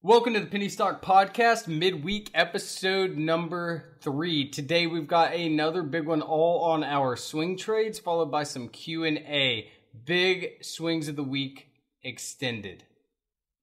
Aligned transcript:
Welcome 0.00 0.34
to 0.34 0.40
the 0.40 0.46
Penny 0.46 0.68
Stock 0.68 1.02
Podcast, 1.02 1.66
midweek 1.66 2.30
episode 2.32 3.16
number 3.16 3.96
three. 4.00 4.48
Today 4.48 4.86
we've 4.86 5.08
got 5.08 5.34
another 5.34 5.82
big 5.82 6.06
one, 6.06 6.22
all 6.22 6.70
on 6.70 6.84
our 6.84 7.16
swing 7.16 7.56
trades, 7.56 7.98
followed 7.98 8.30
by 8.30 8.44
some 8.44 8.68
Q 8.68 9.02
and 9.02 9.18
A. 9.18 9.68
Big 10.04 10.62
swings 10.64 11.08
of 11.08 11.16
the 11.16 11.24
week 11.24 11.66
extended. 12.04 12.84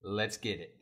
Let's 0.03 0.35
get 0.35 0.59
it. 0.59 0.75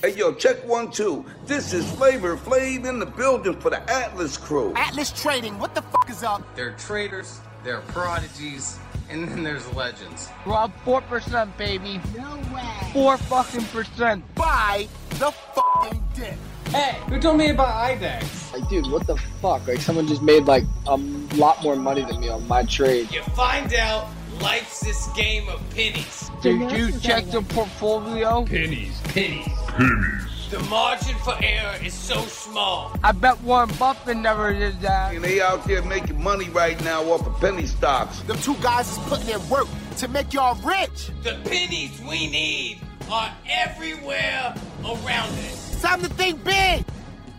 Hey 0.00 0.14
yo, 0.14 0.34
check 0.34 0.64
one 0.68 0.92
two. 0.92 1.26
This 1.46 1.72
is 1.72 1.90
Flavor 1.94 2.36
Flav 2.36 2.86
in 2.86 3.00
the 3.00 3.06
building 3.06 3.58
for 3.58 3.70
the 3.70 3.82
Atlas 3.90 4.36
crew. 4.36 4.72
Atlas 4.76 5.10
Trading, 5.20 5.58
what 5.58 5.74
the 5.74 5.82
fuck 5.82 6.08
is 6.10 6.22
up? 6.22 6.44
They're 6.54 6.76
traders, 6.76 7.40
there 7.64 7.78
are 7.78 7.82
prodigies, 7.82 8.78
and 9.10 9.28
then 9.28 9.42
there's 9.42 9.72
legends. 9.74 10.28
We're 10.46 10.54
up 10.54 10.72
four 10.84 11.00
percent, 11.02 11.56
baby. 11.56 12.00
No 12.16 12.36
way. 12.54 12.90
Four 12.92 13.16
fucking 13.16 13.64
percent. 13.66 14.24
Buy 14.34 14.88
the 15.10 15.30
fucking 15.30 16.02
dip. 16.14 16.34
Hey, 16.68 16.98
who 17.08 17.20
told 17.20 17.36
me 17.36 17.50
about 17.50 17.68
IDEX? 17.68 18.52
Like, 18.52 18.68
dude, 18.70 18.90
what 18.90 19.06
the 19.06 19.16
fuck? 19.16 19.66
Like, 19.68 19.78
someone 19.78 20.06
just 20.06 20.22
made 20.22 20.44
like 20.44 20.64
a 20.86 20.96
lot 21.36 21.62
more 21.62 21.76
money 21.76 22.02
than 22.02 22.20
me 22.20 22.30
on 22.30 22.48
my 22.48 22.64
trade. 22.64 23.12
You 23.12 23.22
find 23.22 23.72
out 23.74 24.08
life's 24.40 24.80
this 24.80 25.08
game 25.08 25.48
of 25.50 25.60
pennies. 25.70 26.30
Did 26.40 26.70
you 26.72 26.98
check 26.98 27.26
the 27.26 27.42
portfolio? 27.42 28.44
Pennies, 28.46 28.98
pennies, 29.04 29.46
pennies. 29.68 30.31
The 30.52 30.60
margin 30.64 31.16
for 31.24 31.34
error 31.42 31.78
is 31.82 31.94
so 31.94 32.20
small. 32.26 32.94
I 33.02 33.12
bet 33.12 33.40
Warren 33.40 33.70
Buffett 33.78 34.18
never 34.18 34.52
did 34.52 34.78
that. 34.82 35.14
And 35.14 35.24
they 35.24 35.40
out 35.40 35.64
there 35.64 35.80
making 35.80 36.22
money 36.22 36.50
right 36.50 36.78
now 36.84 37.02
off 37.04 37.26
of 37.26 37.40
penny 37.40 37.64
stocks. 37.64 38.20
Them 38.24 38.36
two 38.36 38.56
guys 38.56 38.92
is 38.92 38.98
putting 39.08 39.30
in 39.30 39.48
work 39.48 39.66
to 39.96 40.08
make 40.08 40.34
y'all 40.34 40.60
rich. 40.62 41.08
The 41.22 41.40
pennies 41.48 41.98
we 42.02 42.28
need 42.28 42.80
are 43.10 43.32
everywhere 43.48 44.54
around 44.84 45.30
us. 45.38 45.80
Time 45.80 46.02
to 46.02 46.08
think 46.10 46.44
big. 46.44 46.84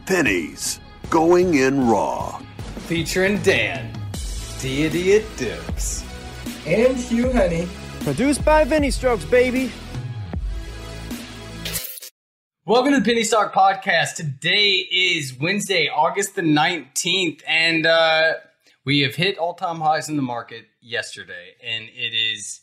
pennies 0.07 0.79
going 1.11 1.53
in 1.53 1.87
raw. 1.87 2.41
Featuring 2.87 3.37
Dan, 3.43 3.93
Deity 4.59 5.17
at 5.17 5.37
Dukes. 5.37 6.03
and 6.65 6.97
Hugh 6.97 7.29
Henne. 7.29 7.69
Produced 7.99 8.43
by 8.43 8.63
Vinny 8.63 8.89
Strokes, 8.89 9.23
baby. 9.25 9.71
Welcome 12.73 12.93
to 12.93 13.01
the 13.01 13.05
Penny 13.05 13.23
Stock 13.23 13.53
Podcast. 13.53 14.15
Today 14.15 14.77
is 14.91 15.37
Wednesday, 15.39 15.89
August 15.89 16.33
the 16.33 16.41
19th, 16.41 17.43
and 17.47 17.85
uh, 17.85 18.33
we 18.83 19.01
have 19.01 19.13
hit 19.13 19.37
all 19.37 19.53
time 19.53 19.79
highs 19.79 20.09
in 20.09 20.15
the 20.15 20.23
market 20.23 20.65
yesterday, 20.81 21.53
and 21.63 21.85
it 21.93 22.15
is 22.15 22.61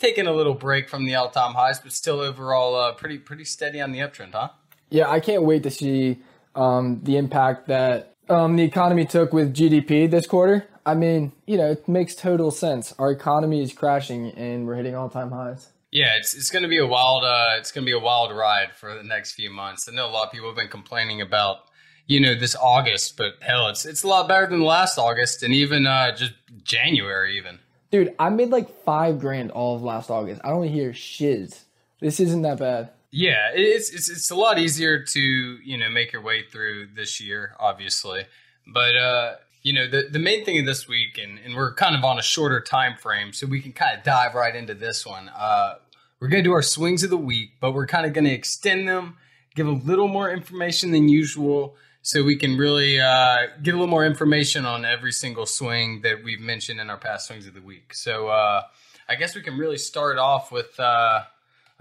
taking 0.00 0.26
a 0.26 0.32
little 0.32 0.54
break 0.54 0.88
from 0.88 1.04
the 1.04 1.14
all 1.14 1.30
time 1.30 1.54
highs, 1.54 1.78
but 1.78 1.92
still 1.92 2.18
overall 2.18 2.74
uh, 2.74 2.92
pretty 2.94 3.18
pretty 3.18 3.44
steady 3.44 3.80
on 3.80 3.92
the 3.92 4.00
uptrend, 4.00 4.32
huh? 4.32 4.48
Yeah, 4.90 5.08
I 5.08 5.20
can't 5.20 5.44
wait 5.44 5.62
to 5.62 5.70
see 5.70 6.18
um, 6.56 6.98
the 7.04 7.16
impact 7.16 7.68
that 7.68 8.16
um, 8.28 8.56
the 8.56 8.64
economy 8.64 9.04
took 9.04 9.32
with 9.32 9.54
GDP 9.54 10.10
this 10.10 10.26
quarter. 10.26 10.66
I 10.84 10.94
mean, 10.94 11.30
you 11.46 11.56
know, 11.56 11.70
it 11.70 11.86
makes 11.86 12.16
total 12.16 12.50
sense. 12.50 12.96
Our 12.98 13.12
economy 13.12 13.62
is 13.62 13.72
crashing 13.72 14.32
and 14.32 14.66
we're 14.66 14.74
hitting 14.74 14.96
all 14.96 15.08
time 15.08 15.30
highs. 15.30 15.68
Yeah, 15.92 16.16
it's 16.16 16.34
it's 16.34 16.50
going 16.50 16.62
to 16.62 16.68
be 16.68 16.78
a 16.78 16.86
wild 16.86 17.22
uh, 17.22 17.56
it's 17.58 17.70
going 17.70 17.84
to 17.84 17.86
be 17.86 17.96
a 17.96 18.02
wild 18.02 18.34
ride 18.34 18.72
for 18.74 18.94
the 18.94 19.02
next 19.04 19.32
few 19.32 19.50
months. 19.50 19.88
I 19.88 19.94
know 19.94 20.06
a 20.06 20.10
lot 20.10 20.26
of 20.26 20.32
people 20.32 20.48
have 20.48 20.56
been 20.56 20.68
complaining 20.68 21.20
about 21.20 21.58
you 22.06 22.18
know 22.18 22.34
this 22.34 22.56
August, 22.56 23.18
but 23.18 23.34
hell, 23.40 23.68
it's 23.68 23.84
it's 23.84 24.02
a 24.02 24.08
lot 24.08 24.26
better 24.26 24.46
than 24.46 24.62
last 24.62 24.98
August 24.98 25.42
and 25.42 25.52
even 25.52 25.86
uh, 25.86 26.16
just 26.16 26.32
January 26.64 27.36
even. 27.36 27.58
Dude, 27.90 28.14
I 28.18 28.30
made 28.30 28.48
like 28.48 28.82
five 28.84 29.20
grand 29.20 29.50
all 29.50 29.76
of 29.76 29.82
last 29.82 30.10
August. 30.10 30.40
I 30.42 30.48
don't 30.48 30.66
hear 30.66 30.94
shiz. 30.94 31.64
This 32.00 32.20
isn't 32.20 32.40
that 32.40 32.58
bad. 32.58 32.90
Yeah, 33.10 33.50
it's 33.52 33.90
it's 33.90 34.08
it's 34.08 34.30
a 34.30 34.34
lot 34.34 34.58
easier 34.58 35.04
to 35.04 35.20
you 35.20 35.76
know 35.76 35.90
make 35.90 36.12
your 36.14 36.22
way 36.22 36.42
through 36.42 36.88
this 36.96 37.20
year, 37.20 37.54
obviously, 37.60 38.24
but 38.66 38.96
uh, 38.96 39.34
you 39.62 39.72
know 39.72 39.86
the 39.88 40.08
the 40.10 40.18
main 40.18 40.44
thing 40.44 40.58
of 40.58 40.66
this 40.66 40.88
week, 40.88 41.18
and 41.22 41.38
and 41.44 41.54
we're 41.54 41.74
kind 41.74 41.96
of 41.96 42.04
on 42.04 42.18
a 42.18 42.22
shorter 42.22 42.60
time 42.60 42.96
frame, 42.96 43.32
so 43.32 43.46
we 43.46 43.60
can 43.60 43.72
kind 43.72 43.96
of 43.96 44.04
dive 44.04 44.34
right 44.34 44.54
into 44.54 44.74
this 44.74 45.06
one. 45.06 45.30
Uh, 45.36 45.74
we're 46.20 46.28
gonna 46.28 46.42
do 46.42 46.52
our 46.52 46.62
swings 46.62 47.02
of 47.02 47.10
the 47.10 47.16
week, 47.16 47.52
but 47.60 47.72
we're 47.72 47.86
kind 47.86 48.06
of 48.06 48.12
gonna 48.12 48.30
extend 48.30 48.88
them, 48.88 49.16
give 49.54 49.66
a 49.66 49.72
little 49.72 50.08
more 50.08 50.30
information 50.30 50.90
than 50.90 51.08
usual, 51.08 51.76
so 52.02 52.22
we 52.22 52.36
can 52.36 52.56
really 52.56 53.00
uh, 53.00 53.46
get 53.62 53.74
a 53.74 53.76
little 53.76 53.86
more 53.86 54.04
information 54.04 54.64
on 54.64 54.84
every 54.84 55.12
single 55.12 55.46
swing 55.46 56.00
that 56.02 56.22
we've 56.24 56.40
mentioned 56.40 56.80
in 56.80 56.90
our 56.90 56.98
past 56.98 57.28
swings 57.28 57.46
of 57.46 57.54
the 57.54 57.62
week. 57.62 57.94
So 57.94 58.28
uh, 58.28 58.62
I 59.08 59.14
guess 59.14 59.34
we 59.34 59.42
can 59.42 59.56
really 59.58 59.78
start 59.78 60.18
off 60.18 60.50
with. 60.52 60.78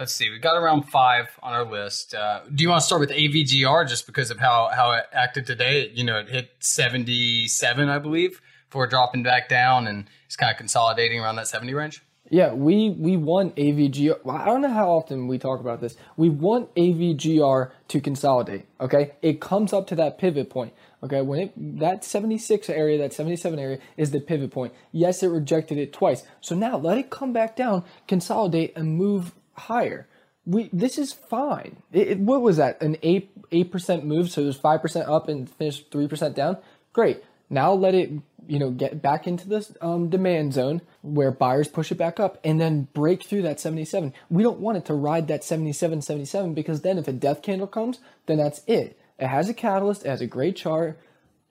Let's 0.02 0.16
see. 0.16 0.32
We 0.32 0.40
got 0.40 0.58
around 0.58 0.90
five 0.90 1.28
on 1.44 1.54
our 1.54 1.64
list. 1.64 2.16
Uh, 2.16 2.42
do 2.56 2.64
you 2.64 2.70
want 2.70 2.82
to 2.82 2.86
start 2.88 3.02
with 3.02 3.12
AVGR 3.12 3.88
just 3.88 4.08
because 4.08 4.32
of 4.32 4.40
how 4.40 4.72
how 4.74 4.94
it 4.94 5.06
acted 5.14 5.46
today? 5.46 5.92
You 5.94 6.04
know, 6.04 6.18
it 6.18 6.28
hit 6.28 6.50
seventy 6.58 7.48
seven, 7.48 7.88
I 7.88 8.00
believe, 8.00 8.42
before 8.68 8.88
dropping 8.88 9.22
back 9.22 9.48
down, 9.48 9.86
and 9.86 10.08
it's 10.26 10.36
kind 10.36 10.50
of 10.52 10.58
consolidating 10.58 11.20
around 11.20 11.36
that 11.36 11.48
seventy 11.48 11.76
range. 11.76 12.02
Yeah, 12.32 12.52
we 12.52 12.90
we 12.90 13.16
want 13.16 13.56
AVGR. 13.58 14.28
I 14.28 14.46
don't 14.46 14.62
know 14.62 14.74
how 14.74 14.90
often 14.90 15.28
we 15.28 15.38
talk 15.38 15.60
about 15.60 15.82
this. 15.82 15.96
We 16.18 16.30
want 16.30 16.74
AVGR 16.74 17.70
to 17.90 18.02
consolidate. 18.02 18.66
Okay, 18.80 19.12
it 19.22 19.40
comes 19.40 19.72
up 19.72 19.86
to 19.86 19.96
that 19.98 20.18
pivot 20.18 20.50
point. 20.50 20.74
Okay, 21.04 21.22
when 21.22 21.40
it 21.42 21.80
that 21.80 22.04
76 22.04 22.72
area, 22.72 22.98
that 22.98 23.14
77 23.14 23.60
area 23.60 23.78
is 23.98 24.10
the 24.10 24.20
pivot 24.20 24.50
point. 24.50 24.74
Yes, 24.92 25.22
it 25.22 25.28
rejected 25.28 25.78
it 25.78 25.94
twice. 25.94 26.24
So 26.40 26.56
now 26.56 26.76
let 26.76 26.98
it 26.98 27.12
come 27.12 27.34
back 27.34 27.56
down, 27.56 27.84
consolidate, 28.08 28.74
and 28.76 28.98
move 28.98 29.34
higher. 29.54 30.08
We 30.46 30.70
this 30.74 30.98
is 30.98 31.14
fine. 31.14 31.78
It, 31.92 32.08
it- 32.10 32.20
what 32.20 32.42
was 32.42 32.58
that? 32.58 32.82
An 32.82 32.98
eight 33.04 33.32
eight 33.52 33.72
percent 33.72 34.06
move, 34.06 34.32
so 34.32 34.42
it 34.42 34.46
was 34.46 34.58
five 34.58 34.82
percent 34.82 35.08
up 35.08 35.28
and 35.30 35.50
finished 35.50 35.92
three 35.92 36.08
percent 36.08 36.36
down. 36.36 36.58
Great. 36.94 37.24
Now 37.50 37.74
let 37.74 37.94
it 37.96 38.12
you 38.48 38.58
know 38.58 38.72
get 38.72 39.02
back 39.02 39.28
into 39.28 39.48
this 39.48 39.72
um, 39.82 40.10
demand 40.10 40.54
zone 40.54 40.82
where 41.04 41.32
buyers 41.32 41.68
push 41.68 41.92
it 41.92 41.98
back 41.98 42.20
up 42.20 42.40
and 42.44 42.60
then 42.60 42.88
break 42.94 43.24
through 43.24 43.44
that 43.44 43.60
77. 43.60 44.14
We 44.30 44.42
don't 44.42 44.60
want 44.60 44.78
it 44.78 44.86
to 44.86 44.94
ride 44.96 45.28
that 45.28 45.44
77 45.44 46.02
77 46.02 46.54
because 46.56 46.82
then 46.82 46.98
if 46.98 47.08
a 47.08 47.12
death 47.14 47.42
candle 47.44 47.68
comes, 47.68 48.00
then 48.26 48.38
that's 48.38 48.62
it. 48.68 48.98
It 49.20 49.28
has 49.28 49.48
a 49.48 49.54
catalyst, 49.54 50.06
it 50.06 50.10
has 50.10 50.22
a 50.22 50.28
great 50.28 50.56
chart. 50.56 50.98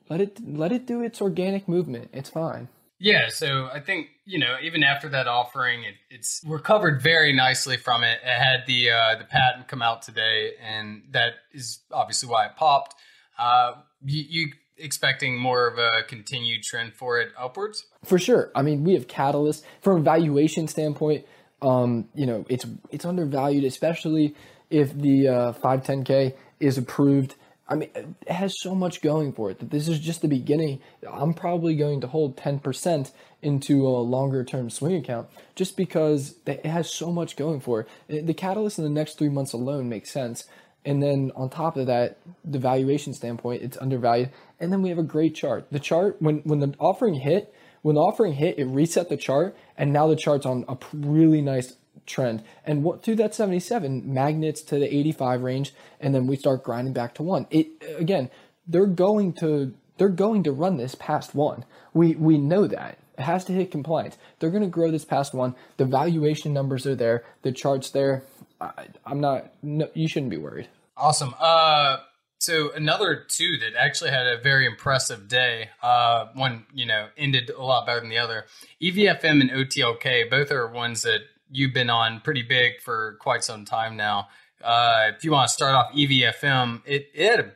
Let 0.09 0.21
it 0.21 0.41
let 0.45 0.73
it 0.73 0.87
do 0.87 1.01
its 1.03 1.21
organic 1.23 1.69
movement. 1.69 2.11
It's 2.13 2.31
fine. 2.31 2.67
Yeah, 3.03 3.31
so 3.31 3.71
I 3.73 3.81
think 3.81 4.09
you 4.27 4.39
know 4.39 4.57
even 4.63 4.85
after 4.85 5.09
that 5.09 5.27
offering, 5.27 5.85
it, 5.85 5.95
it's 6.11 6.43
recovered 6.47 7.03
very 7.03 7.33
nicely 7.33 7.79
from 7.79 8.05
it. 8.05 8.21
It 8.23 8.39
had 8.39 8.67
the 8.67 8.91
uh, 8.91 9.17
the 9.17 9.25
patent 9.25 9.69
come 9.69 9.81
out 9.81 10.03
today, 10.03 10.53
and 10.63 11.03
that 11.11 11.33
is 11.53 11.79
obviously 11.91 12.29
why 12.29 12.47
it 12.47 12.57
popped. 12.57 12.95
Uh, 13.39 13.77
you, 14.05 14.25
you 14.29 14.53
expecting 14.77 15.39
more 15.39 15.67
of 15.67 15.79
a 15.79 16.03
continued 16.09 16.63
trend 16.63 16.93
for 16.95 17.19
it 17.21 17.31
upwards? 17.39 17.87
For 18.05 18.19
sure. 18.19 18.51
I 18.55 18.63
mean, 18.63 18.85
we 18.85 18.95
have 18.95 19.07
catalysts 19.07 19.63
from 19.81 20.01
a 20.01 20.03
valuation 20.03 20.69
standpoint. 20.69 21.27
Um, 21.63 22.09
you 22.15 22.27
know, 22.27 22.45
it's 22.49 22.67
it's 22.91 23.05
undervalued, 23.05 23.65
especially 23.65 24.35
if 24.69 24.97
the 24.97 25.29
uh, 25.29 25.53
510k 25.55 26.35
is 26.59 26.79
approved. 26.79 27.35
I 27.71 27.77
mean, 27.77 27.91
it 27.95 28.33
has 28.33 28.61
so 28.61 28.75
much 28.75 29.01
going 29.01 29.33
for 29.33 29.49
it 29.51 29.61
that 29.61 29.71
this 29.71 29.87
is 29.87 30.01
just 30.01 30.23
the 30.23 30.29
beginning. 30.29 30.81
I'm 31.09 31.33
probably 31.33 31.77
going 31.77 32.01
to 32.01 32.09
hold 32.09 32.37
10% 32.37 33.13
into 33.43 33.87
a 33.87 34.01
longer 34.01 34.45
term 34.45 34.71
swing 34.71 34.97
account 34.97 35.29
just 35.55 35.77
because 35.77 36.35
it 36.47 36.67
has 36.67 36.93
so 36.93 37.13
much 37.13 37.37
going 37.37 37.61
for 37.61 37.87
it. 38.09 38.27
The 38.27 38.35
catalyst 38.35 38.79
in 38.79 38.85
the 38.85 38.91
next 38.91 39.19
three 39.19 39.29
months 39.29 39.53
alone 39.53 39.89
makes 39.89 40.11
sense. 40.11 40.47
And 40.85 41.01
then 41.01 41.31
on 41.37 41.49
top 41.49 41.77
of 41.77 41.87
that, 41.87 42.19
the 42.45 42.59
valuation 42.59 43.15
standpoint, 43.15 43.63
it's 43.63 43.79
undervalued. 43.79 44.31
And 44.59 44.73
then 44.73 44.83
we 44.83 44.89
have 44.89 44.99
a 44.99 45.05
great 45.05 45.37
chart. 45.37 45.69
The 45.71 45.79
chart, 45.79 46.17
when, 46.21 46.39
when 46.39 46.59
the 46.59 46.75
offering 46.81 47.15
hit, 47.15 47.55
when 47.83 47.95
the 47.95 48.01
offering 48.01 48.33
hit, 48.33 48.59
it 48.59 48.65
reset 48.65 49.09
the 49.09 49.17
chart, 49.17 49.57
and 49.77 49.93
now 49.93 50.07
the 50.07 50.17
chart's 50.17 50.45
on 50.45 50.65
a 50.69 50.77
really 50.93 51.41
nice 51.41 51.75
trend. 52.11 52.43
And 52.65 52.83
what 52.83 53.03
through 53.03 53.17
that 53.17 53.35
77 53.35 54.13
magnets 54.13 54.63
to 54.63 54.79
the 54.79 54.95
85 54.95 55.43
range, 55.43 55.73
and 56.01 56.15
then 56.15 56.27
we 56.27 56.37
start 56.37 56.65
grinding 56.65 56.93
back 56.93 57.15
to 57.15 57.23
one. 57.23 57.47
It 57.51 57.69
again, 57.97 58.31
they're 58.67 58.87
going 58.87 59.33
to 59.35 59.75
they're 59.99 60.09
going 60.09 60.43
to 60.45 60.53
run 60.53 60.77
this 60.77 60.95
past 60.95 61.35
one. 61.35 61.65
We 61.95 62.15
we 62.15 62.39
know 62.39 62.67
that. 62.67 62.99
It 63.19 63.25
has 63.25 63.45
to 63.47 63.53
hit 63.53 63.71
compliance. 63.71 64.17
They're 64.39 64.51
going 64.51 64.63
to 64.63 64.69
grow 64.69 64.91
this 64.91 65.05
past 65.05 65.35
one. 65.35 65.55
The 65.77 65.85
valuation 65.85 66.55
numbers 66.55 66.87
are 66.87 66.95
there. 66.95 67.25
The 67.43 67.53
charts 67.53 67.91
there. 67.91 68.23
I, 68.61 68.87
I'm 69.05 69.21
not. 69.21 69.53
No, 69.63 69.91
you 69.95 70.09
shouldn't 70.09 70.31
be 70.31 70.39
worried. 70.39 70.69
Awesome. 70.97 71.35
Uh, 71.39 71.99
so 72.39 72.73
another 72.73 73.27
two 73.29 73.59
that 73.59 73.79
actually 73.79 74.11
had 74.11 74.27
a 74.27 74.39
very 74.39 74.65
impressive 74.65 75.29
day. 75.29 75.69
Uh, 75.83 76.29
one 76.33 76.65
you 76.73 76.87
know 76.87 77.09
ended 77.19 77.51
a 77.51 77.63
lot 77.63 77.87
better 77.87 78.01
than 78.01 78.09
the 78.09 78.19
other. 78.19 78.47
EVFM 78.83 79.43
and 79.43 79.51
OTLK 79.51 80.31
both 80.31 80.51
are 80.51 80.67
ones 80.67 81.03
that 81.03 81.21
you've 81.51 81.75
been 81.75 81.91
on 81.91 82.21
pretty 82.21 82.43
big 82.43 82.81
for 82.81 83.17
quite 83.21 83.45
some 83.45 83.65
time 83.65 83.97
now. 83.97 84.29
Uh, 84.63 85.13
if 85.17 85.25
you 85.25 85.33
want 85.33 85.49
to 85.49 85.55
start 85.55 85.75
off 85.75 85.93
EVFM, 85.93 86.83
it, 86.85 87.09
it 87.15 87.31
had 87.31 87.41
a 87.41 87.51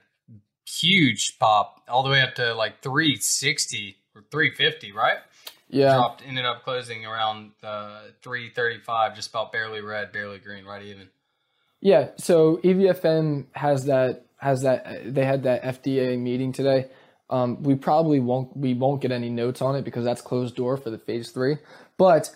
huge 0.69 1.39
pop 1.39 1.83
all 1.89 2.03
the 2.03 2.11
way 2.11 2.23
up 2.23 2.35
to 2.35 2.55
like 2.55 2.81
360 2.83 3.97
or 4.15 4.25
350, 4.31 4.93
right? 4.93 5.19
Yeah. 5.69 5.95
Dropped, 5.95 6.23
ended 6.27 6.45
up 6.45 6.63
closing 6.63 7.05
around 7.05 7.53
uh, 7.63 8.03
335, 8.23 9.17
just 9.17 9.31
about 9.31 9.53
barely 9.53 9.81
red, 9.81 10.13
barely 10.13 10.39
green, 10.39 10.65
right 10.65 10.83
even. 10.83 11.09
Yeah, 11.81 12.11
so 12.17 12.59
EVFM 12.65 13.47
has 13.53 13.85
that 13.87 14.25
has 14.39 14.63
that 14.63 15.15
they 15.15 15.25
had 15.25 15.43
that 15.43 15.63
FDA 15.63 16.19
meeting 16.19 16.53
today. 16.53 16.87
Um, 17.29 17.63
we 17.63 17.75
probably 17.75 18.21
won't 18.21 18.57
we 18.57 18.73
won't 18.73 19.03
get 19.03 19.13
any 19.13 19.29
notes 19.29 19.61
on 19.61 19.77
it 19.77 19.85
because 19.85 20.05
that's 20.05 20.23
closed 20.23 20.57
door 20.57 20.77
for 20.77 20.91
the 20.91 20.99
phase 20.99 21.31
three. 21.31 21.59
But 21.99 22.35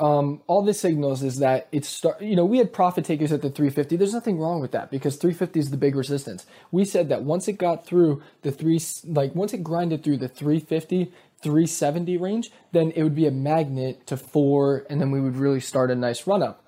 um, 0.00 0.40
all 0.46 0.62
this 0.62 0.80
signals 0.80 1.22
is 1.22 1.38
that 1.38 1.68
it's 1.72 1.86
start. 1.86 2.22
You 2.22 2.34
know, 2.34 2.46
we 2.46 2.56
had 2.56 2.72
profit 2.72 3.04
takers 3.04 3.32
at 3.32 3.42
the 3.42 3.50
350. 3.50 3.96
There's 3.96 4.14
nothing 4.14 4.38
wrong 4.38 4.60
with 4.60 4.72
that 4.72 4.90
because 4.90 5.16
350 5.16 5.60
is 5.60 5.70
the 5.70 5.76
big 5.76 5.94
resistance. 5.94 6.46
We 6.72 6.86
said 6.86 7.10
that 7.10 7.22
once 7.22 7.46
it 7.48 7.58
got 7.58 7.84
through 7.84 8.22
the 8.40 8.50
three, 8.50 8.80
like 9.04 9.34
once 9.34 9.52
it 9.52 9.62
grinded 9.62 10.02
through 10.02 10.16
the 10.16 10.28
350, 10.28 11.12
370 11.42 12.16
range, 12.16 12.50
then 12.72 12.92
it 12.92 13.02
would 13.02 13.14
be 13.14 13.26
a 13.26 13.30
magnet 13.30 14.06
to 14.06 14.16
four, 14.16 14.86
and 14.88 15.02
then 15.02 15.10
we 15.10 15.20
would 15.20 15.36
really 15.36 15.60
start 15.60 15.90
a 15.90 15.94
nice 15.94 16.26
run 16.26 16.42
up. 16.42 16.64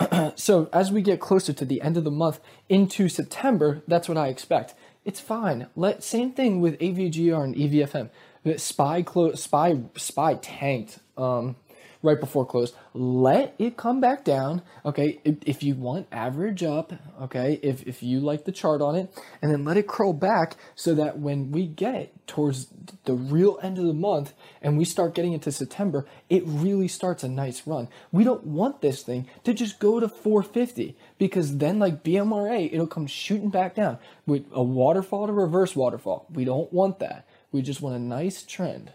so 0.36 0.68
as 0.72 0.90
we 0.90 1.02
get 1.02 1.20
closer 1.20 1.52
to 1.52 1.64
the 1.64 1.80
end 1.82 1.96
of 1.96 2.02
the 2.02 2.10
month 2.10 2.40
into 2.68 3.08
September, 3.08 3.82
that's 3.86 4.08
what 4.08 4.18
I 4.18 4.26
expect. 4.26 4.74
It's 5.04 5.20
fine. 5.20 5.68
Let 5.76 6.02
same 6.02 6.32
thing 6.32 6.60
with 6.60 6.78
AVGR 6.80 7.44
and 7.44 7.54
EVFM. 7.54 8.10
The 8.42 8.58
spy 8.58 9.02
clo- 9.02 9.34
spy 9.34 9.82
spy 9.96 10.34
tanked 10.34 10.98
um, 11.16 11.54
right 12.02 12.18
before 12.18 12.44
close. 12.44 12.72
Let 12.94 13.54
it 13.58 13.76
come 13.76 14.00
back 14.00 14.24
down. 14.24 14.62
Okay, 14.84 15.20
if, 15.24 15.36
if 15.46 15.62
you 15.62 15.74
want 15.74 16.06
average 16.12 16.62
up, 16.62 16.92
okay, 17.22 17.58
if 17.62 17.86
if 17.86 18.02
you 18.02 18.20
like 18.20 18.44
the 18.44 18.52
chart 18.52 18.82
on 18.82 18.96
it, 18.96 19.14
and 19.40 19.52
then 19.52 19.64
let 19.64 19.76
it 19.76 19.86
curl 19.86 20.12
back 20.12 20.56
so 20.74 20.94
that 20.94 21.18
when 21.18 21.52
we 21.52 21.66
get 21.66 22.12
towards 22.26 22.68
the 23.04 23.14
real 23.14 23.58
end 23.62 23.78
of 23.78 23.84
the 23.84 23.94
month 23.94 24.32
and 24.60 24.78
we 24.78 24.84
start 24.84 25.14
getting 25.14 25.32
into 25.32 25.52
September, 25.52 26.06
it 26.28 26.42
really 26.46 26.88
starts 26.88 27.22
a 27.22 27.28
nice 27.28 27.66
run. 27.66 27.88
We 28.10 28.24
don't 28.24 28.44
want 28.44 28.80
this 28.80 29.02
thing 29.02 29.28
to 29.44 29.54
just 29.54 29.78
go 29.78 30.00
to 30.00 30.08
450 30.08 30.96
because 31.18 31.58
then 31.58 31.78
like 31.78 32.02
BMRA, 32.02 32.72
it'll 32.72 32.86
come 32.86 33.06
shooting 33.06 33.50
back 33.50 33.74
down 33.74 33.98
with 34.26 34.44
a 34.52 34.62
waterfall 34.62 35.26
to 35.26 35.32
reverse 35.32 35.76
waterfall. 35.76 36.26
We 36.32 36.44
don't 36.44 36.72
want 36.72 36.98
that. 37.00 37.26
We 37.50 37.62
just 37.62 37.82
want 37.82 37.96
a 37.96 38.00
nice 38.00 38.42
trend. 38.42 38.92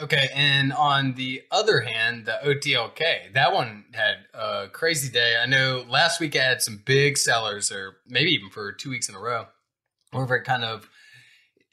Okay, 0.00 0.30
and 0.34 0.72
on 0.72 1.14
the 1.14 1.42
other 1.50 1.80
hand, 1.80 2.24
the 2.24 2.38
OTLK, 2.42 3.34
that 3.34 3.52
one 3.52 3.84
had 3.92 4.16
a 4.32 4.68
crazy 4.68 5.10
day. 5.10 5.36
I 5.40 5.44
know 5.44 5.84
last 5.86 6.20
week 6.20 6.34
I 6.36 6.42
had 6.42 6.62
some 6.62 6.80
big 6.82 7.18
sellers, 7.18 7.70
or 7.70 7.96
maybe 8.08 8.30
even 8.30 8.48
for 8.48 8.72
two 8.72 8.88
weeks 8.88 9.10
in 9.10 9.14
a 9.14 9.20
row, 9.20 9.46
where 10.10 10.36
it 10.36 10.44
kind 10.44 10.64
of, 10.64 10.88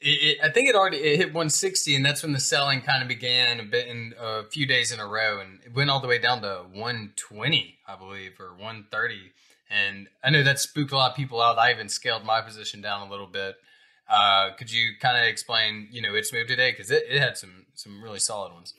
it, 0.00 0.08
it, 0.08 0.38
I 0.44 0.50
think 0.50 0.68
it 0.68 0.74
already 0.74 0.98
it 0.98 1.16
hit 1.16 1.28
160, 1.28 1.96
and 1.96 2.04
that's 2.04 2.22
when 2.22 2.32
the 2.32 2.40
selling 2.40 2.82
kind 2.82 3.00
of 3.00 3.08
began 3.08 3.60
a 3.60 3.64
bit 3.64 3.88
in 3.88 4.12
a 4.20 4.44
few 4.44 4.66
days 4.66 4.92
in 4.92 5.00
a 5.00 5.06
row, 5.06 5.40
and 5.40 5.60
it 5.64 5.74
went 5.74 5.88
all 5.88 6.00
the 6.00 6.08
way 6.08 6.18
down 6.18 6.42
to 6.42 6.66
120, 6.70 7.78
I 7.86 7.96
believe, 7.96 8.38
or 8.38 8.50
130. 8.50 9.32
And 9.70 10.08
I 10.22 10.28
know 10.28 10.42
that 10.42 10.60
spooked 10.60 10.92
a 10.92 10.96
lot 10.96 11.12
of 11.12 11.16
people 11.16 11.40
out. 11.40 11.58
I 11.58 11.70
even 11.70 11.88
scaled 11.88 12.24
my 12.24 12.42
position 12.42 12.82
down 12.82 13.06
a 13.06 13.10
little 13.10 13.26
bit. 13.26 13.56
Uh, 14.08 14.50
could 14.56 14.72
you 14.72 14.92
kind 15.00 15.18
of 15.18 15.24
explain, 15.24 15.88
you 15.90 16.00
know, 16.00 16.14
its 16.14 16.32
move 16.32 16.46
today 16.46 16.70
because 16.70 16.90
it, 16.90 17.04
it 17.10 17.20
had 17.20 17.36
some 17.36 17.66
some 17.74 18.02
really 18.02 18.18
solid 18.18 18.52
ones. 18.52 18.74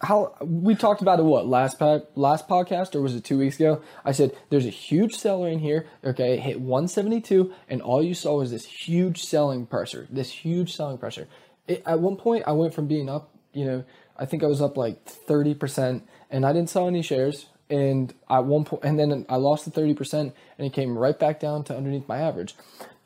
How 0.00 0.34
we 0.40 0.74
talked 0.74 1.02
about 1.02 1.20
it? 1.20 1.22
What 1.22 1.46
last 1.46 1.78
pack, 1.78 2.02
last 2.16 2.48
podcast, 2.48 2.94
or 2.94 3.00
was 3.00 3.14
it 3.14 3.24
two 3.24 3.38
weeks 3.38 3.56
ago? 3.56 3.80
I 4.04 4.12
said 4.12 4.36
there's 4.48 4.66
a 4.66 4.70
huge 4.70 5.14
seller 5.16 5.48
in 5.48 5.60
here. 5.60 5.86
Okay, 6.04 6.34
it 6.34 6.40
hit 6.40 6.60
172, 6.60 7.52
and 7.68 7.80
all 7.80 8.02
you 8.02 8.14
saw 8.14 8.38
was 8.38 8.50
this 8.50 8.64
huge 8.64 9.22
selling 9.22 9.66
pressure. 9.66 10.08
This 10.10 10.30
huge 10.30 10.74
selling 10.74 10.98
pressure. 10.98 11.28
It, 11.68 11.82
at 11.86 12.00
one 12.00 12.16
point, 12.16 12.44
I 12.46 12.52
went 12.52 12.74
from 12.74 12.88
being 12.88 13.08
up, 13.08 13.30
you 13.52 13.64
know, 13.64 13.84
I 14.16 14.26
think 14.26 14.42
I 14.42 14.46
was 14.46 14.60
up 14.60 14.76
like 14.76 15.04
30 15.04 15.54
percent, 15.54 16.08
and 16.28 16.44
I 16.44 16.52
didn't 16.52 16.70
sell 16.70 16.88
any 16.88 17.02
shares. 17.02 17.46
And 17.68 18.12
at 18.28 18.44
one 18.46 18.64
point, 18.64 18.82
and 18.82 18.98
then 18.98 19.26
I 19.28 19.36
lost 19.36 19.64
the 19.64 19.70
30 19.70 19.94
percent, 19.94 20.34
and 20.58 20.66
it 20.66 20.72
came 20.72 20.98
right 20.98 21.16
back 21.16 21.38
down 21.38 21.62
to 21.64 21.76
underneath 21.76 22.08
my 22.08 22.18
average. 22.18 22.56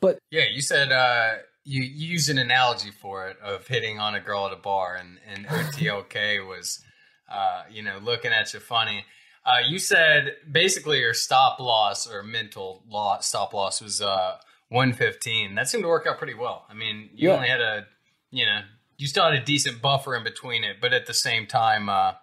But 0.05 0.19
Yeah, 0.31 0.45
you 0.51 0.61
said 0.61 0.91
uh, 0.91 1.33
you, 1.63 1.81
you 1.81 2.07
used 2.07 2.29
an 2.29 2.37
analogy 2.37 2.91
for 2.91 3.27
it 3.27 3.37
of 3.39 3.67
hitting 3.67 3.99
on 3.99 4.13
a 4.15 4.19
girl 4.19 4.45
at 4.45 4.53
a 4.53 4.57
bar, 4.57 4.95
and, 4.95 5.17
and 5.27 5.45
OTLK 5.47 6.47
was, 6.47 6.83
uh, 7.29 7.63
you 7.71 7.81
know, 7.81 7.97
looking 8.01 8.31
at 8.31 8.53
you 8.53 8.59
funny. 8.59 9.05
Uh, 9.45 9.59
you 9.67 9.79
said 9.79 10.35
basically 10.51 10.99
your 10.99 11.13
stop 11.13 11.59
loss 11.59 12.07
or 12.11 12.23
mental 12.23 12.83
loss, 12.87 13.27
stop 13.27 13.53
loss 13.53 13.81
was 13.81 14.01
uh, 14.01 14.37
115. 14.69 15.55
That 15.55 15.67
seemed 15.69 15.83
to 15.83 15.87
work 15.87 16.07
out 16.07 16.17
pretty 16.17 16.33
well. 16.33 16.65
I 16.69 16.73
mean, 16.73 17.09
you 17.13 17.29
Yeah. 17.29 17.35
only 17.35 17.47
had 17.47 17.61
a, 17.61 17.85
you 18.31 18.45
know, 18.45 18.61
you 18.97 19.07
still 19.07 19.23
had 19.25 19.33
a 19.33 19.43
decent 19.43 19.81
buffer 19.81 20.15
in 20.15 20.23
between 20.23 20.63
it, 20.63 20.77
but 20.81 20.93
at 20.93 21.05
the 21.05 21.13
same 21.13 21.47
time, 21.47 21.89
uh, 21.89 22.13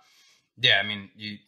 yeah, 0.59 0.81
I 0.83 0.87
mean, 0.87 1.11
you 1.17 1.39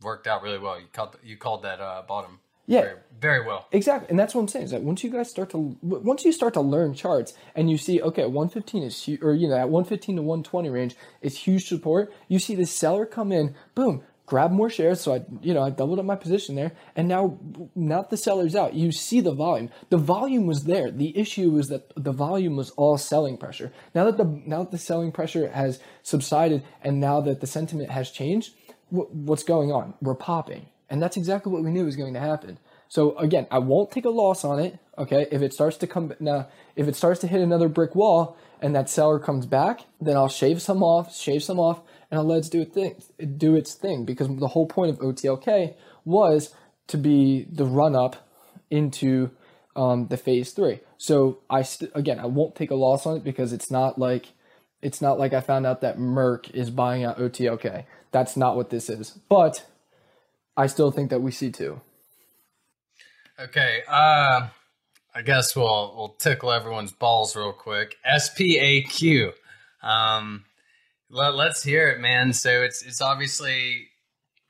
worked 0.00 0.26
out 0.26 0.42
really 0.42 0.58
well. 0.58 0.78
You 0.80 0.86
called 0.92 1.16
you 1.22 1.36
called 1.36 1.62
that 1.62 1.80
uh, 1.80 2.02
bottom, 2.06 2.40
Yeah. 2.66 2.80
very, 2.82 2.94
very 3.20 3.46
well. 3.46 3.66
Exactly, 3.72 4.08
and 4.10 4.18
that's 4.18 4.34
what 4.34 4.42
I'm 4.42 4.48
saying 4.48 4.66
is 4.66 4.70
that 4.72 4.82
once 4.82 5.02
you 5.04 5.10
guys 5.10 5.30
start 5.30 5.50
to 5.50 5.76
once 5.82 6.24
you 6.24 6.32
start 6.32 6.54
to 6.54 6.60
learn 6.60 6.94
charts 6.94 7.34
and 7.54 7.70
you 7.70 7.78
see 7.78 8.00
okay, 8.02 8.24
115 8.24 8.82
is 8.82 9.02
huge, 9.02 9.22
or 9.22 9.34
you 9.34 9.48
know 9.48 9.56
at 9.56 9.68
115 9.70 10.16
to 10.16 10.22
120 10.22 10.68
range 10.70 10.96
is 11.22 11.38
huge 11.38 11.66
support. 11.68 12.12
You 12.28 12.38
see 12.38 12.54
the 12.54 12.66
seller 12.66 13.06
come 13.06 13.32
in, 13.32 13.54
boom, 13.74 14.02
grab 14.26 14.50
more 14.50 14.68
shares. 14.70 15.00
So 15.00 15.14
I 15.14 15.24
you 15.40 15.54
know 15.54 15.62
I 15.62 15.70
doubled 15.70 15.98
up 15.98 16.04
my 16.04 16.16
position 16.16 16.56
there, 16.56 16.72
and 16.94 17.08
now 17.08 17.38
not 17.74 18.10
the 18.10 18.16
seller's 18.16 18.54
out, 18.56 18.74
you 18.74 18.92
see 18.92 19.20
the 19.20 19.32
volume. 19.32 19.70
The 19.90 19.96
volume 19.98 20.46
was 20.46 20.64
there. 20.64 20.90
The 20.90 21.16
issue 21.16 21.50
was 21.50 21.68
that 21.68 21.92
the 21.96 22.12
volume 22.12 22.56
was 22.56 22.70
all 22.72 22.98
selling 22.98 23.38
pressure. 23.38 23.72
Now 23.94 24.04
that 24.04 24.18
the 24.18 24.24
now 24.46 24.62
that 24.64 24.72
the 24.72 24.78
selling 24.78 25.12
pressure 25.12 25.48
has 25.50 25.80
subsided, 26.02 26.62
and 26.82 27.00
now 27.00 27.20
that 27.22 27.40
the 27.40 27.46
sentiment 27.46 27.90
has 27.90 28.10
changed, 28.10 28.52
wh- 28.90 29.10
what's 29.14 29.44
going 29.44 29.72
on? 29.72 29.94
We're 30.02 30.14
popping. 30.14 30.66
And 30.88 31.02
that's 31.02 31.16
exactly 31.16 31.52
what 31.52 31.64
we 31.64 31.70
knew 31.70 31.84
was 31.84 31.96
going 31.96 32.14
to 32.14 32.20
happen. 32.20 32.58
So 32.88 33.16
again, 33.18 33.46
I 33.50 33.58
won't 33.58 33.90
take 33.90 34.04
a 34.04 34.10
loss 34.10 34.44
on 34.44 34.58
it. 34.60 34.78
Okay, 34.96 35.26
if 35.30 35.42
it 35.42 35.52
starts 35.52 35.76
to 35.78 35.86
come 35.86 36.12
now, 36.20 36.48
if 36.76 36.88
it 36.88 36.96
starts 36.96 37.20
to 37.20 37.26
hit 37.26 37.40
another 37.40 37.68
brick 37.68 37.94
wall 37.94 38.36
and 38.62 38.74
that 38.74 38.88
seller 38.88 39.18
comes 39.18 39.44
back, 39.44 39.80
then 40.00 40.16
I'll 40.16 40.28
shave 40.28 40.62
some 40.62 40.82
off, 40.82 41.14
shave 41.14 41.42
some 41.42 41.58
off, 41.58 41.80
and 42.10 42.18
I'll 42.18 42.26
let 42.26 42.46
it 42.46 42.50
do 42.50 42.62
its 42.62 42.74
thing, 42.74 43.36
do 43.36 43.56
its 43.56 43.74
thing. 43.74 44.04
Because 44.04 44.28
the 44.28 44.48
whole 44.48 44.66
point 44.66 44.90
of 44.90 44.98
OTLK 45.00 45.74
was 46.04 46.54
to 46.86 46.96
be 46.96 47.46
the 47.50 47.66
run 47.66 47.96
up 47.96 48.28
into 48.70 49.30
um, 49.74 50.06
the 50.06 50.16
phase 50.16 50.52
three. 50.52 50.80
So 50.96 51.40
I 51.50 51.62
st- 51.62 51.90
again, 51.94 52.18
I 52.18 52.26
won't 52.26 52.54
take 52.54 52.70
a 52.70 52.74
loss 52.74 53.06
on 53.06 53.16
it 53.16 53.24
because 53.24 53.52
it's 53.52 53.70
not 53.70 53.98
like 53.98 54.28
it's 54.82 55.00
not 55.00 55.18
like 55.18 55.32
I 55.32 55.40
found 55.40 55.66
out 55.66 55.80
that 55.80 55.98
Merck 55.98 56.50
is 56.50 56.70
buying 56.70 57.04
out 57.04 57.18
OTLK. 57.18 57.84
That's 58.12 58.36
not 58.36 58.56
what 58.56 58.70
this 58.70 58.88
is. 58.88 59.18
But 59.28 59.66
I 60.56 60.66
still 60.66 60.90
think 60.90 61.10
that 61.10 61.20
we 61.20 61.30
see 61.30 61.50
two. 61.50 61.80
Okay, 63.38 63.82
uh, 63.86 64.48
I 65.14 65.22
guess 65.22 65.54
we'll 65.54 65.94
we'll 65.96 66.16
tickle 66.18 66.52
everyone's 66.52 66.92
balls 66.92 67.36
real 67.36 67.52
quick. 67.52 67.96
SPAQ. 68.06 69.32
Um, 69.82 70.44
let, 71.10 71.34
let's 71.34 71.62
hear 71.62 71.88
it, 71.88 72.00
man. 72.00 72.32
So 72.32 72.62
it's 72.62 72.82
it's 72.82 73.02
obviously 73.02 73.88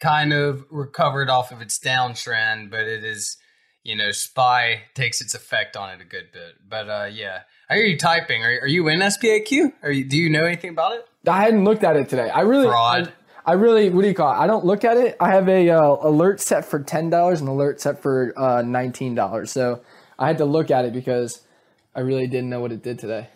kind 0.00 0.32
of 0.32 0.64
recovered 0.70 1.28
off 1.28 1.52
of 1.52 1.60
its 1.60 1.78
downtrend, 1.78 2.70
but 2.70 2.80
it 2.80 3.02
is, 3.02 3.36
you 3.82 3.96
know, 3.96 4.10
Spy 4.12 4.82
takes 4.94 5.20
its 5.20 5.34
effect 5.34 5.76
on 5.76 5.90
it 5.90 6.00
a 6.00 6.04
good 6.04 6.30
bit. 6.32 6.54
But 6.68 6.88
uh, 6.88 7.08
yeah, 7.12 7.40
I 7.68 7.76
hear 7.76 7.84
you 7.86 7.98
typing. 7.98 8.44
Are, 8.44 8.60
are 8.62 8.68
you 8.68 8.86
in 8.88 9.00
SPAQ? 9.00 9.72
Are 9.82 9.90
you, 9.90 10.04
do 10.04 10.16
you 10.16 10.30
know 10.30 10.44
anything 10.44 10.70
about 10.70 10.92
it? 10.92 11.06
I 11.26 11.42
hadn't 11.42 11.64
looked 11.64 11.82
at 11.82 11.96
it 11.96 12.08
today. 12.08 12.30
I 12.30 12.42
really, 12.42 12.66
Fraud. 12.66 13.08
I, 13.08 13.12
I 13.46 13.52
really, 13.52 13.90
what 13.90 14.02
do 14.02 14.08
you 14.08 14.14
call 14.14 14.32
it? 14.32 14.36
I 14.36 14.48
don't 14.48 14.64
look 14.64 14.84
at 14.84 14.96
it. 14.96 15.16
I 15.20 15.30
have 15.30 15.48
a 15.48 15.70
uh, 15.70 15.96
alert 16.00 16.40
set 16.40 16.64
for 16.64 16.80
ten 16.80 17.10
dollars 17.10 17.40
and 17.40 17.48
alert 17.48 17.80
set 17.80 18.02
for 18.02 18.34
uh, 18.36 18.62
nineteen 18.62 19.14
dollars. 19.14 19.52
So 19.52 19.82
I 20.18 20.26
had 20.26 20.38
to 20.38 20.44
look 20.44 20.72
at 20.72 20.84
it 20.84 20.92
because 20.92 21.42
I 21.94 22.00
really 22.00 22.26
didn't 22.26 22.50
know 22.50 22.60
what 22.60 22.72
it 22.72 22.82
did 22.82 22.98
today. 22.98 23.28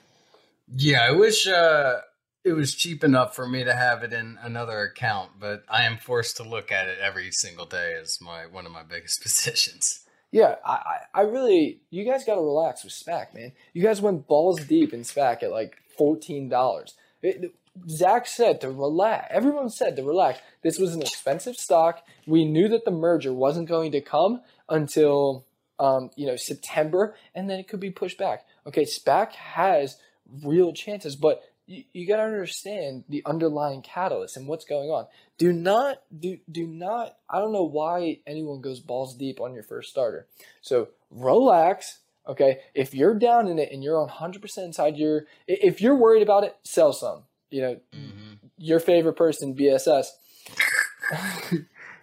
Yeah, 0.75 1.03
I 1.03 1.13
wish 1.13 1.47
uh, 1.47 2.01
it 2.45 2.53
was 2.53 2.75
cheap 2.75 3.05
enough 3.05 3.37
for 3.37 3.47
me 3.47 3.63
to 3.63 3.73
have 3.73 4.03
it 4.03 4.13
in 4.13 4.37
another 4.43 4.83
account, 4.83 5.33
but 5.39 5.63
I 5.69 5.85
am 5.85 5.97
forced 5.97 6.37
to 6.39 6.43
look 6.43 6.73
at 6.73 6.89
it 6.89 6.99
every 6.99 7.31
single 7.31 7.67
day 7.67 7.95
as 8.01 8.21
my 8.21 8.47
one 8.47 8.67
of 8.67 8.73
my 8.73 8.83
biggest 8.83 9.23
positions. 9.23 10.01
Yeah, 10.33 10.57
I, 10.65 10.73
I 10.73 10.97
I 11.15 11.23
really, 11.23 11.83
you 11.91 12.05
guys 12.05 12.25
got 12.25 12.35
to 12.35 12.41
relax 12.41 12.83
with 12.83 12.93
SPAQ, 12.93 13.35
man. 13.35 13.53
You 13.75 13.83
guys 13.83 14.01
went 14.01 14.27
balls 14.27 14.65
deep 14.65 14.93
in 14.93 15.03
SPAQ 15.03 15.45
at 15.45 15.51
like 15.53 15.77
fourteen 15.97 16.49
dollars. 16.49 16.95
Zach 17.89 18.27
said 18.27 18.61
to 18.61 18.71
relax. 18.71 19.29
Everyone 19.31 19.71
said 19.71 19.97
to 19.97 20.03
relax. 20.03 20.41
This 20.63 20.79
was 20.79 20.95
an 20.95 21.03
expensive 21.03 21.57
stock. 21.57 22.05
We 22.27 22.45
knew 22.45 22.69
that 22.69 22.85
the 22.85 22.91
merger 22.91 23.33
wasn't 23.33 23.69
going 23.69 23.93
to 23.93 24.01
come 24.01 24.41
until 24.69 25.47
um, 25.79 26.11
you 26.17 26.27
know 26.27 26.37
September, 26.37 27.15
and 27.35 27.49
then 27.49 27.59
it 27.59 27.69
could 27.69 27.81
be 27.81 27.91
pushed 27.91 28.19
back. 28.19 28.45
Okay, 28.67 28.85
SPAQ 28.85 29.33
has 29.33 29.97
real 30.45 30.73
chances, 30.73 31.17
but 31.17 31.43
you, 31.67 31.85
you 31.93 32.07
got 32.07 32.17
to 32.17 32.23
understand 32.23 33.05
the 33.09 33.23
underlying 33.25 33.83
catalyst 33.83 34.37
and 34.37 34.47
what's 34.47 34.65
going 34.65 34.91
on. 34.91 35.07
Do 35.39 35.53
not 35.53 36.03
do 36.17 36.39
do 36.51 36.67
not. 36.67 37.17
I 37.29 37.39
don't 37.39 37.53
know 37.53 37.65
why 37.65 38.19
anyone 38.27 38.61
goes 38.61 38.81
balls 38.81 39.17
deep 39.17 39.41
on 39.41 39.55
your 39.55 39.63
first 39.63 39.91
starter. 39.91 40.27
So 40.61 40.89
relax. 41.11 42.01
Okay, 42.29 42.59
if 42.75 42.95
you're 42.95 43.19
down 43.19 43.49
in 43.49 43.59
it 43.59 43.73
and 43.73 43.83
you're 43.83 43.99
on 43.99 44.09
100% 44.09 44.59
inside 44.59 44.97
your, 44.99 45.25
if 45.49 45.81
you're 45.81 45.97
worried 45.97 46.23
about 46.23 46.45
it, 46.45 46.55
sell 46.63 46.93
some. 46.93 47.23
You 47.51 47.63
know, 47.63 47.81
your 48.59 48.81
favorite 48.81 49.15
person, 49.15 49.55
BSS. 49.55 50.07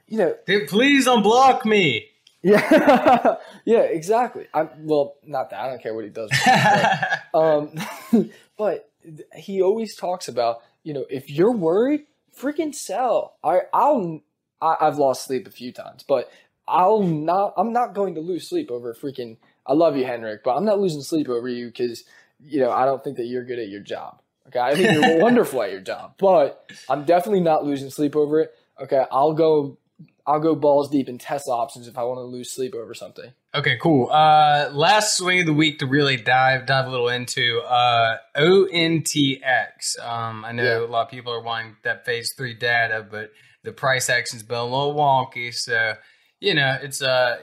you 0.08 0.18
know, 0.18 0.36
Dude, 0.46 0.68
please 0.68 1.08
unblock 1.08 1.66
me. 1.66 2.08
Yeah, 2.42 3.36
yeah, 3.66 3.80
exactly. 3.80 4.48
I'm 4.54 4.70
well, 4.80 5.16
not 5.26 5.50
that 5.50 5.60
I 5.60 5.70
don't 5.70 5.82
care 5.82 5.94
what 5.94 6.04
he 6.04 6.10
does. 6.10 6.30
but, 7.34 7.38
um, 7.38 8.30
but 8.58 8.90
he 9.36 9.62
always 9.62 9.96
talks 9.96 10.28
about 10.28 10.62
you 10.84 10.94
know 10.94 11.06
if 11.10 11.30
you're 11.30 11.52
worried, 11.52 12.02
freaking 12.40 12.74
sell. 12.74 13.38
I 13.44 13.62
I'll 13.74 14.22
I, 14.62 14.76
I've 14.82 14.98
lost 14.98 15.26
sleep 15.26 15.48
a 15.48 15.52
few 15.52 15.72
times, 15.72 16.04
but 16.08 16.32
I'll 16.68 17.04
not. 17.04 17.54
I'm 17.58 17.74
not 17.74 17.94
going 17.94 18.16
to 18.16 18.22
lose 18.22 18.48
sleep 18.48 18.72
over 18.72 18.94
freaking. 18.94 19.38
I 19.66 19.74
love 19.74 19.98
you, 19.98 20.06
Henrik, 20.06 20.44
but 20.44 20.56
I'm 20.56 20.66
not 20.66 20.80
losing 20.80 21.02
sleep 21.02 21.30
over 21.30 21.48
you 21.48 21.68
because 21.68 22.04
you 22.40 22.60
know 22.60 22.72
I 22.72 22.86
don't 22.86 23.04
think 23.04 23.18
that 23.18 23.26
you're 23.26 23.46
good 23.46 23.60
at 23.60 23.70
your 23.70 23.82
job. 23.82 24.22
Okay, 24.48 24.60
I 24.60 24.76
think 24.76 24.94
you're 24.94 25.18
wonderful 25.22 25.62
at 25.62 25.72
your 25.72 25.82
job, 25.82 26.14
but 26.20 26.72
I'm 26.90 27.04
definitely 27.06 27.42
not 27.42 27.66
losing 27.66 27.90
sleep 27.90 28.16
over 28.16 28.40
it. 28.42 28.52
Okay, 28.82 29.04
I'll 29.12 29.34
go. 29.34 29.78
I'll 30.26 30.42
go 30.42 30.56
balls 30.56 30.90
deep 30.90 31.08
in 31.08 31.18
Tesla 31.18 31.56
options 31.56 31.88
if 31.88 31.98
I 31.98 32.04
want 32.04 32.18
to 32.18 32.24
lose 32.24 32.52
sleep 32.52 32.76
over 32.76 32.94
something. 32.94 33.32
Okay, 33.56 33.78
cool. 33.82 34.10
Uh, 34.12 34.70
last 34.74 35.16
swing 35.16 35.40
of 35.40 35.46
the 35.46 35.54
week 35.54 35.80
to 35.80 35.86
really 35.88 36.18
dive 36.18 36.66
dive 36.66 36.86
a 36.86 36.90
little 36.90 37.08
into 37.08 37.60
uh, 37.62 38.18
ONTX. 38.38 40.00
Um, 40.02 40.44
I 40.46 40.52
know 40.52 40.64
Yeah. 40.64 40.80
a 40.80 40.88
lot 40.88 41.04
of 41.06 41.10
people 41.12 41.32
are 41.34 41.42
wanting 41.42 41.78
that 41.84 42.06
phase 42.06 42.34
three 42.38 42.54
data, 42.54 43.06
but 43.10 43.32
the 43.64 43.72
price 43.72 44.10
action's 44.10 44.44
been 44.44 44.58
a 44.58 44.64
little 44.64 44.96
wonky. 44.96 45.54
So 45.54 45.94
you 46.40 46.54
know, 46.54 46.78
it's 46.82 47.02
uh, 47.02 47.38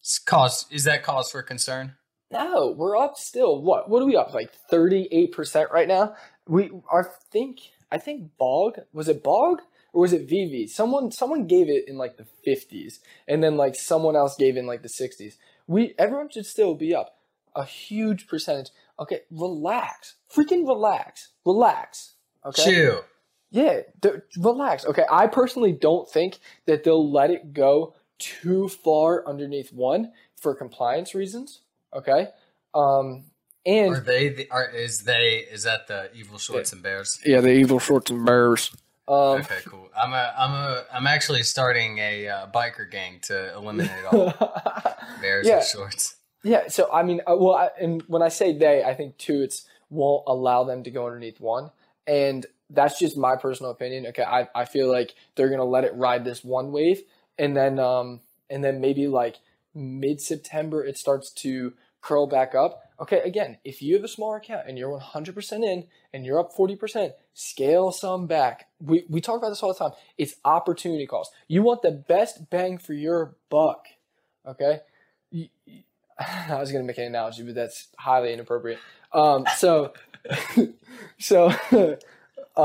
it's 0.00 0.18
cause 0.18 0.66
is 0.70 0.84
that 0.84 1.02
cause 1.02 1.30
for 1.30 1.42
concern? 1.42 1.94
No, 2.32 2.74
we're 2.76 2.96
up 2.96 3.16
still. 3.16 3.60
What? 3.60 3.90
What 3.90 4.02
are 4.02 4.06
we 4.06 4.16
up? 4.16 4.32
Like 4.34 4.52
thirty 4.70 5.08
eight 5.10 5.32
percent 5.32 5.70
right 5.72 5.88
now. 5.88 6.14
We 6.50 6.70
I 6.92 7.02
think 7.30 7.60
I 7.92 7.98
think 7.98 8.36
Bog 8.36 8.80
was 8.92 9.08
it 9.08 9.22
Bog 9.22 9.62
or 9.92 10.02
was 10.02 10.12
it 10.12 10.28
VV? 10.28 10.68
Someone 10.68 11.12
someone 11.12 11.46
gave 11.46 11.68
it 11.68 11.88
in 11.88 11.96
like 11.96 12.16
the 12.16 12.26
fifties, 12.44 13.00
and 13.28 13.42
then 13.42 13.56
like 13.56 13.76
someone 13.76 14.16
else 14.16 14.36
gave 14.36 14.56
in 14.56 14.66
like 14.66 14.82
the 14.82 14.88
sixties. 14.88 15.38
We 15.66 15.94
everyone 15.96 16.28
should 16.28 16.46
still 16.46 16.74
be 16.74 16.94
up 16.94 17.16
a 17.54 17.64
huge 17.64 18.26
percentage. 18.26 18.70
Okay, 18.98 19.20
relax, 19.30 20.16
freaking 20.32 20.66
relax, 20.66 21.28
relax. 21.44 22.14
Okay, 22.44 22.64
Chill. 22.64 23.04
yeah, 23.50 23.80
relax. 24.36 24.84
Okay, 24.84 25.04
I 25.10 25.28
personally 25.28 25.72
don't 25.72 26.08
think 26.08 26.40
that 26.66 26.84
they'll 26.84 27.10
let 27.10 27.30
it 27.30 27.52
go 27.52 27.94
too 28.18 28.68
far 28.68 29.26
underneath 29.26 29.72
one 29.72 30.12
for 30.36 30.54
compliance 30.54 31.14
reasons. 31.14 31.60
Okay, 31.94 32.28
um, 32.74 33.29
and 33.66 33.94
Are 33.96 34.00
they? 34.00 34.28
The, 34.30 34.50
are 34.50 34.68
is 34.68 35.00
they? 35.00 35.46
Is 35.50 35.64
that 35.64 35.86
the 35.88 36.10
evil 36.14 36.38
shorts 36.38 36.72
and 36.72 36.82
bears? 36.82 37.18
yeah, 37.24 37.40
the 37.40 37.52
evil 37.52 37.78
shorts 37.78 38.10
and 38.10 38.24
bears. 38.24 38.70
Um, 39.08 39.40
Okay, 39.40 39.58
cool. 39.66 39.88
I'm 40.00 40.12
a, 40.12 40.32
I'm 40.38 40.50
a, 40.52 40.84
I'm 40.94 41.06
actually 41.06 41.42
starting 41.42 41.98
a 41.98 42.28
uh, 42.28 42.46
biker 42.48 42.88
gang 42.90 43.18
to 43.22 43.52
eliminate 43.54 44.04
all 44.10 44.32
bears 45.20 45.46
Yeah. 45.48 45.56
and 45.58 45.64
shorts. 45.66 46.16
yeah, 46.44 46.68
so 46.68 46.88
I 46.92 47.02
mean, 47.02 47.20
uh, 47.26 47.36
well, 47.36 47.54
I, 47.56 47.70
and 47.80 48.02
when 48.06 48.22
I 48.22 48.28
say 48.28 48.56
they, 48.56 48.84
I 48.84 48.94
think 48.94 49.18
two, 49.18 49.42
it's 49.42 49.66
won't 49.90 50.22
allow 50.28 50.62
them 50.64 50.84
to 50.84 50.90
go 50.92 51.06
underneath 51.06 51.40
one, 51.40 51.70
and 52.06 52.46
that's 52.70 52.98
just 53.00 53.16
my 53.16 53.34
personal 53.36 53.72
opinion. 53.72 54.06
Okay, 54.06 54.22
I, 54.22 54.48
I 54.54 54.64
feel 54.64 54.88
like 54.90 55.14
they're 55.34 55.50
gonna 55.50 55.64
let 55.64 55.82
it 55.84 55.92
ride 55.96 56.24
this 56.24 56.44
one 56.44 56.70
wave, 56.70 57.02
and 57.36 57.56
then 57.56 57.78
um, 57.80 58.20
and 58.48 58.62
then 58.62 58.80
maybe 58.80 59.08
like 59.08 59.36
mid 59.74 60.20
September 60.20 60.84
it 60.84 60.96
starts 60.96 61.30
to 61.32 61.72
curl 62.00 62.28
back 62.28 62.54
up. 62.54 62.84
Okay, 63.00 63.20
again, 63.20 63.56
if 63.64 63.80
you 63.80 63.94
have 63.94 64.04
a 64.04 64.08
smaller 64.08 64.36
account 64.36 64.68
and 64.68 64.76
you're 64.76 64.98
100% 64.98 65.52
in 65.64 65.86
and 66.12 66.26
you're 66.26 66.38
up 66.38 66.54
40%, 66.54 67.12
scale 67.32 67.92
some 67.92 68.26
back. 68.26 68.68
We, 68.78 69.06
we 69.08 69.22
talk 69.22 69.38
about 69.38 69.48
this 69.48 69.62
all 69.62 69.72
the 69.72 69.78
time. 69.78 69.92
It's 70.18 70.34
opportunity 70.44 71.06
cost. 71.06 71.32
You 71.48 71.62
want 71.62 71.80
the 71.80 71.92
best 71.92 72.50
bang 72.50 72.76
for 72.76 72.92
your 72.92 73.36
buck. 73.48 73.86
Okay? 74.46 74.80
I 76.18 76.58
was 76.58 76.70
going 76.70 76.84
to 76.84 76.86
make 76.86 76.98
an 76.98 77.04
analogy, 77.04 77.42
but 77.42 77.54
that's 77.54 77.88
highly 77.98 78.34
inappropriate. 78.34 78.78
Um, 79.14 79.46
so, 79.56 79.94
so, 81.18 81.54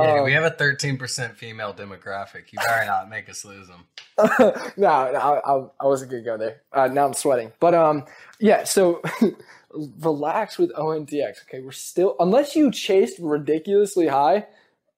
Yeah, 0.03 0.19
um, 0.19 0.25
we 0.25 0.33
have 0.33 0.43
a 0.43 0.51
13% 0.51 1.35
female 1.35 1.73
demographic. 1.73 2.51
You 2.51 2.59
better 2.59 2.85
not 2.85 3.09
make 3.09 3.29
us 3.29 3.45
lose 3.45 3.67
them. 3.67 3.85
no, 4.17 4.53
no, 4.77 4.87
I, 4.87 5.83
I, 5.83 5.85
wasn't 5.85 6.11
gonna 6.11 6.23
go 6.23 6.37
there. 6.37 6.61
Uh, 6.71 6.87
now 6.87 7.05
I'm 7.05 7.13
sweating. 7.13 7.51
But 7.59 7.73
um, 7.73 8.05
yeah. 8.39 8.63
So 8.63 9.01
relax 9.99 10.57
with 10.57 10.71
ONTX. 10.73 11.43
Okay, 11.43 11.61
we're 11.61 11.71
still 11.71 12.15
unless 12.19 12.55
you 12.55 12.71
chased 12.71 13.19
ridiculously 13.19 14.07
high, 14.07 14.47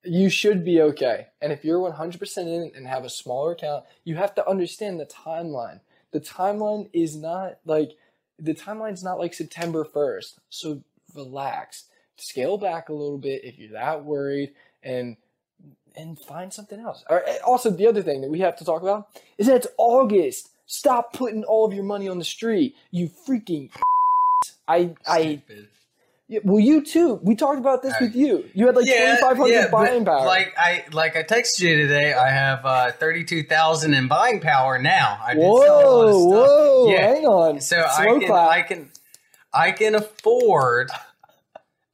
you 0.04 0.30
should 0.30 0.64
be 0.64 0.82
okay. 0.82 1.28
And 1.42 1.52
if 1.52 1.66
you're 1.66 1.80
100% 1.80 2.38
in 2.38 2.72
and 2.76 2.88
have 2.88 3.06
a 3.06 3.10
smaller 3.10 3.54
account, 3.54 3.86
you 4.04 4.16
have 4.16 4.36
to 4.36 4.48
understand 4.48 5.00
the 5.00 5.06
timeline. 5.06 5.82
The 6.12 6.22
timeline 6.22 6.90
is 6.94 7.16
not 7.16 7.58
like 7.66 7.92
the 8.40 8.54
timeline's 8.54 9.04
not 9.04 9.20
like 9.20 9.34
September 9.34 9.84
1st. 9.84 10.40
So 10.50 10.84
relax, 11.16 11.86
scale 12.18 12.58
back 12.58 12.90
a 12.90 12.94
little 12.94 13.18
bit 13.18 13.44
if 13.44 13.58
you're 13.58 13.74
that 13.74 14.04
worried, 14.04 14.54
and 14.84 15.18
and 15.96 16.20
find 16.20 16.54
something 16.54 16.80
else. 16.80 17.04
Or, 17.10 17.24
also, 17.46 17.72
the 17.72 17.88
other 17.88 18.04
thing 18.04 18.22
that 18.22 18.30
we 18.30 18.40
have 18.40 18.56
to 18.58 18.66
talk 18.66 18.82
about 18.82 19.08
is 19.38 19.48
that 19.48 19.56
it's 19.58 19.68
August. 19.78 20.50
Stop 20.68 21.14
putting 21.14 21.44
all 21.44 21.66
of 21.66 21.74
your 21.74 21.84
money 21.84 22.08
on 22.08 22.20
the 22.20 22.26
street, 22.26 22.76
you 22.92 23.10
freaking. 23.28 23.72
I 24.68 24.96
I 25.08 25.42
yeah, 26.30 26.40
well, 26.44 26.60
you 26.60 26.84
too. 26.84 27.22
We 27.24 27.36
talked 27.36 27.58
about 27.58 27.82
this 27.82 27.94
with 28.02 28.14
you. 28.14 28.44
You 28.54 28.66
had 28.66 28.76
like 28.76 28.86
twenty 28.86 29.22
five 29.22 29.38
hundred 29.38 29.72
but 29.72 29.72
buying 29.72 30.04
power. 30.04 30.26
Like 30.26 30.54
I 30.58 30.84
like 30.92 31.16
I 31.16 31.24
texted 31.24 31.62
you 31.62 31.78
today. 31.78 32.14
I 32.14 32.30
have 32.30 32.66
uh, 32.66 32.92
thirty 32.92 33.24
two 33.24 33.44
thousand 33.44 33.94
in 33.94 34.10
buying 34.10 34.42
power 34.42 34.78
now. 34.78 35.18
I 35.24 35.36
did 35.36 35.42
sell 35.42 35.50
a 35.50 35.88
lot 35.88 36.08
whoa, 36.08 36.26
whoa, 36.26 36.92
Yeah. 36.92 37.08
hang 37.08 37.26
on. 37.26 37.62
So 37.62 37.80
I 37.80 38.04
Slow 38.04 38.20
can 38.20 38.28
clap. 38.28 38.50
I 38.50 38.62
can 38.62 38.90
I 39.54 39.72
can 39.72 39.96
afford 39.96 40.92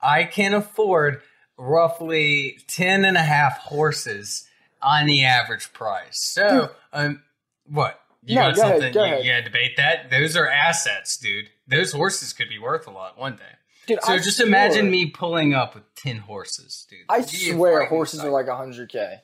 I 0.01 0.23
can 0.23 0.55
afford 0.55 1.21
roughly 1.57 2.57
10 2.67 3.05
and 3.05 3.17
a 3.17 3.21
half 3.21 3.57
horses 3.59 4.47
on 4.81 5.05
the 5.05 5.23
average 5.25 5.71
price. 5.73 6.19
So 6.21 6.71
um 6.91 7.21
what? 7.67 7.99
You 8.25 8.35
No, 8.35 8.41
got 8.49 8.55
go 8.55 8.61
ahead, 8.61 8.73
something 8.75 8.93
go 8.93 9.05
you, 9.05 9.11
ahead. 9.13 9.25
you 9.25 9.31
gotta 9.31 9.43
debate 9.43 9.77
that? 9.77 10.09
Those 10.09 10.35
are 10.37 10.47
assets, 10.47 11.17
dude. 11.17 11.49
Those 11.67 11.91
horses 11.91 12.33
could 12.33 12.49
be 12.49 12.59
worth 12.59 12.87
a 12.87 12.91
lot 12.91 13.17
one 13.17 13.35
day. 13.37 13.43
Dude, 13.85 14.01
So 14.03 14.13
I 14.13 14.17
just 14.17 14.37
swear- 14.37 14.47
imagine 14.47 14.89
me 14.89 15.07
pulling 15.09 15.53
up 15.53 15.75
with 15.75 15.83
10 15.95 16.17
horses, 16.19 16.85
dude. 16.89 16.99
I 17.09 17.17
a 17.17 17.23
swear, 17.23 17.85
horses 17.85 18.21
are 18.23 18.29
like 18.31 18.47
hundred 18.47 18.89
k. 18.89 19.21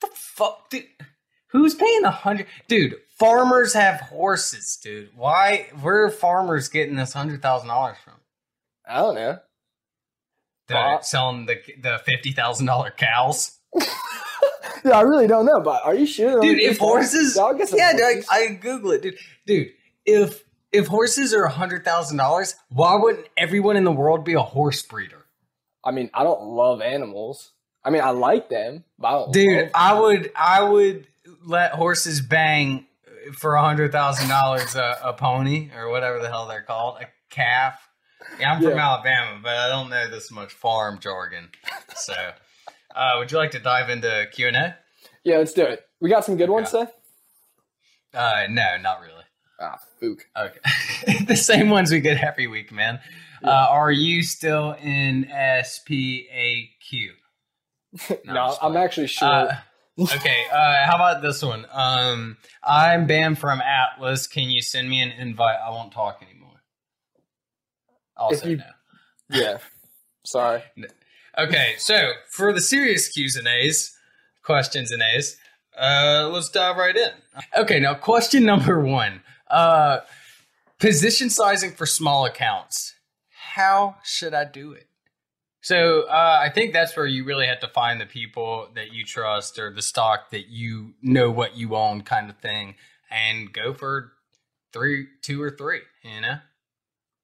the 0.00 0.08
fuck, 0.14 0.70
dude? 0.70 0.86
Who's 1.48 1.74
paying 1.74 2.04
a 2.04 2.10
hundred? 2.12 2.46
Dude, 2.68 2.94
farmers 3.18 3.74
have 3.74 4.00
horses, 4.00 4.78
dude. 4.82 5.10
Why? 5.16 5.68
Where 5.80 6.04
are 6.04 6.10
farmers 6.10 6.68
getting 6.68 6.94
this 6.96 7.12
hundred 7.12 7.42
thousand 7.42 7.68
dollars 7.68 7.96
from? 8.04 8.14
I 8.88 8.96
don't 8.98 9.14
know. 9.16 9.38
The, 10.70 10.74
Bob- 10.74 11.04
selling 11.04 11.46
the 11.46 11.56
the 11.80 12.00
fifty 12.04 12.32
thousand 12.32 12.66
dollar 12.66 12.90
cows, 12.90 13.58
Yeah, 14.84 14.92
I 14.98 15.02
really 15.02 15.26
don't 15.26 15.44
know, 15.46 15.60
but 15.60 15.84
are 15.84 15.94
you 15.94 16.06
sure? 16.06 16.40
dude. 16.40 16.58
If 16.60 16.78
horses, 16.78 17.36
I'll 17.36 17.54
get 17.54 17.68
some 17.68 17.78
yeah, 17.78 17.92
horses. 17.92 18.26
I, 18.30 18.36
I 18.44 18.54
Google 18.54 18.92
it, 18.92 19.02
dude. 19.02 19.16
Dude, 19.46 19.72
if 20.06 20.44
if 20.72 20.86
horses 20.86 21.34
are 21.34 21.44
a 21.44 21.50
hundred 21.50 21.84
thousand 21.84 22.16
dollars, 22.16 22.54
why 22.70 22.96
wouldn't 22.96 23.26
everyone 23.36 23.76
in 23.76 23.84
the 23.84 23.92
world 23.92 24.24
be 24.24 24.34
a 24.34 24.42
horse 24.42 24.82
breeder? 24.82 25.26
I 25.84 25.90
mean, 25.90 26.10
I 26.14 26.22
don't 26.24 26.42
love 26.42 26.80
animals. 26.80 27.52
I 27.84 27.90
mean, 27.90 28.02
I 28.02 28.10
like 28.10 28.48
them, 28.48 28.84
but 28.98 29.08
I 29.08 29.12
don't 29.12 29.32
Dude, 29.32 29.58
love 29.58 29.70
I 29.74 30.00
would 30.00 30.32
I 30.36 30.62
would 30.62 31.06
let 31.44 31.72
horses 31.72 32.20
bang 32.20 32.86
for 33.34 33.54
a 33.54 33.62
hundred 33.62 33.92
thousand 33.92 34.28
dollars 34.28 34.74
a 34.76 35.14
pony 35.16 35.70
or 35.76 35.90
whatever 35.90 36.20
the 36.20 36.28
hell 36.28 36.46
they're 36.46 36.62
called, 36.62 37.00
a 37.00 37.06
calf. 37.28 37.89
Yeah, 38.38 38.52
I'm 38.52 38.62
from 38.62 38.72
Yeah. 38.72 38.86
Alabama, 38.92 39.40
but 39.42 39.56
I 39.56 39.68
don't 39.68 39.90
know 39.90 40.08
this 40.08 40.30
much 40.30 40.52
farm 40.52 40.98
jargon. 41.00 41.50
So, 41.94 42.14
uh, 42.94 43.12
would 43.18 43.30
you 43.32 43.38
like 43.38 43.50
to 43.52 43.58
dive 43.58 43.90
into 43.90 44.26
Q 44.32 44.48
and 44.48 44.56
A? 44.56 44.76
Yeah, 45.24 45.38
let's 45.38 45.52
do 45.52 45.64
it. 45.64 45.84
We 46.00 46.08
got 46.10 46.24
some 46.24 46.36
good 46.36 46.50
ones, 46.50 46.70
Seth? 46.70 46.92
Uh, 48.14 48.46
no, 48.48 48.76
not 48.80 49.00
really. 49.00 49.24
Ah, 49.60 49.78
fook. 50.02 50.20
Okay, 50.36 51.24
the 51.26 51.36
same 51.36 51.68
ones 51.70 51.90
we 51.90 52.00
get 52.00 52.22
every 52.24 52.46
week, 52.46 52.72
man. 52.72 52.98
Uh, 53.44 53.50
are 53.50 53.90
you 53.92 54.22
still 54.22 54.72
in 54.80 55.24
SPAQ? 55.30 57.10
No, 58.24 58.56
I'm 58.62 58.70
I'm 58.70 58.76
actually 58.76 59.08
sure. 59.08 59.28
Uh, 59.28 59.56
okay, 59.98 60.44
uh, 60.52 60.86
how 60.86 60.94
about 60.94 61.22
this 61.22 61.42
one? 61.42 61.66
Um, 61.72 62.36
I'm 62.62 63.06
banned 63.06 63.38
from 63.38 63.60
Atlas. 63.60 64.26
Can 64.28 64.48
you 64.48 64.62
send 64.62 64.88
me 64.88 65.02
an 65.02 65.10
invite? 65.10 65.58
I 65.58 65.70
won't 65.70 65.92
talk 65.92 66.18
anymore. 66.22 66.29
Also, 68.20 68.46
you- 68.48 68.56
no. 68.58 68.64
yeah. 69.30 69.58
Sorry. 70.24 70.62
Okay, 71.38 71.74
so 71.78 72.12
for 72.28 72.52
the 72.52 72.60
serious 72.60 73.08
Q's 73.08 73.36
and 73.36 73.46
A's, 73.48 73.96
questions 74.42 74.90
and 74.92 75.02
A's, 75.02 75.36
uh, 75.80 76.28
let's 76.32 76.50
dive 76.50 76.76
right 76.76 76.96
in. 76.96 77.10
Okay, 77.56 77.80
now 77.80 77.94
question 77.94 78.44
number 78.44 78.80
one: 78.80 79.22
uh, 79.50 80.00
position 80.78 81.30
sizing 81.30 81.72
for 81.72 81.86
small 81.86 82.26
accounts. 82.26 82.94
How 83.54 83.96
should 84.04 84.34
I 84.34 84.44
do 84.44 84.72
it? 84.72 84.86
So 85.62 86.02
uh, 86.08 86.38
I 86.42 86.50
think 86.50 86.72
that's 86.72 86.96
where 86.96 87.06
you 87.06 87.24
really 87.24 87.46
have 87.46 87.60
to 87.60 87.68
find 87.68 88.00
the 88.00 88.06
people 88.06 88.68
that 88.74 88.92
you 88.92 89.04
trust 89.04 89.58
or 89.58 89.72
the 89.72 89.82
stock 89.82 90.30
that 90.30 90.48
you 90.48 90.94
know 91.02 91.30
what 91.30 91.56
you 91.56 91.76
own, 91.76 92.02
kind 92.02 92.28
of 92.30 92.38
thing, 92.38 92.74
and 93.10 93.52
go 93.52 93.72
for 93.74 94.12
three, 94.72 95.06
two 95.22 95.42
or 95.42 95.50
three. 95.50 95.80
You 96.02 96.20
know. 96.22 96.36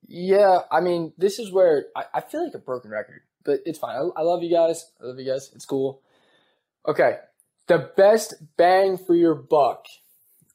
Yeah, 0.07 0.61
I 0.71 0.81
mean, 0.81 1.13
this 1.19 1.39
is 1.39 1.51
where 1.53 1.87
I, 1.97 2.05
I 2.15 2.21
feel 2.21 2.45
like 2.45 2.55
a 2.55 2.59
broken 2.59 2.91
record, 2.91 3.23
but 3.45 3.61
it's 3.67 3.79
fine. 3.79 3.97
I, 3.97 4.21
I 4.21 4.23
love 4.23 4.43
you 4.43 4.51
guys. 4.51 4.91
I 5.01 5.07
love 5.07 5.19
you 5.19 5.27
guys. 5.27 5.51
It's 5.55 5.65
cool. 5.65 6.01
Okay, 6.87 7.19
the 7.67 7.91
best 7.97 8.35
bang 8.57 8.97
for 8.97 9.15
your 9.15 9.35
buck. 9.35 9.87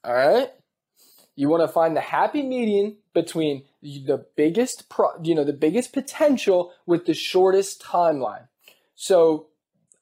All 0.04 0.14
right, 0.14 0.50
you 1.36 1.50
want 1.50 1.64
to 1.64 1.68
find 1.68 1.96
the 1.96 2.02
happy 2.02 2.44
median 2.44 2.98
between 3.14 3.66
the 3.82 4.26
biggest, 4.36 4.90
pro, 4.90 5.10
you 5.22 5.36
know, 5.36 5.44
the 5.44 5.54
biggest 5.54 5.92
potential 5.92 6.72
with 6.86 7.06
the 7.06 7.14
shortest 7.14 7.82
timeline. 7.82 8.48
So, 8.96 9.48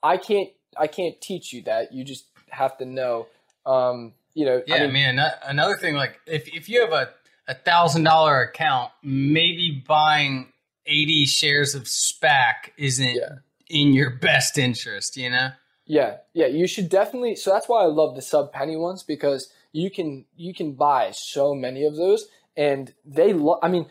I 0.04 0.18
can't, 0.18 0.50
I 0.78 0.88
can't 0.88 1.20
teach 1.22 1.54
you 1.54 1.64
that. 1.64 1.94
You 1.94 2.04
just 2.04 2.26
have 2.50 2.78
to 2.78 2.86
know. 2.86 3.28
Um, 3.66 4.14
you 4.34 4.46
know, 4.46 4.62
Yeah, 4.68 4.76
I 4.76 4.80
mean, 4.88 5.16
man. 5.16 5.32
Another 5.44 5.76
thing, 5.78 5.96
like 5.96 6.20
if 6.26 6.48
if 6.54 6.70
you 6.70 6.82
have 6.82 6.92
a 6.92 7.10
a 7.50 7.56
thousand 7.56 8.04
dollar 8.06 8.42
account, 8.42 8.92
maybe 9.04 9.84
buying 9.86 10.54
eighty 10.86 11.26
shares 11.26 11.76
of 11.76 11.84
SPAQ 11.84 12.54
isn't 12.78 13.16
Yeah. 13.16 13.40
in 13.70 13.94
your 13.94 14.12
best 14.12 14.58
interest. 14.58 15.18
You 15.18 15.30
know. 15.32 15.50
Yeah, 15.86 16.18
yeah, 16.34 16.46
you 16.46 16.68
should 16.68 16.88
definitely. 16.90 17.36
So 17.36 17.52
that's 17.52 17.68
why 17.68 17.82
I 17.82 17.88
love 17.88 18.16
the 18.16 18.22
sub 18.22 18.54
penny 18.54 18.78
ones 18.78 19.04
because 19.04 19.52
you 19.72 19.90
can 19.92 20.26
you 20.38 20.54
can 20.54 20.74
buy 20.74 21.12
so 21.12 21.54
many 21.56 21.84
of 21.86 21.96
those, 21.96 22.28
and 22.56 22.94
they. 23.04 23.34
Lo- 23.34 23.60
I 23.64 23.68
mean, 23.70 23.88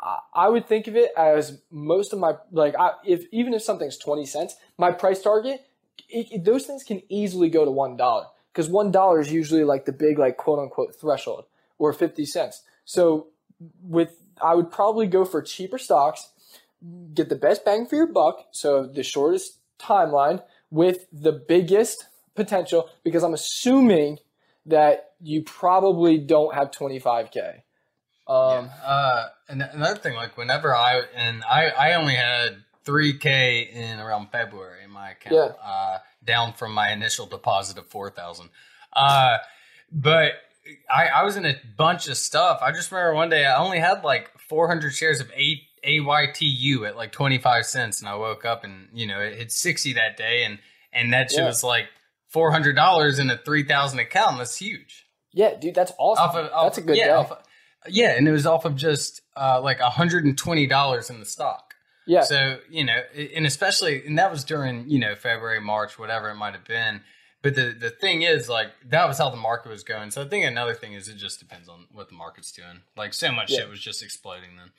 I, 0.00 0.18
I 0.34 0.48
would 0.50 0.66
think 0.68 0.86
of 0.88 0.94
it 0.96 1.10
as 1.16 1.58
most 1.70 2.12
of 2.12 2.18
my 2.18 2.34
like 2.52 2.74
I, 2.78 2.92
if 3.06 3.24
even 3.32 3.54
if 3.54 3.62
something's 3.62 3.96
twenty 3.96 4.26
cents, 4.26 4.56
my 4.76 4.92
price 4.92 5.22
target, 5.22 5.62
it, 6.10 6.26
it- 6.30 6.44
those 6.44 6.66
things 6.66 6.82
can 6.84 7.00
easily 7.08 7.48
go 7.48 7.64
to 7.64 7.70
one 7.70 7.96
dollar 7.96 8.26
because 8.52 8.68
one 8.68 8.90
dollar 8.90 9.18
is 9.20 9.32
usually 9.32 9.64
like 9.64 9.86
the 9.86 9.92
big 9.92 10.18
like 10.18 10.36
quote 10.36 10.58
unquote 10.58 10.94
threshold 11.00 11.46
or 11.78 11.92
fifty 11.94 12.26
cents. 12.26 12.62
So 12.88 13.26
with 13.82 14.16
I 14.40 14.54
would 14.54 14.70
probably 14.70 15.06
go 15.06 15.24
for 15.24 15.42
cheaper 15.42 15.78
stocks 15.78 16.30
get 17.14 17.28
the 17.28 17.36
best 17.36 17.64
bang 17.64 17.86
for 17.86 17.96
your 17.96 18.06
buck, 18.06 18.46
so 18.52 18.86
the 18.86 19.02
shortest 19.02 19.58
timeline 19.78 20.42
with 20.70 21.06
the 21.12 21.32
biggest 21.32 22.06
potential, 22.34 22.88
because 23.02 23.22
I'm 23.22 23.34
assuming 23.34 24.18
that 24.66 25.12
you 25.20 25.42
probably 25.42 26.18
don't 26.18 26.54
have 26.54 26.70
25k. 26.70 27.62
Um, 28.28 28.70
Uh, 28.84 29.26
and 29.48 29.62
another 29.62 29.98
thing, 29.98 30.14
like 30.14 30.36
whenever 30.36 30.74
I 30.74 31.02
and 31.14 31.42
I, 31.44 31.70
I 31.70 31.94
only 31.94 32.14
had 32.14 32.62
three 32.84 33.18
k 33.18 33.62
in 33.72 33.98
around 33.98 34.30
February 34.30 34.84
in 34.84 34.90
my 34.90 35.10
account, 35.10 35.34
Yeah. 35.34 35.68
uh, 35.68 35.98
down 36.24 36.52
from 36.52 36.72
my 36.72 36.92
initial 36.92 37.26
deposit 37.26 37.78
of 37.78 37.86
four 37.86 38.10
thousand. 38.10 38.50
Uh, 38.92 39.38
but 39.90 40.32
I, 40.90 41.06
I 41.08 41.22
was 41.24 41.36
in 41.36 41.44
a 41.46 41.54
bunch 41.76 42.08
of 42.08 42.16
stuff. 42.16 42.60
I 42.62 42.72
just 42.72 42.90
remember 42.92 43.14
one 43.14 43.28
day 43.30 43.44
I 43.46 43.58
only 43.58 43.78
had 43.78 44.02
like 44.04 44.30
four 44.48 44.68
hundred 44.68 44.90
shares 44.94 45.20
of 45.20 45.30
eight 45.34 45.62
AYTU 45.84 46.86
at 46.86 46.96
like 46.96 47.12
twenty 47.12 47.38
five 47.38 47.66
cents, 47.66 48.00
and 48.00 48.08
I 48.08 48.14
woke 48.14 48.44
up 48.44 48.64
and 48.64 48.88
you 48.92 49.06
know 49.06 49.20
it 49.20 49.36
hit 49.36 49.52
sixty 49.52 49.92
that 49.94 50.16
day, 50.16 50.44
and 50.44 50.58
and 50.92 51.12
that 51.12 51.30
shit 51.30 51.40
Yeah. 51.40 51.46
was 51.46 51.62
like 51.64 51.86
four 52.28 52.50
hundred 52.52 52.74
dollars 52.76 53.18
in 53.18 53.30
a 53.30 53.36
three 53.36 53.62
thousand 53.64 53.98
account. 53.98 54.38
That's 54.38 54.56
huge 54.56 55.04
yeah, 55.34 55.54
dude, 55.60 55.74
that's 55.74 55.92
awesome. 55.98 56.24
off 56.24 56.34
of 56.36 56.52
off, 56.52 56.64
that's 56.64 56.78
a 56.78 56.82
good 56.82 56.96
yeah, 56.96 57.04
day. 57.08 57.12
off 57.12 57.30
of- 57.32 57.42
yeah, 57.88 58.16
and 58.16 58.26
it 58.26 58.32
was 58.32 58.46
off 58.46 58.64
of 58.64 58.74
just 58.76 59.20
uh, 59.36 59.60
like 59.62 59.78
hundred 59.78 60.24
and 60.24 60.36
twenty 60.36 60.66
dollars 60.66 61.10
in 61.10 61.20
the 61.20 61.26
stock. 61.26 61.74
yeah, 62.06 62.22
So 62.22 62.58
you 62.70 62.84
know, 62.84 62.98
and 63.36 63.46
especially, 63.46 64.04
and 64.06 64.18
that 64.18 64.30
was 64.32 64.42
during 64.42 64.88
you 64.90 64.98
know 64.98 65.14
February, 65.14 65.60
March, 65.60 65.98
whatever 65.98 66.28
it 66.30 66.34
might 66.34 66.54
have 66.54 66.64
been. 66.64 67.02
But 67.42 67.54
the 67.54 67.74
the 67.78 67.90
thing 67.90 68.22
is, 68.22 68.48
like 68.48 68.68
that 68.86 69.06
was 69.06 69.18
how 69.18 69.30
the 69.30 69.36
market 69.36 69.68
was 69.70 69.84
going. 69.84 70.10
So 70.10 70.22
I 70.22 70.28
think 70.28 70.44
another 70.44 70.74
thing 70.74 70.94
is 70.94 71.08
it 71.08 71.16
just 71.16 71.38
depends 71.38 71.68
on 71.68 71.86
what 71.92 72.08
the 72.08 72.14
market's 72.16 72.50
doing. 72.52 72.82
Like 72.96 73.14
so 73.14 73.30
much 73.30 73.50
Yeah. 73.50 73.58
shit 73.60 73.68
was 73.68 73.80
just 73.80 74.02
exploding 74.02 74.56
then. 74.56 74.70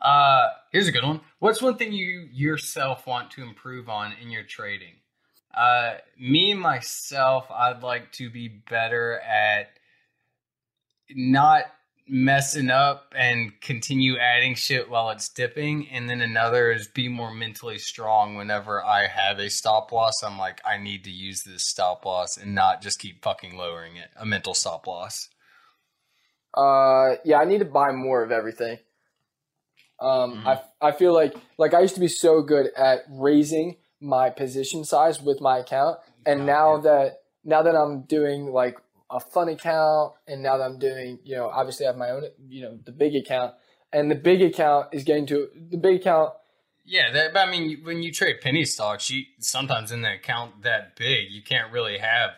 Uh, 0.00 0.48
here's 0.72 0.86
a 0.86 0.92
good 0.92 1.04
one. 1.04 1.20
What's 1.40 1.60
one 1.62 1.76
thing 1.78 1.92
you 1.92 2.28
yourself 2.30 3.06
want 3.06 3.30
to 3.32 3.42
improve 3.42 3.88
on 3.88 4.12
in 4.22 4.30
your 4.30 4.44
trading? 4.44 4.94
Uh, 5.56 5.94
me 6.18 6.52
myself, 6.54 7.50
I'd 7.50 7.82
like 7.82 8.12
to 8.12 8.28
be 8.30 8.48
better 8.70 9.18
at 9.20 9.70
not 11.10 11.64
messing 12.08 12.70
up 12.70 13.12
and 13.16 13.60
continue 13.60 14.16
adding 14.16 14.54
shit 14.54 14.88
while 14.88 15.10
it's 15.10 15.28
dipping. 15.28 15.88
And 15.88 16.08
then 16.08 16.20
another 16.20 16.70
is 16.70 16.88
be 16.88 17.08
more 17.08 17.32
mentally 17.32 17.78
strong 17.78 18.36
whenever 18.36 18.84
I 18.84 19.06
have 19.06 19.38
a 19.38 19.50
stop 19.50 19.90
loss. 19.92 20.22
I'm 20.24 20.38
like, 20.38 20.60
I 20.64 20.78
need 20.78 21.04
to 21.04 21.10
use 21.10 21.42
this 21.42 21.68
stop 21.68 22.04
loss 22.04 22.36
and 22.36 22.54
not 22.54 22.82
just 22.82 22.98
keep 22.98 23.22
fucking 23.22 23.56
lowering 23.56 23.96
it. 23.96 24.10
A 24.16 24.24
mental 24.24 24.54
stop 24.54 24.86
loss. 24.86 25.28
Uh, 26.54 27.16
yeah, 27.24 27.38
I 27.38 27.44
need 27.44 27.58
to 27.58 27.64
buy 27.64 27.92
more 27.92 28.22
of 28.22 28.30
everything. 28.30 28.78
Um, 30.00 30.42
I 30.46 30.60
I 30.80 30.92
feel 30.92 31.14
like 31.14 31.34
like 31.58 31.72
I 31.74 31.80
used 31.80 31.94
to 31.94 32.00
be 32.00 32.08
so 32.08 32.42
good 32.42 32.68
at 32.76 33.00
raising 33.08 33.76
my 34.00 34.28
position 34.30 34.84
size 34.84 35.22
with 35.22 35.40
my 35.40 35.58
account, 35.58 35.98
and 36.26 36.44
now 36.44 36.78
that 36.78 37.20
now 37.44 37.62
that 37.62 37.74
I'm 37.74 38.02
doing 38.02 38.46
like 38.46 38.76
a 39.10 39.20
fun 39.20 39.48
account, 39.48 40.14
and 40.26 40.42
now 40.42 40.56
that 40.58 40.64
I'm 40.64 40.78
doing 40.78 41.18
you 41.24 41.36
know 41.36 41.48
obviously 41.48 41.86
I 41.86 41.90
have 41.90 41.96
my 41.96 42.10
own 42.10 42.24
you 42.48 42.62
know 42.62 42.78
the 42.84 42.92
big 42.92 43.14
account, 43.14 43.54
and 43.92 44.10
the 44.10 44.14
big 44.14 44.42
account 44.42 44.88
is 44.92 45.04
getting 45.04 45.26
to 45.26 45.48
the 45.70 45.76
big 45.78 46.00
account. 46.00 46.32
Yeah, 46.88 47.10
that, 47.12 47.32
but 47.32 47.48
I 47.48 47.50
mean, 47.50 47.80
when 47.82 48.02
you 48.02 48.12
trade 48.12 48.36
penny 48.40 48.64
stocks, 48.64 49.10
you 49.10 49.24
sometimes 49.40 49.90
in 49.90 50.02
the 50.02 50.14
account 50.14 50.62
that 50.62 50.94
big, 50.96 51.30
you 51.30 51.42
can't 51.42 51.72
really 51.72 51.98
have 51.98 52.30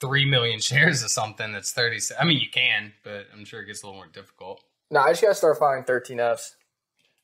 three 0.00 0.24
million 0.28 0.60
shares 0.70 1.02
of 1.02 1.10
something 1.10 1.52
that's 1.52 1.72
thirty. 1.72 1.98
I 2.20 2.24
mean, 2.24 2.38
you 2.38 2.50
can, 2.52 2.92
but 3.02 3.26
I'm 3.32 3.44
sure 3.44 3.62
it 3.62 3.66
gets 3.66 3.82
a 3.82 3.86
little 3.86 3.98
more 4.00 4.10
difficult. 4.12 4.60
No, 4.90 5.00
I 5.00 5.10
just 5.10 5.22
gotta 5.22 5.34
start 5.34 5.58
filing 5.58 5.84
13 5.84 6.20
Fs. 6.20 6.56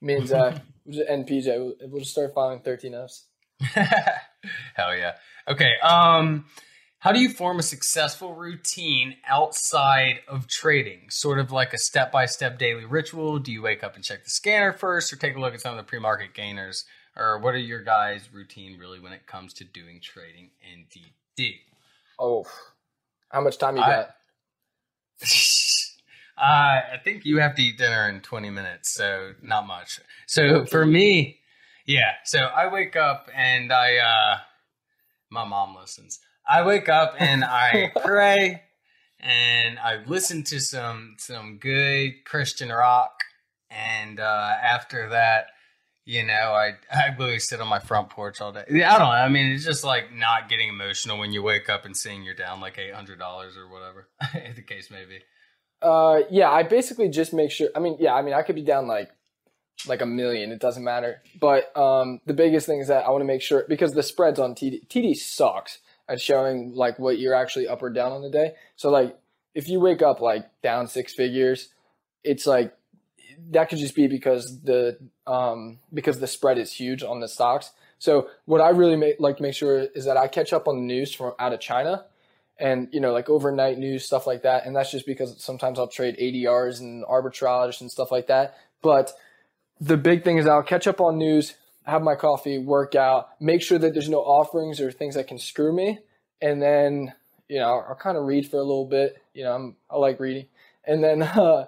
Me 0.00 0.14
and 0.14 0.26
Zach 0.26 0.62
we'll 0.86 0.94
just- 0.96 1.08
and 1.10 1.28
PJ, 1.28 1.46
we'll, 1.46 1.74
we'll 1.90 2.00
just 2.00 2.12
start 2.12 2.32
filing 2.34 2.60
13 2.60 2.94
Fs. 2.94 3.26
Hell 4.74 4.96
yeah. 4.96 5.12
Okay. 5.46 5.74
Um, 5.82 6.46
how 7.00 7.12
do 7.12 7.18
you 7.20 7.30
form 7.30 7.58
a 7.58 7.62
successful 7.62 8.34
routine 8.34 9.16
outside 9.26 10.20
of 10.28 10.46
trading? 10.46 11.06
Sort 11.08 11.38
of 11.38 11.50
like 11.50 11.72
a 11.72 11.78
step 11.78 12.12
by 12.12 12.26
step 12.26 12.58
daily 12.58 12.84
ritual. 12.84 13.38
Do 13.38 13.50
you 13.52 13.62
wake 13.62 13.82
up 13.82 13.96
and 13.96 14.04
check 14.04 14.22
the 14.22 14.30
scanner 14.30 14.72
first, 14.74 15.10
or 15.12 15.16
take 15.16 15.34
a 15.34 15.40
look 15.40 15.54
at 15.54 15.62
some 15.62 15.72
of 15.72 15.78
the 15.78 15.88
pre 15.88 15.98
market 15.98 16.34
gainers? 16.34 16.84
Or 17.16 17.38
what 17.38 17.54
are 17.54 17.58
your 17.58 17.82
guys' 17.82 18.28
routine 18.32 18.78
really 18.78 19.00
when 19.00 19.12
it 19.12 19.26
comes 19.26 19.54
to 19.54 19.64
doing 19.64 20.00
trading 20.02 20.50
in 20.72 20.84
DD? 20.94 21.54
Oh, 22.18 22.44
how 23.30 23.40
much 23.40 23.58
time 23.58 23.76
you 23.76 23.82
I- 23.82 23.88
got? 23.88 24.10
Uh, 26.38 26.80
I 26.94 26.96
think 27.04 27.26
you 27.26 27.38
have 27.38 27.54
to 27.56 27.62
eat 27.62 27.76
dinner 27.76 28.08
in 28.08 28.22
20 28.22 28.48
minutes, 28.48 28.88
so 28.94 29.34
not 29.42 29.66
much. 29.66 30.00
So 30.26 30.64
for 30.64 30.86
me, 30.86 31.38
yeah. 31.84 32.12
So 32.24 32.38
I 32.38 32.66
wake 32.72 32.96
up 32.96 33.28
and 33.36 33.70
I, 33.70 33.98
uh, 33.98 34.38
my 35.30 35.44
mom 35.44 35.76
listens. 35.76 36.18
I 36.48 36.64
wake 36.64 36.88
up 36.88 37.14
and 37.18 37.44
I 37.44 37.92
pray 38.04 38.62
and 39.22 39.78
I 39.78 40.02
listen 40.06 40.42
to 40.44 40.60
some 40.60 41.16
some 41.18 41.58
good 41.58 42.24
Christian 42.24 42.70
rock, 42.70 43.12
and 43.70 44.18
uh, 44.18 44.54
after 44.62 45.10
that, 45.10 45.46
you 46.04 46.24
know, 46.24 46.32
I 46.32 46.74
I 46.90 47.10
literally 47.10 47.38
sit 47.38 47.60
on 47.60 47.68
my 47.68 47.78
front 47.78 48.10
porch 48.10 48.40
all 48.40 48.52
day. 48.52 48.64
Yeah, 48.70 48.94
I 48.94 48.98
don't 48.98 49.08
know. 49.08 49.14
I 49.14 49.28
mean, 49.28 49.52
it's 49.52 49.64
just 49.64 49.84
like 49.84 50.12
not 50.14 50.48
getting 50.48 50.68
emotional 50.68 51.18
when 51.18 51.32
you 51.32 51.42
wake 51.42 51.68
up 51.68 51.84
and 51.84 51.96
seeing 51.96 52.22
you're 52.22 52.34
down 52.34 52.60
like 52.60 52.78
eight 52.78 52.94
hundred 52.94 53.18
dollars 53.18 53.56
or 53.56 53.68
whatever 53.68 54.08
the 54.54 54.62
case 54.62 54.90
may 54.90 55.04
be. 55.04 55.18
Uh, 55.82 56.20
yeah, 56.30 56.50
I 56.50 56.62
basically 56.62 57.08
just 57.08 57.32
make 57.32 57.50
sure. 57.50 57.68
I 57.74 57.80
mean, 57.80 57.96
yeah, 58.00 58.14
I 58.14 58.22
mean, 58.22 58.34
I 58.34 58.42
could 58.42 58.56
be 58.56 58.62
down 58.62 58.86
like 58.86 59.10
like 59.86 60.00
a 60.00 60.06
million. 60.06 60.50
It 60.50 60.60
doesn't 60.60 60.84
matter. 60.84 61.22
But 61.38 61.76
um, 61.76 62.20
the 62.26 62.34
biggest 62.34 62.66
thing 62.66 62.80
is 62.80 62.88
that 62.88 63.06
I 63.06 63.10
want 63.10 63.22
to 63.22 63.26
make 63.26 63.42
sure 63.42 63.64
because 63.68 63.92
the 63.92 64.02
spreads 64.02 64.38
on 64.38 64.54
TD 64.54 64.86
TD 64.88 65.16
sucks 65.16 65.78
at 66.10 66.20
showing 66.20 66.74
like 66.74 66.98
what 66.98 67.18
you're 67.18 67.34
actually 67.34 67.68
up 67.68 67.82
or 67.82 67.90
down 67.90 68.12
on 68.12 68.22
the 68.22 68.30
day. 68.30 68.52
So 68.76 68.90
like 68.90 69.16
if 69.54 69.68
you 69.68 69.80
wake 69.80 70.02
up 70.02 70.20
like 70.20 70.46
down 70.62 70.88
six 70.88 71.14
figures, 71.14 71.68
it's 72.24 72.46
like 72.46 72.74
that 73.50 73.68
could 73.68 73.78
just 73.78 73.94
be 73.94 74.06
because 74.06 74.60
the 74.62 74.98
um 75.26 75.78
because 75.94 76.20
the 76.20 76.26
spread 76.26 76.58
is 76.58 76.72
huge 76.72 77.02
on 77.02 77.20
the 77.20 77.28
stocks. 77.28 77.70
So 77.98 78.28
what 78.44 78.60
I 78.60 78.70
really 78.70 78.96
make, 78.96 79.20
like 79.20 79.36
to 79.36 79.42
make 79.42 79.54
sure 79.54 79.80
is 79.94 80.04
that 80.06 80.16
I 80.16 80.26
catch 80.26 80.52
up 80.52 80.66
on 80.66 80.76
the 80.76 80.82
news 80.82 81.14
from 81.14 81.32
out 81.38 81.52
of 81.52 81.60
China 81.60 82.04
and 82.60 82.88
you 82.92 83.00
know 83.00 83.12
like 83.12 83.28
overnight 83.28 83.78
news 83.78 84.04
stuff 84.04 84.26
like 84.26 84.42
that 84.42 84.66
and 84.66 84.76
that's 84.76 84.90
just 84.90 85.06
because 85.06 85.42
sometimes 85.42 85.78
i'll 85.78 85.88
trade 85.88 86.16
adrs 86.18 86.80
and 86.80 87.04
arbitrage 87.06 87.80
and 87.80 87.90
stuff 87.90 88.12
like 88.12 88.26
that 88.26 88.54
but 88.82 89.12
the 89.80 89.96
big 89.96 90.22
thing 90.22 90.36
is 90.36 90.46
i'll 90.46 90.62
catch 90.62 90.86
up 90.86 91.00
on 91.00 91.16
news 91.16 91.54
have 91.84 92.02
my 92.02 92.14
coffee 92.14 92.58
work 92.58 92.94
out 92.94 93.30
make 93.40 93.62
sure 93.62 93.78
that 93.78 93.92
there's 93.92 94.08
no 94.08 94.20
offerings 94.20 94.80
or 94.80 94.90
things 94.92 95.14
that 95.14 95.26
can 95.26 95.38
screw 95.38 95.74
me. 95.74 95.98
And 96.42 96.60
then 96.60 97.14
you 97.48 97.58
know 97.58 97.84
i'll 97.88 97.94
kind 97.96 98.16
of 98.16 98.24
read 98.24 98.48
for 98.48 98.56
a 98.56 98.62
little 98.62 98.86
bit. 98.86 99.22
You 99.34 99.44
know 99.44 99.54
I'm, 99.54 99.76
i 99.90 99.96
like 99.96 100.20
reading. 100.20 100.46
And 100.84 101.02
then 101.02 101.22
uh, 101.22 101.66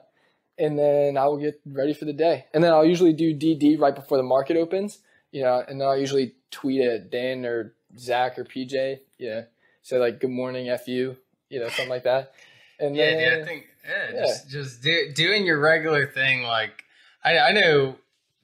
and 0.59 0.79
then 0.79 1.17
i 1.17 1.27
will 1.27 1.39
get 1.39 1.61
ready 1.67 1.95
for 1.95 2.05
the 2.05 2.13
day. 2.13 2.47
And 2.55 2.63
then 2.63 2.73
i'll 2.73 2.85
usually 2.85 3.13
do 3.13 3.35
dd 3.35 3.79
right 3.81 3.95
before 3.95 4.19
the 4.19 4.25
market 4.25 4.57
opens 4.57 4.99
you 5.33 5.43
know 5.43 5.63
and 5.67 5.81
then 5.81 5.89
i'll 5.89 5.99
usually 5.99 6.35
tweet 6.51 6.83
at 6.83 7.11
dan 7.11 7.47
or 7.47 7.73
zach 7.99 8.39
or 8.39 8.45
pj 8.45 8.99
you 9.19 9.31
know 9.31 9.45
say 9.81 9.97
like 9.97 10.21
good 10.21 10.31
morning 10.31 10.71
fu 10.85 11.17
you 11.53 11.61
know 11.61 11.69
something 11.69 11.89
like 11.91 12.05
that. 12.05 12.33
And 12.81 12.97
Yeah, 12.97 13.11
then, 13.11 13.19
dude, 13.19 13.43
I 13.43 13.47
think 13.47 13.67
yeah, 13.85 14.21
just 14.21 14.51
just 14.51 14.83
do, 14.83 15.13
doing 15.15 15.45
your 15.45 15.61
regular 15.61 16.07
thing. 16.07 16.43
Like 16.43 16.85
I, 17.23 17.39
I 17.39 17.53
know, 17.53 17.97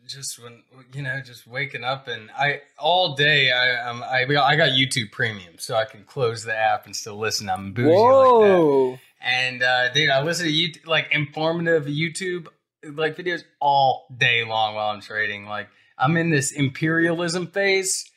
just 0.08 0.42
when 0.42 0.62
you 0.94 1.02
know, 1.02 1.20
just 1.20 1.46
waking 1.46 1.84
up 1.84 2.08
and 2.08 2.30
I 2.36 2.62
all 2.78 3.14
day. 3.14 3.52
I 3.52 3.88
um, 3.88 4.02
I 4.02 4.22
I 4.22 4.56
got 4.56 4.70
YouTube 4.70 5.12
Premium, 5.12 5.54
so 5.58 5.74
I 5.76 5.84
can 5.84 6.04
close 6.04 6.42
the 6.42 6.56
app 6.56 6.86
and 6.86 6.96
still 6.96 7.18
listen. 7.18 7.48
I'm 7.48 7.72
bougie 7.72 7.90
like 7.90 8.48
that. 8.48 8.98
And 9.20 9.62
uh, 9.62 9.92
dude, 9.92 10.10
I 10.10 10.22
listen 10.22 10.46
to 10.46 10.52
YouTube, 10.52 10.86
like 10.86 11.08
informative 11.12 11.84
YouTube 11.84 12.48
like 12.84 13.16
videos 13.16 13.42
all 13.60 14.06
day 14.16 14.44
long 14.44 14.74
while 14.74 14.90
I'm 14.90 15.00
trading. 15.00 15.46
Like 15.46 15.68
I'm 15.98 16.16
in 16.16 16.30
this 16.30 16.52
imperialism 16.52 17.48
phase. 17.48 18.10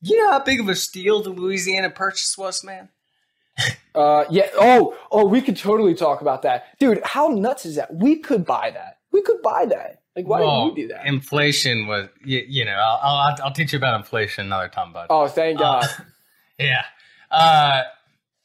You 0.00 0.18
know 0.18 0.32
how 0.32 0.40
big 0.40 0.60
of 0.60 0.68
a 0.68 0.76
steal 0.76 1.22
the 1.22 1.30
Louisiana 1.30 1.90
Purchase 1.90 2.36
was, 2.38 2.62
man. 2.62 2.88
Uh, 3.94 4.24
yeah. 4.30 4.46
Oh, 4.54 4.96
oh, 5.10 5.26
we 5.26 5.40
could 5.40 5.56
totally 5.56 5.92
talk 5.92 6.20
about 6.20 6.42
that, 6.42 6.78
dude. 6.78 7.00
How 7.02 7.26
nuts 7.26 7.66
is 7.66 7.74
that? 7.74 7.92
We 7.92 8.20
could 8.20 8.44
buy 8.44 8.70
that. 8.70 8.98
We 9.10 9.22
could 9.22 9.42
buy 9.42 9.66
that. 9.66 10.02
Like, 10.18 10.26
why 10.26 10.40
Well, 10.40 10.64
didn't 10.64 10.74
we 10.74 10.82
do 10.82 10.88
that? 10.88 11.06
Inflation 11.06 11.86
was, 11.86 12.08
you, 12.24 12.44
you 12.48 12.64
know, 12.64 12.72
I'll, 12.72 12.98
I'll 13.02 13.36
I'll 13.44 13.52
teach 13.52 13.72
you 13.72 13.78
about 13.78 13.94
inflation 14.00 14.46
another 14.46 14.66
time, 14.68 14.92
bud. 14.92 15.06
oh, 15.10 15.28
thank 15.28 15.60
God. 15.60 15.84
Uh, 15.84 16.02
yeah, 16.58 16.84
uh, 17.30 17.82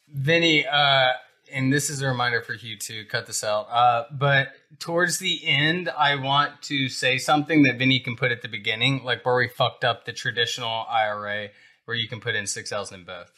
Vinny, 0.10 0.68
uh, 0.68 1.10
and 1.52 1.74
this 1.74 1.90
is 1.90 2.02
a 2.04 2.08
reminder 2.08 2.42
for 2.42 2.54
you 2.54 2.78
to 2.78 3.06
cut 3.06 3.26
this 3.26 3.44
out. 3.44 3.68
Uh, 3.72 4.06
but 4.12 4.50
towards 4.78 5.18
the 5.18 5.42
end, 5.48 5.90
I 5.90 6.16
want 6.16 6.62
to 6.64 6.90
say 6.90 7.18
something 7.18 7.64
that 7.64 7.78
Vinny 7.80 8.00
can 8.00 8.16
put 8.16 8.32
at 8.32 8.42
the 8.44 8.48
beginning, 8.48 9.04
like 9.04 9.26
where 9.26 9.36
we 9.36 9.48
fucked 9.48 9.84
up 9.84 10.06
the 10.06 10.14
traditional 10.14 10.86
IRA, 10.90 11.50
where 11.86 11.98
you 11.98 12.08
can 12.08 12.20
put 12.20 12.36
in 12.36 12.46
six 12.46 12.70
thousand 12.70 13.00
in 13.02 13.06
both. 13.06 13.32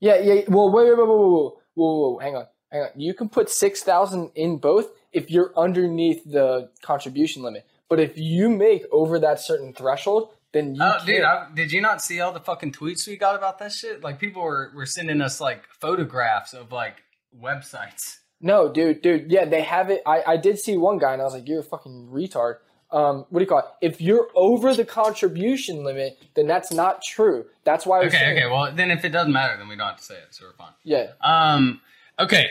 yeah, 0.00 0.16
yeah. 0.18 0.42
Well, 0.48 0.72
wait, 0.72 0.86
wait, 0.88 0.98
wait, 0.98 1.08
wait, 1.08 1.18
wait, 1.18 1.32
wait, 1.44 1.52
whoa, 1.74 2.10
whoa. 2.12 2.18
Hang 2.18 2.34
on, 2.36 2.46
hang 2.72 2.82
on. 2.82 2.88
You 2.96 3.14
can 3.14 3.28
put 3.28 3.48
six 3.48 3.82
thousand 3.84 4.32
in 4.34 4.58
both 4.58 4.88
if 5.12 5.30
you're 5.30 5.52
underneath 5.56 6.22
the 6.24 6.70
contribution 6.82 7.42
limit. 7.42 7.66
But 7.88 8.00
if 8.00 8.16
you 8.16 8.48
make 8.48 8.84
over 8.92 9.18
that 9.18 9.40
certain 9.40 9.72
threshold, 9.72 10.30
then 10.52 10.74
you 10.74 10.82
Oh, 10.82 10.92
can't. 10.92 11.06
dude, 11.06 11.22
I, 11.24 11.46
did 11.54 11.72
you 11.72 11.80
not 11.80 12.02
see 12.02 12.20
all 12.20 12.32
the 12.32 12.40
fucking 12.40 12.72
tweets 12.72 13.06
we 13.06 13.16
got 13.16 13.34
about 13.36 13.58
that 13.58 13.72
shit? 13.72 14.02
Like 14.02 14.18
people 14.18 14.42
were, 14.42 14.70
were 14.74 14.86
sending 14.86 15.20
us 15.20 15.40
like 15.40 15.66
photographs 15.80 16.52
of 16.54 16.70
like 16.72 17.02
websites. 17.40 18.18
No, 18.40 18.72
dude, 18.72 19.02
dude, 19.02 19.30
yeah, 19.30 19.44
they 19.44 19.62
have 19.62 19.90
it. 19.90 20.02
I, 20.06 20.22
I 20.26 20.36
did 20.36 20.58
see 20.58 20.76
one 20.76 20.98
guy, 20.98 21.12
and 21.12 21.20
I 21.20 21.24
was 21.26 21.34
like, 21.34 21.46
"You're 21.46 21.60
a 21.60 21.64
fucking 21.64 22.08
retard." 22.10 22.56
Um, 22.90 23.26
what 23.28 23.38
do 23.38 23.44
you 23.44 23.46
call 23.46 23.58
it? 23.58 23.66
If 23.82 24.00
you're 24.00 24.28
over 24.34 24.72
the 24.74 24.84
contribution 24.84 25.84
limit, 25.84 26.18
then 26.34 26.46
that's 26.46 26.72
not 26.72 27.02
true. 27.02 27.44
That's 27.64 27.84
why. 27.84 28.00
Okay, 28.00 28.16
saying, 28.16 28.38
okay. 28.38 28.46
Well, 28.46 28.72
then 28.74 28.90
if 28.90 29.04
it 29.04 29.10
doesn't 29.10 29.32
matter, 29.32 29.56
then 29.58 29.68
we 29.68 29.76
don't 29.76 29.88
have 29.88 29.98
to 29.98 30.02
say 30.02 30.14
it, 30.14 30.28
so 30.30 30.46
we're 30.46 30.54
fine. 30.54 30.72
Yeah. 30.84 31.08
Um. 31.20 31.82
Okay. 32.18 32.48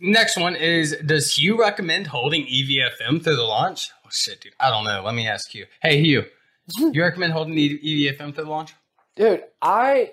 Next 0.00 0.36
one 0.38 0.56
is: 0.56 0.96
Does 1.04 1.32
Hugh 1.34 1.58
recommend 1.58 2.06
holding 2.08 2.46
EVFM 2.46 3.22
through 3.24 3.36
the 3.36 3.42
launch? 3.44 3.90
Oh 4.04 4.08
shit, 4.12 4.40
dude. 4.40 4.52
I 4.60 4.70
don't 4.70 4.84
know. 4.84 5.02
Let 5.04 5.14
me 5.14 5.26
ask 5.26 5.54
you. 5.54 5.66
Hey, 5.82 6.00
Hugh. 6.02 6.24
You 6.92 7.00
recommend 7.02 7.32
holding 7.32 7.54
EVFM 7.54 8.34
through 8.34 8.44
the 8.44 8.50
launch? 8.50 8.74
Dude, 9.14 9.44
I. 9.62 10.12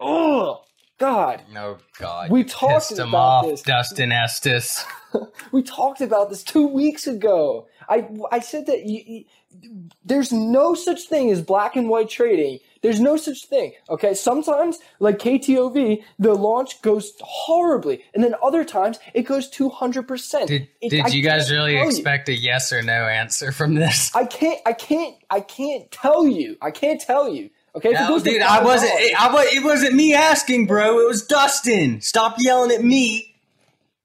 Oh 0.00 0.62
God, 0.98 1.42
No, 1.52 1.78
God. 1.98 2.30
We 2.30 2.44
talked 2.44 2.92
about 2.92 3.14
off, 3.14 3.46
this. 3.46 3.62
Dustin 3.62 4.10
Estes. 4.12 4.84
we 5.52 5.62
talked 5.62 6.00
about 6.00 6.30
this 6.30 6.42
two 6.42 6.66
weeks 6.66 7.06
ago. 7.06 7.66
I 7.88 8.08
I 8.32 8.40
said 8.40 8.66
that 8.66 8.86
you, 8.86 9.02
you- 9.06 9.24
there's 10.04 10.32
no 10.32 10.74
such 10.74 11.02
thing 11.08 11.30
as 11.30 11.40
black 11.42 11.76
and 11.76 11.88
white 11.88 12.08
trading. 12.08 12.58
There's 12.84 13.00
no 13.00 13.16
such 13.16 13.46
thing. 13.46 13.72
Okay, 13.88 14.12
sometimes 14.12 14.78
like 15.00 15.18
KTOV, 15.18 16.02
the 16.18 16.34
launch 16.34 16.82
goes 16.82 17.14
horribly, 17.22 18.04
and 18.12 18.22
then 18.22 18.34
other 18.42 18.62
times 18.62 18.98
it 19.14 19.22
goes 19.22 19.48
two 19.48 19.70
hundred 19.70 20.06
percent. 20.06 20.48
Did 20.48 20.68
Did 20.82 21.14
you 21.14 21.22
guys 21.22 21.50
really 21.50 21.78
expect 21.78 22.28
a 22.28 22.34
yes 22.34 22.74
or 22.74 22.82
no 22.82 23.06
answer 23.06 23.52
from 23.52 23.72
this? 23.74 24.14
I 24.14 24.26
can't. 24.26 24.60
I 24.66 24.74
can't. 24.74 25.16
I 25.30 25.40
can't 25.40 25.90
tell 25.90 26.28
you. 26.28 26.58
I 26.60 26.70
can't 26.70 27.00
tell 27.00 27.26
you. 27.26 27.48
Okay, 27.74 27.92
No, 27.92 28.18
dude, 28.20 28.42
I 28.42 28.62
wasn't. 28.62 28.92
$5, 28.92 28.94
It, 29.00 29.20
I, 29.20 29.32
wa- 29.32 29.40
it 29.46 29.64
wasn't 29.64 29.94
me 29.94 30.12
asking, 30.12 30.66
bro. 30.66 31.00
It 31.00 31.08
was 31.08 31.26
Dustin. 31.26 32.02
Stop 32.02 32.36
yelling 32.38 32.70
at 32.70 32.84
me. 32.84 33.34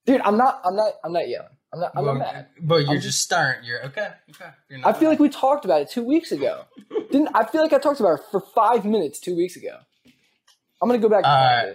dude. 0.06 0.22
I'm 0.22 0.38
not. 0.38 0.62
I'm 0.64 0.78
not. 0.78 0.94
I'm 1.04 1.12
not 1.12 1.28
yelling. 1.28 1.50
I'm 1.72 1.80
not. 1.80 1.92
I'm 1.96 2.06
not 2.06 2.18
mad. 2.18 2.48
But 2.62 2.88
you're 2.88 3.00
just 3.00 3.22
starting. 3.22 3.64
You're 3.64 3.86
okay. 3.86 4.10
Okay. 4.32 4.50
You're 4.70 4.88
I 4.88 4.94
feel 4.94 5.10
like 5.10 5.20
we 5.20 5.30
talked 5.30 5.66
about 5.66 5.82
it 5.82 5.90
two 5.90 6.04
weeks 6.04 6.32
ago. 6.32 6.66
Didn't 7.12 7.30
I 7.36 7.46
feel 7.46 7.62
like 7.62 7.74
I 7.74 7.78
talked 7.78 8.00
about 8.00 8.20
it 8.20 8.26
for 8.32 8.42
five 8.42 8.86
minutes 8.86 9.20
two 9.20 9.36
weeks 9.36 9.56
ago? 9.56 9.78
I'm 10.82 10.90
gonna 10.90 11.00
go 11.00 11.10
back. 11.10 11.24
Uh, 11.26 11.74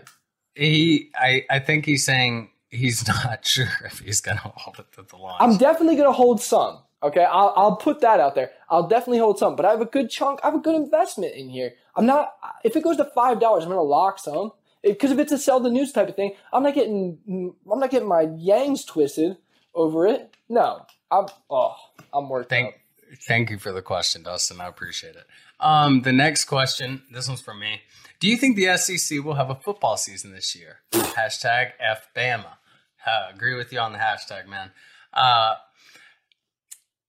he. 0.54 1.11
I. 1.16 1.44
I 1.48 1.59
think 1.61 1.87
he's 1.87 2.04
saying 2.04 2.50
he's 2.70 3.07
not 3.24 3.46
sure 3.46 3.68
if 3.85 4.00
he's 4.00 4.20
gonna 4.20 4.40
hold 4.40 4.78
it 4.80 4.87
to 4.92 5.02
the 5.02 5.16
launch. 5.16 5.37
I'm 5.40 5.57
definitely 5.59 5.96
gonna 5.96 6.12
hold 6.12 6.40
some. 6.40 6.80
Okay, 7.02 7.24
I'll 7.24 7.52
I'll 7.54 7.76
put 7.76 8.00
that 8.00 8.18
out 8.18 8.35
there. 8.35 8.50
I'll 8.68 8.88
definitely 8.88 9.18
hold 9.18 9.38
some, 9.38 9.54
but 9.54 9.64
I 9.64 9.70
have 9.70 9.80
a 9.80 9.87
good 9.87 10.11
chunk. 10.11 10.40
I 10.42 10.46
have 10.46 10.57
a 10.57 10.61
good 10.61 10.74
investment 10.74 11.35
in 11.35 11.48
here. 11.50 11.74
I'm 11.94 12.07
not. 12.07 12.33
If 12.64 12.74
it 12.74 12.83
goes 12.83 12.96
to 12.96 13.04
five 13.14 13.38
dollars, 13.38 13.62
I'm 13.62 13.70
gonna 13.70 13.83
lock 13.83 14.18
some. 14.18 14.50
Because 14.83 15.12
if 15.12 15.18
it's 15.18 15.33
a 15.33 15.38
sell 15.38 15.61
the 15.61 15.70
news 15.70 15.92
type 15.92 16.09
of 16.09 16.16
thing, 16.16 16.35
I'm 16.52 16.62
not 16.62 16.74
getting. 16.74 17.54
I'm 17.70 17.78
not 17.78 17.90
getting 17.90 18.09
my 18.09 18.26
yangs 18.26 18.87
twisted 18.87 19.37
over 19.75 20.07
it. 20.07 20.35
No, 20.49 20.87
I'm. 21.11 21.27
Oh, 21.51 21.75
I'm 22.13 22.29
worked 22.29 22.51
Thank, 22.51 22.69
up. 22.69 22.75
thank 23.27 23.51
you 23.51 23.59
for 23.59 23.73
the 23.73 23.83
question, 23.83 24.23
Dustin. 24.23 24.61
I 24.61 24.69
appreciate 24.69 25.17
it. 25.17 25.27
Um, 25.61 26.03
the 26.03 26.13
next 26.13 26.45
question, 26.45 27.03
this 27.11 27.29
one's 27.29 27.41
for 27.41 27.55
me. 27.55 27.81
Do 28.21 28.29
you 28.29 28.37
think 28.37 28.57
the 28.57 28.77
SEC 28.77 29.25
will 29.25 29.35
have 29.35 29.51
a 29.51 29.55
football 29.55 29.97
season 29.97 30.33
this 30.33 30.55
year? 30.55 30.79
hashtag 30.93 31.73
FBama. 31.83 32.57
Uh, 33.07 33.29
agree 33.35 33.55
with 33.55 33.73
you 33.73 33.79
on 33.79 33.93
the 33.93 33.99
hashtag, 33.99 34.47
man. 34.47 34.71
Uh, 35.13 35.55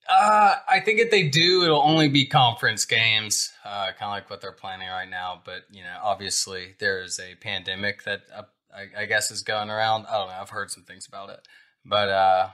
uh, 0.07 0.55
I 0.69 0.81
think 0.81 0.99
if 0.99 1.09
they 1.09 1.29
do, 1.29 1.63
it'll 1.63 1.81
only 1.81 2.09
be 2.09 2.27
conference 2.27 2.85
games, 2.85 3.51
uh, 3.63 3.87
kind 3.97 4.03
of 4.03 4.09
like 4.11 4.29
what 4.29 4.41
they're 4.41 4.51
planning 4.51 4.87
right 4.89 5.09
now. 5.09 5.41
But 5.43 5.63
you 5.71 5.81
know, 5.83 5.97
obviously, 6.03 6.75
there 6.79 7.01
is 7.01 7.19
a 7.19 7.35
pandemic 7.35 8.03
that 8.03 8.21
uh, 8.35 8.43
I, 8.73 9.03
I 9.03 9.05
guess 9.05 9.31
is 9.31 9.41
going 9.41 9.69
around. 9.69 10.05
I 10.07 10.17
don't 10.17 10.27
know. 10.27 10.33
I've 10.33 10.49
heard 10.49 10.69
some 10.69 10.83
things 10.83 11.07
about 11.07 11.29
it, 11.29 11.39
but 11.85 12.09
uh, 12.09 12.49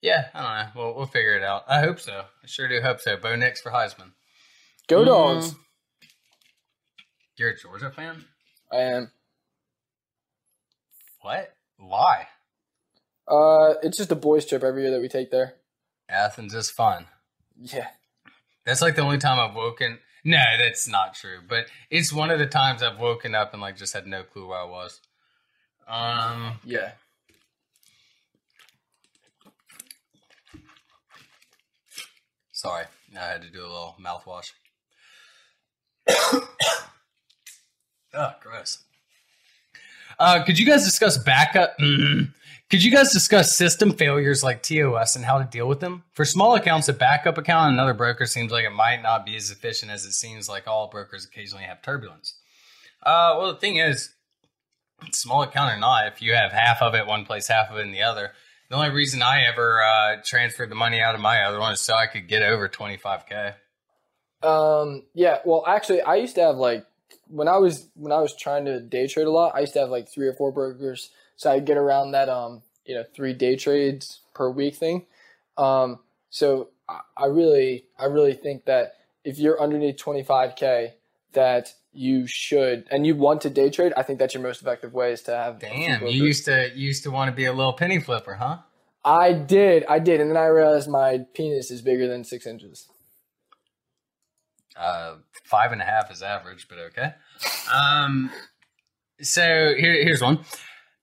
yeah, 0.00 0.28
I 0.34 0.42
don't 0.42 0.74
know. 0.76 0.82
We'll 0.82 0.94
we'll 0.96 1.06
figure 1.06 1.36
it 1.36 1.42
out. 1.42 1.64
I 1.68 1.80
hope 1.80 1.98
so. 1.98 2.12
I 2.12 2.46
sure 2.46 2.68
do 2.68 2.80
hope 2.80 3.00
so. 3.00 3.16
Bo 3.16 3.36
Nix 3.36 3.60
for 3.60 3.72
Heisman. 3.72 4.12
Go 4.88 5.04
dogs. 5.04 5.52
Mm. 5.52 5.56
You're 7.36 7.50
a 7.50 7.58
Georgia 7.58 7.90
fan? 7.90 8.24
I 8.70 8.76
am. 8.76 9.10
What? 11.20 11.54
Why? 11.78 12.28
Uh, 13.26 13.74
it's 13.82 13.96
just 13.96 14.12
a 14.12 14.16
boys 14.16 14.44
trip 14.44 14.62
every 14.62 14.82
year 14.82 14.90
that 14.92 15.00
we 15.00 15.08
take 15.08 15.30
there. 15.30 15.54
Athens 16.08 16.54
is 16.54 16.70
fun. 16.70 17.06
Yeah. 17.58 17.88
That's 18.66 18.82
like 18.82 18.94
the 18.96 19.02
only 19.02 19.18
time 19.18 19.38
I've 19.40 19.56
woken. 19.56 19.98
No, 20.24 20.42
that's 20.58 20.86
not 20.86 21.14
true. 21.14 21.38
But 21.46 21.66
it's 21.90 22.12
one 22.12 22.30
of 22.30 22.38
the 22.38 22.46
times 22.46 22.82
I've 22.82 22.98
woken 22.98 23.34
up 23.34 23.52
and 23.52 23.62
like 23.62 23.76
just 23.76 23.94
had 23.94 24.06
no 24.06 24.22
clue 24.22 24.48
where 24.48 24.58
I 24.58 24.64
was. 24.64 25.00
Um. 25.88 26.60
Yeah. 26.64 26.92
Sorry, 32.64 32.86
I 33.14 33.26
had 33.26 33.42
to 33.42 33.50
do 33.50 33.60
a 33.60 33.68
little 33.68 33.94
mouthwash. 34.00 34.52
oh, 38.14 38.32
gross. 38.40 38.78
Uh, 40.18 40.42
could 40.44 40.58
you 40.58 40.64
guys 40.64 40.82
discuss 40.82 41.18
backup? 41.18 41.76
Mm. 41.78 42.32
Could 42.70 42.82
you 42.82 42.90
guys 42.90 43.12
discuss 43.12 43.54
system 43.54 43.92
failures 43.92 44.42
like 44.42 44.62
TOS 44.62 45.14
and 45.14 45.26
how 45.26 45.36
to 45.36 45.44
deal 45.44 45.68
with 45.68 45.80
them? 45.80 46.04
For 46.14 46.24
small 46.24 46.54
accounts, 46.54 46.88
a 46.88 46.94
backup 46.94 47.36
account 47.36 47.66
on 47.66 47.74
another 47.74 47.92
broker 47.92 48.24
seems 48.24 48.50
like 48.50 48.64
it 48.64 48.70
might 48.70 49.02
not 49.02 49.26
be 49.26 49.36
as 49.36 49.50
efficient 49.50 49.92
as 49.92 50.06
it 50.06 50.12
seems 50.12 50.48
like 50.48 50.66
all 50.66 50.88
brokers 50.88 51.26
occasionally 51.26 51.64
have 51.64 51.82
turbulence. 51.82 52.32
Uh, 53.02 53.36
well, 53.36 53.52
the 53.52 53.60
thing 53.60 53.76
is, 53.76 54.08
small 55.12 55.42
account 55.42 55.76
or 55.76 55.78
not, 55.78 56.06
if 56.06 56.22
you 56.22 56.32
have 56.32 56.50
half 56.50 56.80
of 56.80 56.94
it 56.94 57.06
one 57.06 57.26
place, 57.26 57.46
half 57.46 57.70
of 57.70 57.76
it 57.76 57.82
in 57.82 57.92
the 57.92 58.00
other, 58.00 58.32
the 58.68 58.76
only 58.76 58.90
reason 58.90 59.22
I 59.22 59.42
ever 59.42 59.82
uh, 59.82 60.16
transferred 60.24 60.70
the 60.70 60.74
money 60.74 61.00
out 61.00 61.14
of 61.14 61.20
my 61.20 61.44
other 61.44 61.60
one 61.60 61.72
is 61.72 61.80
so 61.80 61.94
I 61.94 62.06
could 62.06 62.28
get 62.28 62.42
over 62.42 62.68
25k. 62.68 63.54
Um. 64.42 65.04
Yeah. 65.14 65.38
Well, 65.44 65.64
actually, 65.66 66.02
I 66.02 66.16
used 66.16 66.34
to 66.34 66.42
have 66.42 66.56
like 66.56 66.86
when 67.28 67.48
I 67.48 67.56
was 67.56 67.88
when 67.94 68.12
I 68.12 68.20
was 68.20 68.36
trying 68.36 68.66
to 68.66 68.80
day 68.80 69.06
trade 69.06 69.26
a 69.26 69.30
lot. 69.30 69.54
I 69.54 69.60
used 69.60 69.72
to 69.74 69.80
have 69.80 69.90
like 69.90 70.08
three 70.08 70.26
or 70.26 70.34
four 70.34 70.52
brokers, 70.52 71.10
so 71.36 71.50
I'd 71.50 71.64
get 71.64 71.78
around 71.78 72.12
that 72.12 72.28
um 72.28 72.62
you 72.84 72.94
know 72.94 73.04
three 73.14 73.32
day 73.32 73.56
trades 73.56 74.20
per 74.34 74.50
week 74.50 74.76
thing. 74.76 75.06
Um. 75.56 76.00
So 76.28 76.70
I, 76.88 77.00
I 77.16 77.26
really 77.26 77.86
I 77.98 78.06
really 78.06 78.34
think 78.34 78.66
that 78.66 78.96
if 79.24 79.38
you're 79.38 79.60
underneath 79.60 79.96
25k, 79.96 80.92
that 81.34 81.74
you 81.92 82.26
should 82.26 82.86
and 82.90 83.06
you 83.06 83.14
want 83.14 83.40
to 83.42 83.50
day 83.50 83.70
trade. 83.70 83.92
I 83.96 84.02
think 84.02 84.18
that's 84.18 84.34
your 84.34 84.42
most 84.42 84.60
effective 84.60 84.92
way 84.92 85.12
is 85.12 85.22
to 85.22 85.32
have. 85.32 85.60
Damn, 85.60 86.06
you 86.06 86.24
used 86.24 86.44
to 86.46 86.70
you 86.74 86.88
used 86.88 87.04
to 87.04 87.10
want 87.10 87.30
to 87.30 87.36
be 87.36 87.44
a 87.44 87.52
little 87.52 87.72
penny 87.72 88.00
flipper, 88.00 88.34
huh? 88.34 88.58
I 89.04 89.32
did. 89.32 89.84
I 89.88 89.98
did, 89.98 90.20
and 90.20 90.30
then 90.30 90.36
I 90.36 90.46
realized 90.46 90.88
my 90.88 91.26
penis 91.34 91.70
is 91.70 91.82
bigger 91.82 92.08
than 92.08 92.24
six 92.24 92.46
inches. 92.46 92.88
Uh, 94.76 95.16
five 95.44 95.72
and 95.72 95.80
a 95.80 95.84
half 95.84 96.10
is 96.10 96.22
average, 96.22 96.66
but 96.68 96.78
okay. 96.78 97.14
Um, 97.72 98.30
so 99.20 99.42
here, 99.78 99.92
here's 99.92 100.22
one. 100.22 100.40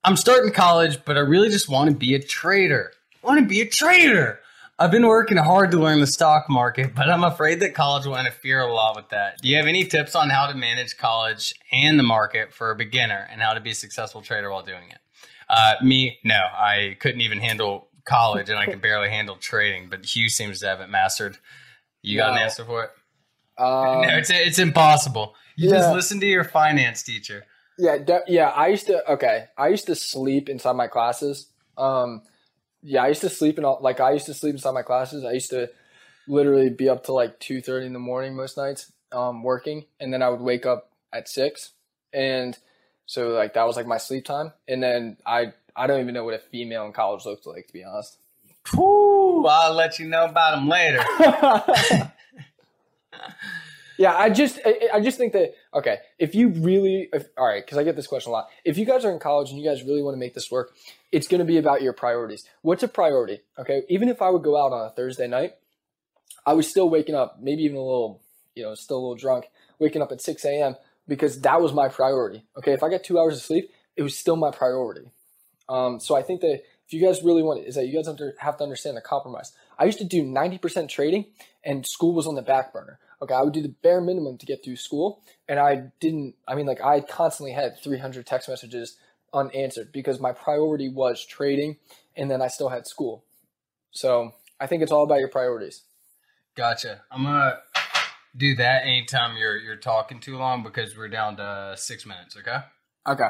I'm 0.04 0.18
starting 0.18 0.52
college, 0.52 1.06
but 1.06 1.16
I 1.16 1.22
really 1.22 1.50
just 1.50 1.70
want 1.70 1.90
to 1.90 1.96
be 1.96 2.16
a 2.16 2.20
trader. 2.20 2.92
I 3.24 3.28
want 3.28 3.40
to 3.40 3.46
be 3.46 3.62
a 3.62 3.68
trader. 3.68 4.40
I've 4.80 4.92
been 4.92 5.06
working 5.06 5.38
hard 5.38 5.72
to 5.72 5.78
learn 5.78 6.00
the 6.00 6.08
stock 6.08 6.50
market, 6.50 6.96
but 6.96 7.08
I'm 7.10 7.24
afraid 7.24 7.60
that 7.60 7.76
college 7.76 8.06
will 8.08 8.18
interfere 8.18 8.62
a 8.62 8.74
lot 8.74 8.96
with 8.96 9.10
that. 9.10 9.40
Do 9.42 9.48
you 9.48 9.58
have 9.58 9.68
any 9.68 9.86
tips 9.86 10.16
on 10.16 10.30
how 10.30 10.48
to 10.48 10.56
manage 10.56 10.98
college 10.98 11.54
and 11.72 12.00
the 12.00 12.04
market 12.04 12.52
for 12.52 12.72
a 12.72 12.76
beginner 12.76 13.28
and 13.32 13.42
how 13.42 13.54
to 13.54 13.60
be 13.60 13.72
a 13.72 13.76
successful 13.76 14.22
trader 14.22 14.50
while 14.50 14.64
doing 14.64 14.90
it? 14.90 14.98
Uh, 15.48 15.76
me, 15.84 16.18
no. 16.24 16.34
I 16.36 16.98
couldn't 17.00 17.22
even 17.22 17.40
handle 17.40 17.90
college 18.06 18.50
and 18.50 18.58
I 18.58 18.66
could 18.66 18.82
barely 18.82 19.10
handle 19.10 19.36
trading, 19.36 19.88
but 19.90 20.04
Hugh 20.04 20.30
seems 20.30 20.60
to 20.62 20.68
have 20.68 20.82
it 20.82 20.90
mastered. 20.90 21.38
You 22.02 22.18
got 22.18 22.30
an 22.30 22.36
No. 22.38 22.42
answer 22.42 22.66
for 22.66 22.86
it? 22.86 22.90
Um, 23.62 24.02
no, 24.02 24.18
it's, 24.18 24.32
it's 24.32 24.58
impossible. 24.58 25.36
You 25.56 25.70
just 25.70 25.94
listen 25.94 26.20
to 26.22 26.26
your 26.26 26.44
finance 26.44 27.04
teacher. 27.04 27.46
Yeah, 27.78 27.98
yeah. 28.28 28.50
I 28.50 28.68
used 28.68 28.88
to. 28.88 29.08
Okay, 29.12 29.46
I 29.58 29.68
used 29.68 29.86
to 29.88 29.96
sleep 29.96 30.50
inside 30.50 30.74
my 30.76 30.88
classes. 30.88 31.48
Um, 31.78 32.24
yeah, 32.84 33.04
I 33.04 33.10
used 33.10 33.22
to 33.22 33.30
sleep 33.30 33.58
in 33.58 33.66
all, 33.66 33.80
like 33.82 34.00
I 34.00 34.12
used 34.12 34.26
to 34.28 34.34
sleep 34.34 34.56
inside 34.56 34.72
my 34.72 34.82
classes. 34.82 35.24
I 35.24 35.32
used 35.32 35.50
to 35.52 35.70
literally 36.28 36.70
be 36.70 36.90
up 36.90 37.06
to 37.06 37.14
like 37.14 37.40
two 37.40 37.62
thirty 37.62 37.86
in 37.86 37.94
the 37.94 38.00
morning 38.00 38.36
most 38.36 38.58
nights, 38.58 38.92
um, 39.12 39.44
working, 39.44 39.86
and 40.00 40.14
then 40.14 40.22
I 40.22 40.30
would 40.30 40.42
wake 40.42 40.66
up 40.66 40.92
at 41.14 41.30
six, 41.30 41.72
and 42.14 42.58
so 43.06 43.30
like 43.30 43.54
that 43.54 43.66
was 43.66 43.76
like 43.76 43.88
my 43.88 43.98
sleep 43.98 44.26
time. 44.26 44.54
And 44.68 44.82
then 44.82 45.18
I 45.26 45.54
I 45.76 45.88
don't 45.88 46.02
even 46.02 46.14
know 46.14 46.24
what 46.24 46.34
a 46.34 46.40
female 46.40 46.86
in 46.86 46.94
college 46.94 47.26
looked 47.26 47.46
like 47.46 47.68
to 47.68 47.74
be 47.74 47.84
honest. 47.84 48.18
Whew, 48.72 49.46
I'll 49.48 49.74
let 49.74 50.00
you 50.00 50.08
know 50.08 50.26
about 50.26 50.56
them 50.56 50.68
later. 50.68 51.04
Yeah, 54.02 54.16
I 54.18 54.32
just 54.32 54.60
I, 54.66 54.90
I 54.96 55.00
just 55.00 55.20
think 55.20 55.34
that 55.34 55.54
okay, 55.76 56.00
if 56.18 56.34
you 56.34 56.48
really 56.50 57.08
if, 57.14 57.28
all 57.38 57.46
right, 57.46 57.64
because 57.64 57.78
I 57.78 57.84
get 57.84 57.96
this 57.96 58.08
question 58.08 58.32
a 58.32 58.34
lot. 58.34 58.48
If 58.66 58.80
you 58.80 58.84
guys 58.84 59.06
are 59.06 59.12
in 59.12 59.20
college 59.20 59.52
and 59.52 59.60
you 59.60 59.70
guys 59.70 59.84
really 59.84 60.02
want 60.02 60.16
to 60.16 60.20
make 60.20 60.34
this 60.34 60.50
work, 60.50 60.74
it's 61.12 61.28
going 61.28 61.40
to 61.40 61.46
be 61.46 61.58
about 61.58 61.82
your 61.82 61.94
priorities. 61.94 62.46
What's 62.62 62.84
a 62.84 62.88
priority? 62.88 63.42
Okay, 63.60 63.84
even 63.90 64.10
if 64.10 64.22
I 64.22 64.30
would 64.30 64.44
go 64.44 64.58
out 64.58 64.72
on 64.72 64.88
a 64.88 64.90
Thursday 64.92 65.28
night, 65.28 65.54
I 66.46 66.54
was 66.54 66.68
still 66.68 66.90
waking 66.90 67.16
up, 67.16 67.38
maybe 67.42 67.64
even 67.64 67.78
a 67.78 67.84
little, 67.84 68.22
you 68.56 68.64
know, 68.64 68.74
still 68.76 68.98
a 68.98 69.02
little 69.02 69.16
drunk, 69.16 69.46
waking 69.80 70.02
up 70.02 70.12
at 70.12 70.22
six 70.22 70.46
a.m. 70.46 70.76
because 71.08 71.42
that 71.42 71.62
was 71.62 71.74
my 71.74 71.90
priority. 71.90 72.44
Okay, 72.58 72.74
if 72.74 72.84
I 72.84 72.90
got 72.90 73.04
two 73.04 73.20
hours 73.20 73.36
of 73.36 73.44
sleep, 73.44 73.70
it 73.96 74.04
was 74.04 74.18
still 74.18 74.36
my 74.36 74.52
priority. 74.52 75.12
Um, 75.70 76.00
so 76.00 76.16
I 76.16 76.22
think 76.22 76.42
that 76.42 76.62
if 76.92 76.94
you 76.94 77.02
guys 77.02 77.24
really 77.24 77.44
want 77.44 77.62
it, 77.62 77.68
is 77.68 77.76
that 77.76 77.88
you 77.88 77.94
guys 77.94 78.14
have 78.40 78.58
to 78.58 78.64
understand 78.64 78.98
the 78.98 79.02
compromise. 79.02 79.54
I 79.80 79.86
used 79.86 80.00
to 80.00 80.04
do 80.04 80.24
90% 80.24 80.90
trading 80.90 81.26
and 81.64 81.86
school 81.86 82.14
was 82.14 82.28
on 82.28 82.36
the 82.36 82.42
back 82.42 82.74
burner. 82.74 83.00
Okay, 83.22 83.34
I 83.34 83.42
would 83.42 83.54
do 83.54 83.62
the 83.62 83.74
bare 83.82 84.02
minimum 84.02 84.38
to 84.40 84.46
get 84.46 84.64
through 84.64 84.76
school. 84.76 85.22
And 85.48 85.60
I 85.60 85.84
didn't, 86.02 86.36
I 86.48 86.56
mean, 86.56 86.66
like, 86.66 86.82
I 86.82 87.00
constantly 87.00 87.54
had 87.54 87.80
300 87.82 88.26
text 88.26 88.50
messages 88.50 88.98
unanswered 89.34 89.92
because 89.92 90.20
my 90.20 90.32
priority 90.32 90.90
was 90.90 91.26
trading 91.26 91.78
and 92.16 92.30
then 92.30 92.42
I 92.42 92.48
still 92.48 92.70
had 92.70 92.88
school. 92.88 93.24
So 93.92 94.34
I 94.60 94.68
think 94.68 94.84
it's 94.84 94.92
all 94.92 95.04
about 95.04 95.20
your 95.20 95.30
priorities. 95.30 95.84
Gotcha. 96.56 97.02
I'm 97.12 97.24
gonna 97.24 97.60
do 98.36 98.56
that 98.56 98.84
anytime 98.84 99.38
you're 99.38 99.58
you're 99.58 99.76
talking 99.76 100.20
too 100.20 100.38
long 100.38 100.64
because 100.64 100.98
we're 100.98 101.08
down 101.08 101.38
to 101.38 101.74
six 101.78 102.06
minutes. 102.06 102.38
Okay. 102.38 102.58
Okay. 103.08 103.30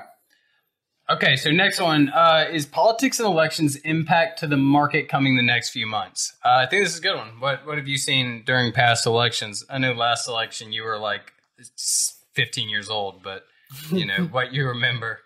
Okay. 1.10 1.36
So 1.36 1.52
next 1.52 1.80
one 1.80 2.10
uh, 2.10 2.46
is 2.52 2.66
politics 2.66 3.20
and 3.20 3.28
elections 3.28 3.76
impact 3.78 4.40
to 4.40 4.48
the 4.48 4.58
market 4.58 5.08
coming 5.08 5.36
the 5.36 5.44
next 5.44 5.70
few 5.70 5.86
months. 5.86 6.36
Uh, 6.44 6.64
I 6.66 6.66
think 6.68 6.84
this 6.84 6.94
is 6.94 7.00
a 7.00 7.04
good 7.04 7.16
one. 7.16 7.40
What 7.40 7.66
What 7.66 7.78
have 7.78 7.88
you 7.88 7.98
seen 7.98 8.44
during 8.46 8.72
past 8.72 9.06
elections? 9.06 9.64
I 9.70 9.78
know 9.78 9.94
last 9.94 10.28
election 10.28 10.74
you 10.74 10.84
were 10.84 10.98
like 10.98 11.34
15 12.34 12.70
years 12.70 12.90
old, 12.90 13.24
but 13.24 13.46
you 13.92 14.06
know 14.06 14.24
what 14.32 14.54
you 14.54 14.68
remember. 14.68 15.20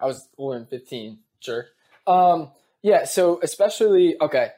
I 0.00 0.06
was 0.06 0.28
older 0.38 0.58
than 0.58 0.66
15, 0.66 1.18
sure. 1.40 1.66
Um, 2.06 2.50
yeah, 2.82 3.04
so 3.04 3.38
especially, 3.42 4.16
okay, 4.20 4.48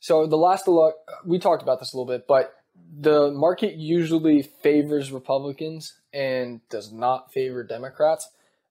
so 0.00 0.26
the 0.26 0.36
last 0.36 0.66
elect, 0.66 0.98
we 1.24 1.38
talked 1.38 1.62
about 1.62 1.78
this 1.80 1.92
a 1.92 1.96
little 1.96 2.12
bit, 2.12 2.26
but 2.26 2.54
the 2.98 3.30
market 3.30 3.74
usually 3.76 4.42
favors 4.42 5.10
Republicans 5.12 5.94
and 6.12 6.60
does 6.68 6.92
not 6.92 7.32
favor 7.32 7.64
Democrats. 7.64 8.28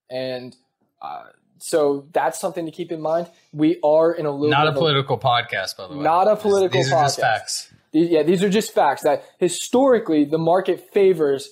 And 0.10 0.56
uh, 1.02 1.24
so 1.58 2.08
that's 2.12 2.40
something 2.40 2.66
to 2.66 2.72
keep 2.72 2.92
in 2.92 3.02
mind. 3.02 3.28
We 3.54 3.80
are 3.84 4.12
in 4.12 4.26
a 4.26 4.32
little 4.32 4.50
Not 4.50 4.68
a 4.68 4.74
political 4.74 5.18
podcast, 5.18 5.78
by 5.78 5.88
the 5.88 5.96
way. 5.98 6.04
Not 6.04 6.28
a 6.28 6.36
These- 6.36 6.42
political 6.44 6.80
These 6.80 6.92
are 6.92 7.04
just 7.04 7.18
podcast. 7.18 7.22
facts. 7.22 7.74
These, 7.92 8.10
yeah, 8.10 8.24
these 8.24 8.44
are 8.44 8.50
just 8.50 8.74
facts 8.74 9.02
that 9.04 9.24
historically 9.40 10.24
the 10.26 10.38
market 10.38 10.92
favors 10.94 11.50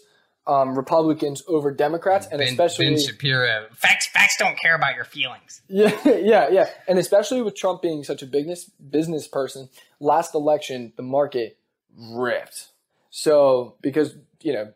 um, 0.47 0.75
Republicans 0.75 1.43
over 1.47 1.71
Democrats, 1.71 2.28
and 2.32 2.39
Ben, 2.39 2.47
especially 2.49 2.88
ben 2.88 2.99
Shapiro. 2.99 3.67
Facts. 3.73 4.08
Facts 4.08 4.36
don't 4.38 4.60
care 4.60 4.75
about 4.75 4.95
your 4.95 5.06
feelings. 5.06 5.62
Yeah, 5.67 5.95
yeah, 6.06 6.49
yeah. 6.49 6.69
And 6.88 6.97
especially 6.97 7.41
with 7.41 7.56
Trump 7.56 7.82
being 7.82 8.04
such 8.04 8.21
a 8.21 8.25
business 8.25 8.65
business 8.65 9.28
person, 9.28 9.69
last 9.99 10.34
election 10.34 10.93
the 10.95 11.04
market 11.04 11.58
ripped. 11.97 12.69
So 13.10 13.75
because 13.82 14.15
you 14.41 14.54
know 14.54 14.73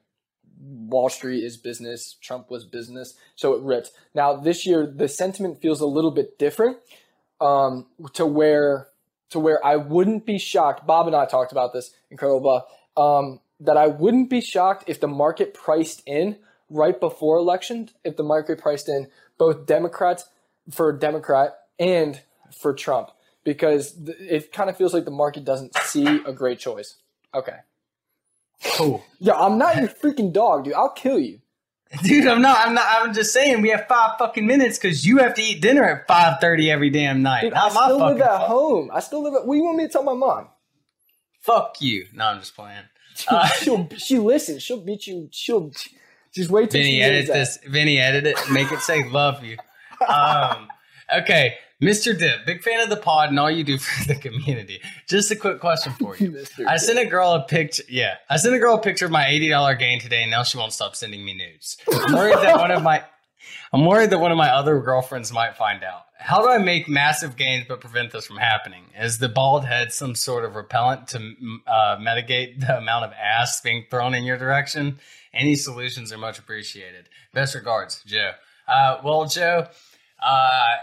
Wall 0.60 1.10
Street 1.10 1.44
is 1.44 1.58
business, 1.58 2.18
Trump 2.22 2.50
was 2.50 2.66
business, 2.66 3.16
so 3.36 3.54
it 3.56 3.64
ripped. 3.64 3.92
Now 4.14 4.36
this 4.36 4.66
year 4.66 4.86
the 4.86 5.08
sentiment 5.08 5.62
feels 5.62 5.82
a 5.82 5.88
little 5.88 6.12
bit 6.12 6.38
different, 6.38 6.78
um, 7.42 7.88
to 8.14 8.26
where 8.26 8.90
to 9.32 9.40
where 9.40 9.66
I 9.66 9.78
wouldn't 9.78 10.26
be 10.26 10.38
shocked. 10.38 10.86
Bob 10.86 11.08
and 11.08 11.16
I 11.16 11.26
talked 11.26 11.52
about 11.52 11.74
this 11.74 11.92
incredible. 12.12 12.64
Um, 12.96 13.40
that 13.60 13.78
I 13.78 13.88
wouldn't 13.88 14.30
be 14.30 14.42
shocked 14.42 14.86
if 14.88 15.00
the 15.00 15.08
market 15.08 15.54
priced 15.54 16.02
in 16.06 16.38
right 16.70 17.00
before 17.00 17.38
election, 17.38 17.90
if 18.04 18.18
the 18.18 18.24
market 18.24 18.60
priced 18.60 18.90
in 18.90 19.08
both 19.38 19.66
Democrats 19.66 20.26
for 20.72 20.92
Democrat 20.92 21.58
and 21.80 22.22
for 22.52 22.74
Trump, 22.74 23.10
because 23.44 23.96
it 24.20 24.52
kind 24.52 24.70
of 24.70 24.78
feels 24.78 24.94
like 24.94 25.06
the 25.06 25.12
market 25.12 25.46
doesn't 25.46 25.76
see 25.78 26.06
a 26.26 26.34
great 26.34 26.60
choice. 26.60 26.96
Okay. 27.34 27.58
Oh. 28.80 29.04
Yeah, 29.20 29.34
I'm 29.34 29.58
not 29.58 29.78
your 29.78 29.88
freaking 29.88 30.32
dog, 30.32 30.66
dude. 30.66 30.74
I'll 30.74 30.90
kill 30.90 31.20
you. 31.20 31.40
Dude, 32.02 32.26
I'm 32.26 32.42
not. 32.42 32.58
I'm 32.58 32.74
not. 32.74 32.86
I'm 32.90 33.14
just 33.14 33.32
saying 33.32 33.62
we 33.62 33.70
have 33.70 33.88
five 33.88 34.18
fucking 34.18 34.48
minutes 34.48 34.80
because 34.80 35.06
you 35.06 35.20
have 35.20 35.36
to 35.36 35.44
eat 35.44 35.62
dinner 35.62 35.84
at 35.84 36.08
five 36.08 36.40
thirty 36.42 36.72
every 36.72 36.90
damn 36.90 37.22
night. 37.22 37.42
Dude, 37.42 37.54
I 37.54 37.70
still 37.70 38.00
live 38.00 38.20
at 38.20 38.30
fault. 38.30 38.48
home. 38.48 38.92
I 38.92 39.00
still 39.00 39.22
live 39.22 39.36
at. 39.36 39.46
What 39.46 39.54
do 39.54 39.58
you 39.60 39.64
want 39.64 39.78
me 39.78 39.84
to 39.84 39.90
tell 39.90 40.02
my 40.02 40.16
mom? 40.16 40.48
Fuck 41.42 41.82
you. 41.82 42.08
No, 42.12 42.26
I'm 42.26 42.40
just 42.40 42.56
playing. 42.56 42.82
Uh, 43.28 43.48
she'll 43.60 43.88
she 43.98 44.18
listens. 44.20 44.64
She'll 44.64 44.82
beat 44.82 45.08
you. 45.08 45.30
She'll 45.32 45.72
just 46.34 46.50
wait 46.50 46.72
till 46.72 46.82
Vinny, 46.82 46.94
she 46.94 47.02
edit 47.02 47.26
hears 47.26 47.28
that. 47.28 47.34
this. 47.34 47.72
Vinny, 47.72 48.00
edit 48.00 48.26
it. 48.26 48.38
Make 48.52 48.72
it 48.72 48.80
say 48.80 49.08
"love 49.10 49.44
you." 49.44 49.58
Um, 50.08 50.68
okay, 51.16 51.56
Mr. 51.82 52.18
Dip, 52.18 52.46
big 52.46 52.64
fan 52.64 52.80
of 52.80 52.90
the 52.90 52.98
pod 52.98 53.30
and 53.30 53.40
all 53.40 53.52
you 53.52 53.64
do 53.64 53.78
for 53.78 54.08
the 54.08 54.16
community. 54.16 54.82
Just 55.08 55.32
a 55.32 55.36
quick 55.36 55.60
question 55.60 55.94
for 55.94 56.16
you. 56.18 56.32
Mr. 56.34 56.66
I 56.68 56.78
sent 56.78 57.00
a 57.00 57.06
girl 57.06 57.32
a 57.34 57.44
picture. 57.44 57.84
Yeah, 57.90 58.16
I 58.30 58.38
sent 58.38 58.56
a 58.56 58.60
girl 58.60 58.76
a 58.76 58.82
picture 58.82 59.06
of 59.06 59.12
my 59.12 59.28
eighty 59.28 59.50
dollar 59.50 59.76
gain 59.76 60.00
today, 60.00 60.22
and 60.24 60.32
now 60.32 60.44
she 60.44 60.58
won't 60.58 60.74
stop 60.74 60.96
sending 60.96 61.24
me 61.24 61.34
nudes. 61.34 61.78
I'm 61.92 62.14
worried 62.14 62.38
that 62.38 62.58
one 62.58 62.72
of 62.72 62.82
my, 62.84 63.04
I'm 63.72 63.86
worried 63.86 64.10
that 64.12 64.20
one 64.20 64.32
of 64.32 64.38
my 64.38 64.50
other 64.50 64.80
girlfriends 64.82 65.32
might 65.32 65.56
find 65.56 65.84
out. 65.84 66.04
How 66.24 66.42
do 66.42 66.48
I 66.48 66.58
make 66.58 66.88
massive 66.88 67.36
gains 67.36 67.66
but 67.68 67.82
prevent 67.82 68.14
this 68.14 68.28
from 68.28 68.38
happening? 68.38 68.86
Is 68.98 69.18
the 69.18 69.28
bald 69.28 69.66
head 69.66 69.92
some 69.92 70.16
sort 70.16 70.46
of 70.46 70.56
repellent 70.56 71.10
to 71.10 71.34
uh, 71.68 71.98
mitigate 72.00 72.62
the 72.62 72.78
amount 72.78 73.04
of 73.04 73.12
ass 73.12 73.60
being 73.60 73.86
thrown 73.92 74.14
in 74.14 74.24
your 74.24 74.38
direction? 74.38 75.00
Any 75.34 75.56
solutions 75.56 76.14
are 76.14 76.18
much 76.18 76.40
appreciated. 76.40 77.10
Best 77.34 77.56
regards, 77.56 78.02
Joe. 78.06 78.32
Uh, 78.70 79.00
well, 79.04 79.26
Joe, 79.26 79.68
uh, 80.26 80.76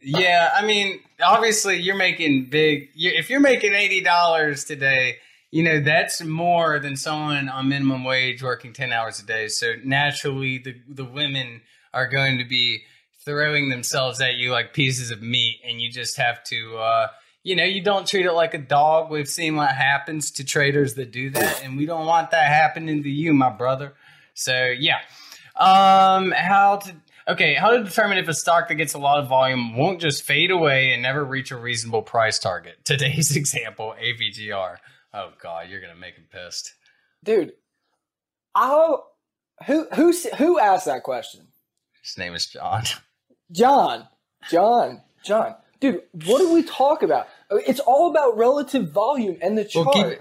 yeah, 0.00 0.50
I 0.54 0.64
mean, 0.64 1.00
obviously 1.22 1.78
you're 1.78 1.94
making 1.94 2.48
big. 2.48 2.88
you 2.94 3.10
if 3.14 3.28
you're 3.28 3.40
making 3.40 3.74
eighty 3.74 4.00
dollars 4.00 4.64
today, 4.64 5.16
you 5.50 5.62
know 5.62 5.80
that's 5.80 6.22
more 6.24 6.78
than 6.78 6.96
someone 6.96 7.50
on 7.50 7.68
minimum 7.68 8.04
wage 8.04 8.42
working 8.42 8.72
ten 8.72 8.90
hours 8.90 9.20
a 9.20 9.26
day. 9.26 9.48
So 9.48 9.74
naturally, 9.84 10.56
the 10.56 10.76
the 10.88 11.04
women 11.04 11.60
are 11.92 12.08
going 12.08 12.38
to 12.38 12.44
be 12.44 12.84
throwing 13.24 13.68
themselves 13.68 14.20
at 14.20 14.34
you 14.34 14.50
like 14.52 14.72
pieces 14.74 15.10
of 15.10 15.22
meat, 15.22 15.60
and 15.66 15.80
you 15.80 15.90
just 15.90 16.16
have 16.16 16.42
to. 16.44 16.76
Uh, 16.76 17.08
you 17.44 17.56
know, 17.56 17.64
you 17.64 17.82
don't 17.82 18.06
treat 18.06 18.24
it 18.24 18.32
like 18.32 18.54
a 18.54 18.58
dog. 18.58 19.10
We've 19.10 19.28
seen 19.28 19.56
what 19.56 19.72
happens 19.72 20.30
to 20.32 20.44
traders 20.44 20.94
that 20.94 21.10
do 21.10 21.30
that, 21.30 21.62
and 21.64 21.76
we 21.76 21.86
don't 21.86 22.06
want 22.06 22.30
that 22.30 22.46
happening 22.46 23.02
to 23.02 23.10
you, 23.10 23.34
my 23.34 23.50
brother. 23.50 23.94
So 24.34 24.66
yeah, 24.66 24.98
um, 25.56 26.30
how 26.30 26.76
to 26.76 26.94
okay? 27.28 27.54
How 27.54 27.70
to 27.70 27.82
determine 27.82 28.18
if 28.18 28.28
a 28.28 28.34
stock 28.34 28.68
that 28.68 28.76
gets 28.76 28.94
a 28.94 28.98
lot 28.98 29.18
of 29.18 29.28
volume 29.28 29.76
won't 29.76 30.00
just 30.00 30.22
fade 30.22 30.50
away 30.50 30.92
and 30.92 31.02
never 31.02 31.24
reach 31.24 31.50
a 31.50 31.56
reasonable 31.56 32.02
price 32.02 32.38
target? 32.38 32.76
Today's 32.84 33.34
example, 33.36 33.94
AVGR. 34.00 34.76
Oh 35.12 35.32
God, 35.42 35.68
you're 35.68 35.80
gonna 35.80 35.96
make 35.96 36.14
him 36.14 36.26
pissed. 36.30 36.72
dude. 37.24 37.52
I'll 38.54 39.08
who 39.66 39.86
who 39.94 40.12
who 40.36 40.58
asked 40.60 40.86
that 40.86 41.02
question? 41.02 41.48
His 42.02 42.18
name 42.18 42.34
is 42.34 42.46
John. 42.46 42.84
John, 43.52 44.08
John, 44.50 45.02
John. 45.24 45.54
Dude, 45.80 46.02
what 46.26 46.38
do 46.38 46.52
we 46.54 46.62
talk 46.62 47.02
about? 47.02 47.26
It's 47.50 47.80
all 47.80 48.08
about 48.08 48.36
relative 48.38 48.92
volume 48.92 49.36
and 49.42 49.58
the 49.58 49.64
chart. 49.64 49.86
Well, 49.92 50.14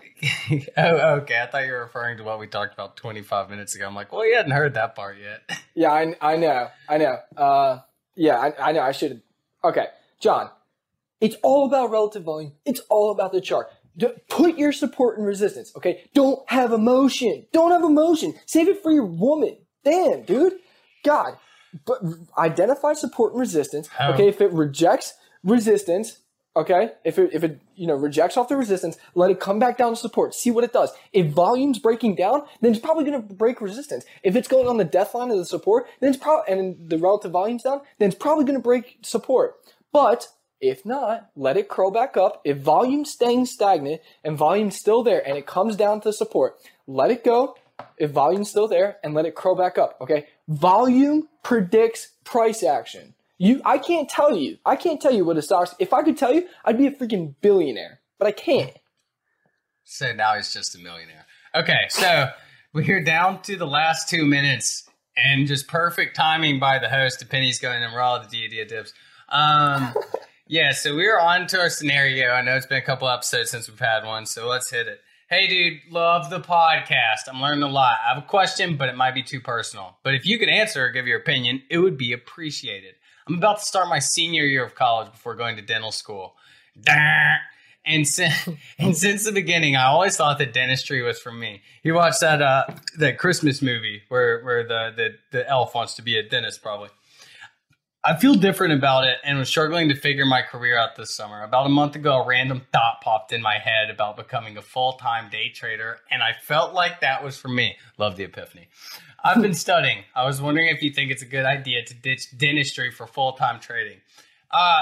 keep. 0.50 0.68
oh, 0.78 1.20
okay. 1.20 1.40
I 1.40 1.46
thought 1.46 1.66
you 1.68 1.72
were 1.72 1.82
referring 1.82 2.18
to 2.18 2.24
what 2.24 2.40
we 2.40 2.48
talked 2.48 2.74
about 2.74 2.98
25 2.98 3.50
minutes 3.52 3.76
ago. 3.76 3.86
I'm 3.86 3.94
like, 3.94 4.12
well, 4.12 4.26
you 4.26 4.36
hadn't 4.36 4.54
heard 4.54 4.74
that 4.74 4.96
part 4.96 5.18
yet. 5.20 5.60
Yeah, 5.74 5.92
I, 5.94 6.16
I 6.20 6.36
know, 6.36 6.68
I 6.90 6.98
know. 6.98 7.18
Uh, 7.38 7.80
Yeah, 8.16 8.38
I, 8.38 8.70
I 8.70 8.72
know. 8.74 8.82
I 8.82 8.92
should. 8.92 9.22
Okay, 9.64 9.86
John. 10.20 10.50
It's 11.22 11.38
all 11.44 11.66
about 11.66 11.92
relative 11.92 12.24
volume. 12.24 12.52
It's 12.66 12.82
all 12.90 13.12
about 13.12 13.32
the 13.32 13.40
chart. 13.40 13.68
D- 13.96 14.08
put 14.28 14.58
your 14.58 14.74
support 14.74 15.18
and 15.18 15.26
resistance. 15.26 15.72
Okay, 15.78 16.10
don't 16.14 16.42
have 16.50 16.74
emotion. 16.74 17.46
Don't 17.54 17.72
have 17.72 17.84
emotion. 17.84 18.34
Save 18.48 18.68
it 18.68 18.84
for 18.84 18.92
your 18.92 19.06
woman. 19.06 19.60
Damn, 19.86 20.24
dude. 20.24 20.56
God. 21.06 21.38
But 21.86 22.02
identify 22.38 22.94
support 22.94 23.34
and 23.34 23.40
resistance. 23.40 23.88
How? 23.88 24.14
Okay, 24.14 24.28
if 24.28 24.42
it 24.42 24.52
rejects 24.52 25.14
resistance, 25.44 26.20
okay, 26.56 26.92
if 27.04 27.18
it 27.18 27.30
if 27.34 27.44
it 27.44 27.62
you 27.76 27.88
know 27.88 27.96
rejects 27.96 28.38
off 28.38 28.50
the 28.50 28.58
resistance, 28.58 28.98
let 29.16 29.32
it 29.32 29.40
come 29.40 29.60
back 29.60 29.78
down 29.78 29.92
to 29.92 29.96
support. 29.96 30.36
See 30.36 30.52
what 30.52 30.64
it 30.64 30.74
does. 30.74 30.92
If 31.14 31.32
volume's 31.32 31.80
breaking 31.80 32.16
down, 32.16 32.44
then 32.62 32.72
it's 32.72 32.80
probably 32.80 33.06
going 33.06 33.28
to 33.28 33.34
break 33.34 33.62
resistance. 33.62 34.06
If 34.24 34.36
it's 34.36 34.48
going 34.48 34.68
on 34.68 34.78
the 34.78 34.86
death 34.86 35.14
line 35.14 35.32
of 35.32 35.38
the 35.38 35.46
support, 35.46 35.88
then 36.00 36.10
it's 36.10 36.22
probably 36.22 36.54
and 36.54 36.90
the 36.90 36.98
relative 36.98 37.32
volume's 37.32 37.64
down, 37.64 37.82
then 38.00 38.10
it's 38.10 38.18
probably 38.18 38.46
going 38.46 38.60
to 38.60 38.64
break 38.64 39.00
support. 39.02 39.56
But 39.94 40.28
if 40.62 40.86
not, 40.86 41.32
let 41.36 41.58
it 41.58 41.70
curl 41.70 41.90
back 41.90 42.16
up. 42.16 42.42
If 42.46 42.58
volume's 42.60 43.12
staying 43.12 43.48
stagnant 43.48 44.02
and 44.24 44.38
volume's 44.38 44.76
still 44.76 45.04
there 45.04 45.28
and 45.28 45.38
it 45.38 45.48
comes 45.48 45.76
down 45.76 46.02
to 46.02 46.14
support, 46.14 46.58
let 46.86 47.10
it 47.10 47.24
go. 47.24 47.56
If 47.98 48.12
volume's 48.12 48.50
still 48.50 48.68
there 48.68 48.98
and 49.04 49.14
let 49.14 49.26
it 49.26 49.36
curl 49.36 49.56
back 49.56 49.78
up, 49.78 49.98
okay? 50.02 50.28
Volume 50.48 51.28
predicts 51.44 52.14
price 52.24 52.64
action. 52.64 53.14
You, 53.38 53.62
I 53.66 53.78
can't 53.80 54.08
tell 54.08 54.36
you. 54.36 54.58
I 54.66 54.76
can't 54.76 55.02
tell 55.02 55.12
you 55.12 55.26
what 55.26 55.38
a 55.38 55.42
stock's. 55.42 55.74
If 55.80 55.94
I 55.94 56.04
could 56.04 56.18
tell 56.18 56.34
you, 56.34 56.48
I'd 56.64 56.78
be 56.78 56.88
a 56.88 56.92
freaking 56.92 57.36
billionaire, 57.42 58.00
but 58.20 58.28
I 58.28 58.32
can't. 58.32 58.78
So 59.84 60.14
now 60.14 60.36
he's 60.36 60.54
just 60.54 60.76
a 60.76 60.80
millionaire. 60.80 61.26
Okay, 61.56 61.88
so 61.90 62.30
we're 62.72 63.04
down 63.04 63.42
to 63.42 63.58
the 63.58 63.66
last 63.66 64.10
two 64.10 64.26
minutes, 64.26 64.88
and 65.18 65.48
just 65.48 65.68
perfect 65.68 66.16
timing 66.16 66.60
by 66.60 66.80
the 66.80 66.88
host. 66.88 67.20
The 67.20 67.26
penny's 67.26 67.60
going 67.60 67.82
in 67.82 67.94
raw. 67.94 68.20
The 68.20 68.48
Dia 68.48 68.66
dips. 68.66 68.94
Um, 69.30 69.94
yeah, 70.48 70.72
so 70.72 70.96
we're 70.96 71.20
on 71.20 71.48
to 71.48 71.60
our 71.60 71.70
scenario. 71.70 72.30
I 72.30 72.42
know 72.42 72.56
it's 72.56 72.66
been 72.66 72.78
a 72.78 72.86
couple 72.86 73.10
episodes 73.10 73.50
since 73.50 73.70
we've 73.70 73.80
had 73.80 74.06
one, 74.06 74.26
so 74.26 74.48
let's 74.48 74.70
hit 74.70 74.88
it. 74.88 75.02
Hey, 75.32 75.48
dude, 75.48 75.80
love 75.90 76.30
the 76.30 76.42
podcast. 76.42 77.30
I'm 77.30 77.42
learning 77.42 77.64
a 77.64 77.70
lot. 77.70 78.00
I 78.06 78.14
have 78.14 78.22
a 78.22 78.28
question, 78.28 78.76
but 78.76 78.90
it 78.90 78.98
might 78.98 79.16
be 79.16 79.24
too 79.24 79.40
personal. 79.40 79.96
But 80.04 80.14
if 80.14 80.26
you 80.26 80.38
could 80.38 80.50
answer 80.50 80.84
or 80.84 80.90
give 80.90 81.08
your 81.08 81.20
opinion, 81.20 81.62
it 81.70 81.78
would 81.78 81.98
be 81.98 82.12
appreciated. 82.12 82.96
I'm 83.26 83.36
about 83.36 83.60
to 83.60 83.64
start 83.64 83.88
my 83.88 84.00
senior 84.00 84.44
year 84.44 84.66
of 84.66 84.76
college 84.76 85.10
before 85.10 85.36
going 85.36 85.56
to 85.56 85.62
dental 85.62 85.94
school. 85.94 86.36
And 86.86 88.06
since, 88.06 88.50
and 88.78 88.98
since 88.98 89.24
the 89.24 89.32
beginning, 89.32 89.78
I 89.78 89.86
always 89.86 90.18
thought 90.18 90.38
that 90.40 90.52
dentistry 90.52 91.02
was 91.02 91.18
for 91.18 91.32
me. 91.32 91.62
You 91.82 91.94
watched 91.94 92.20
that 92.20 92.42
uh, 92.42 92.66
that 92.98 93.18
Christmas 93.18 93.62
movie 93.62 94.02
where 94.10 94.44
where 94.44 94.68
the, 94.68 94.92
the 94.98 95.10
the 95.32 95.48
elf 95.48 95.74
wants 95.74 95.94
to 95.94 96.02
be 96.02 96.18
a 96.18 96.28
dentist, 96.28 96.62
probably. 96.62 96.90
I 98.04 98.18
feel 98.18 98.34
different 98.34 98.74
about 98.74 99.04
it 99.06 99.18
and 99.24 99.38
was 99.38 99.48
struggling 99.48 99.90
to 99.90 99.96
figure 99.96 100.26
my 100.26 100.42
career 100.42 100.76
out 100.76 100.96
this 100.96 101.16
summer. 101.16 101.44
About 101.44 101.68
a 101.68 101.70
month 101.70 101.96
ago, 101.96 102.24
a 102.24 102.26
random 102.26 102.64
thought 102.72 103.00
popped 103.04 103.32
in 103.32 103.44
my 103.44 103.60
head 103.60 103.92
about 103.92 104.18
becoming 104.18 104.58
a 104.58 104.62
full 104.62 104.94
time 104.94 105.30
day 105.30 105.50
trader, 105.50 106.00
and 106.10 106.24
I 106.24 106.34
felt 106.34 106.74
like 106.74 107.02
that 107.02 107.24
was 107.24 107.38
for 107.38 107.50
me. 107.50 107.76
Love 108.00 108.16
the 108.18 108.24
epiphany. 108.24 108.70
I've 109.24 109.42
been 109.42 109.54
studying. 109.68 110.04
I 110.16 110.26
was 110.26 110.42
wondering 110.42 110.70
if 110.70 110.82
you 110.82 110.92
think 110.92 111.12
it's 111.12 111.22
a 111.22 111.28
good 111.28 111.46
idea 111.46 111.86
to 111.86 111.94
ditch 111.94 112.36
dentistry 112.36 112.90
for 112.90 113.06
full 113.06 113.34
time 113.34 113.60
trading. 113.60 113.98
Uh, 114.50 114.82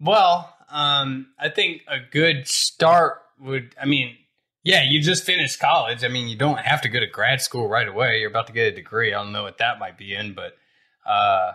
well, 0.00 0.54
um, 0.70 1.26
I 1.38 1.48
think 1.48 1.82
a 1.88 1.98
good 1.98 2.46
start 2.46 3.18
would, 3.40 3.74
I 3.80 3.86
mean, 3.86 4.16
yeah, 4.62 4.84
you 4.88 5.00
just 5.00 5.24
finished 5.24 5.58
college. 5.58 6.04
I 6.04 6.08
mean, 6.08 6.28
you 6.28 6.36
don't 6.36 6.58
have 6.60 6.82
to 6.82 6.88
go 6.88 7.00
to 7.00 7.06
grad 7.06 7.40
school 7.40 7.68
right 7.68 7.88
away. 7.88 8.20
You're 8.20 8.30
about 8.30 8.46
to 8.46 8.52
get 8.52 8.72
a 8.72 8.74
degree. 8.74 9.12
I 9.12 9.22
don't 9.22 9.32
know 9.32 9.42
what 9.42 9.58
that 9.58 9.80
might 9.80 9.98
be 9.98 10.14
in, 10.14 10.34
but 10.34 10.56
uh, 11.04 11.52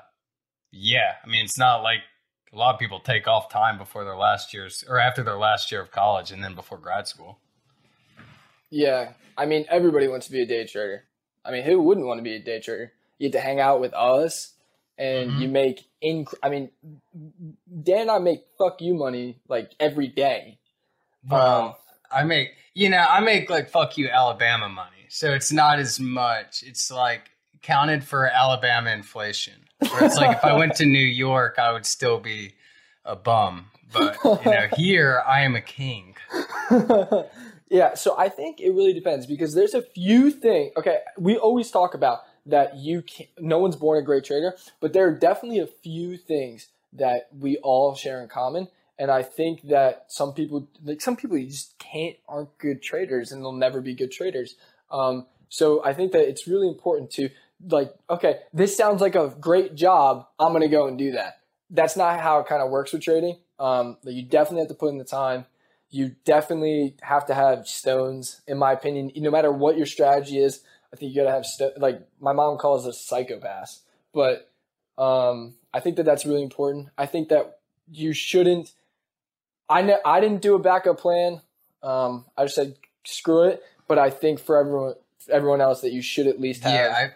yeah, 0.71 1.15
I 1.23 1.27
mean, 1.27 1.43
it's 1.45 1.58
not 1.58 1.82
like 1.84 1.99
a 2.53 2.58
lot 2.58 2.73
of 2.73 2.79
people 2.79 2.99
take 2.99 3.27
off 3.27 3.49
time 3.49 3.77
before 3.77 4.03
their 4.03 4.17
last 4.17 4.53
year's 4.53 4.84
or 4.88 4.99
after 4.99 5.23
their 5.23 5.38
last 5.38 5.71
year 5.71 5.82
of 5.82 5.91
college 5.91 6.32
and 6.32 6.43
then 6.43 6.55
before 6.55 6.77
grad 6.77 7.08
school. 7.08 7.39
Yeah, 8.69 9.13
I 9.38 9.45
mean, 9.45 9.65
everybody 9.69 10.08
wants 10.08 10.27
to 10.27 10.32
be 10.32 10.41
a 10.41 10.45
day 10.45 10.65
trader. 10.65 11.05
I 11.43 11.51
mean, 11.51 11.63
who 11.63 11.82
wouldn't 11.82 12.05
want 12.05 12.19
to 12.19 12.23
be 12.23 12.36
a 12.36 12.39
day 12.39 12.60
trader? 12.60 12.93
You 13.17 13.29
get 13.29 13.38
to 13.38 13.41
hang 13.43 13.60
out 13.60 13.82
with 13.82 13.93
us, 13.93 14.53
and 14.97 15.32
Mhm. 15.32 15.39
you 15.39 15.47
make 15.47 15.89
inc. 16.03 16.34
I 16.43 16.49
mean, 16.49 16.71
Dan 17.84 18.01
and 18.01 18.12
I 18.12 18.19
make 18.19 18.45
fuck 18.58 18.82
you 18.82 18.93
money 18.93 19.39
like 19.47 19.73
every 19.79 20.08
day. 20.08 20.60
Well, 21.29 21.79
I 22.12 22.23
make, 22.23 22.55
you 22.73 22.89
know, 22.89 23.05
I 23.10 23.19
make 23.19 23.49
like 23.49 23.69
fuck 23.69 23.97
you 23.97 24.10
Alabama 24.10 24.69
money. 24.69 25.08
So 25.10 25.34
it's 25.34 25.51
not 25.51 25.79
as 25.79 25.99
much. 25.99 26.63
It's 26.63 26.91
like 26.91 27.32
counted 27.62 28.03
for 28.03 28.25
Alabama 28.27 28.91
inflation. 28.91 29.68
Where 29.79 30.03
it's 30.03 30.17
like 30.17 30.37
if 30.37 30.43
I 30.43 30.57
went 30.57 30.75
to 30.75 30.85
New 30.85 30.99
York, 30.99 31.57
I 31.57 31.71
would 31.71 31.85
still 31.85 32.19
be 32.19 32.53
a 33.05 33.15
bum. 33.15 33.67
But, 33.91 34.17
you 34.23 34.51
know, 34.51 34.67
here 34.75 35.23
I 35.25 35.41
am 35.41 35.55
a 35.55 35.61
king. 35.61 36.15
yeah, 37.69 37.95
so 37.95 38.17
I 38.17 38.29
think 38.29 38.59
it 38.59 38.71
really 38.71 38.93
depends 38.93 39.25
because 39.25 39.53
there's 39.53 39.73
a 39.73 39.81
few 39.81 40.31
things. 40.31 40.73
Okay, 40.77 40.99
we 41.17 41.37
always 41.37 41.71
talk 41.71 41.93
about 41.93 42.19
that 42.45 42.75
you 42.75 43.01
can't. 43.01 43.29
no 43.39 43.59
one's 43.59 43.75
born 43.75 43.97
a 43.97 44.01
great 44.01 44.25
trader, 44.25 44.55
but 44.79 44.93
there 44.93 45.07
are 45.07 45.13
definitely 45.13 45.59
a 45.59 45.67
few 45.67 46.17
things 46.17 46.67
that 46.93 47.29
we 47.37 47.57
all 47.57 47.95
share 47.95 48.21
in 48.21 48.27
common. 48.27 48.67
And 48.97 49.09
I 49.09 49.23
think 49.23 49.61
that 49.69 50.05
some 50.09 50.33
people, 50.33 50.67
like 50.83 50.99
some 50.99 51.15
people, 51.15 51.37
you 51.37 51.47
just 51.47 51.77
can't 51.79 52.17
aren't 52.27 52.57
good 52.57 52.81
traders, 52.81 53.31
and 53.31 53.41
they'll 53.41 53.53
never 53.53 53.79
be 53.79 53.95
good 53.95 54.11
traders. 54.11 54.55
Um, 54.91 55.25
so 55.47 55.83
I 55.83 55.93
think 55.93 56.11
that 56.11 56.27
it's 56.27 56.47
really 56.47 56.67
important 56.67 57.11
to 57.11 57.29
like, 57.65 57.93
okay, 58.09 58.39
this 58.53 58.75
sounds 58.75 59.01
like 59.01 59.15
a 59.15 59.35
great 59.39 59.75
job. 59.75 60.27
I'm 60.39 60.53
gonna 60.53 60.67
go 60.67 60.87
and 60.87 60.97
do 60.97 61.11
that. 61.11 61.39
That's 61.69 61.95
not 61.97 62.19
how 62.19 62.39
it 62.39 62.47
kind 62.47 62.61
of 62.61 62.69
works 62.71 62.93
with 62.93 63.03
trading. 63.03 63.37
Um, 63.59 63.97
you 64.03 64.23
definitely 64.23 64.61
have 64.61 64.69
to 64.69 64.75
put 64.75 64.89
in 64.89 64.97
the 64.97 65.03
time 65.03 65.45
you 65.89 66.15
definitely 66.23 66.95
have 67.01 67.25
to 67.27 67.33
have 67.33 67.67
stones, 67.67 68.41
in 68.47 68.57
my 68.57 68.71
opinion. 68.71 69.11
No 69.15 69.31
matter 69.31 69.51
what 69.51 69.77
your 69.77 69.87
strategy 69.87 70.37
is, 70.37 70.61
I 70.93 70.95
think 70.95 71.13
you 71.13 71.21
gotta 71.21 71.33
have 71.33 71.45
sto- 71.45 71.73
like 71.77 72.01
my 72.19 72.33
mom 72.33 72.57
calls 72.57 72.87
us 72.87 73.07
psychopaths, 73.09 73.79
but 74.13 74.51
um, 74.97 75.55
I 75.73 75.79
think 75.79 75.95
that 75.97 76.03
that's 76.03 76.25
really 76.25 76.43
important. 76.43 76.89
I 76.97 77.05
think 77.05 77.29
that 77.29 77.59
you 77.91 78.13
shouldn't. 78.13 78.71
I 79.67 79.81
ne- 79.81 80.01
I 80.05 80.19
didn't 80.19 80.41
do 80.41 80.55
a 80.55 80.59
backup 80.59 80.99
plan. 80.99 81.41
Um, 81.81 82.25
I 82.37 82.45
just 82.45 82.55
said 82.55 82.75
screw 83.05 83.43
it. 83.43 83.63
But 83.87 83.97
I 83.97 84.11
think 84.11 84.39
for 84.39 84.57
everyone 84.57 84.93
everyone 85.29 85.61
else 85.61 85.81
that 85.81 85.91
you 85.91 86.01
should 86.03 86.27
at 86.27 86.39
least 86.39 86.63
have. 86.63 86.73
Yeah, 86.73 87.09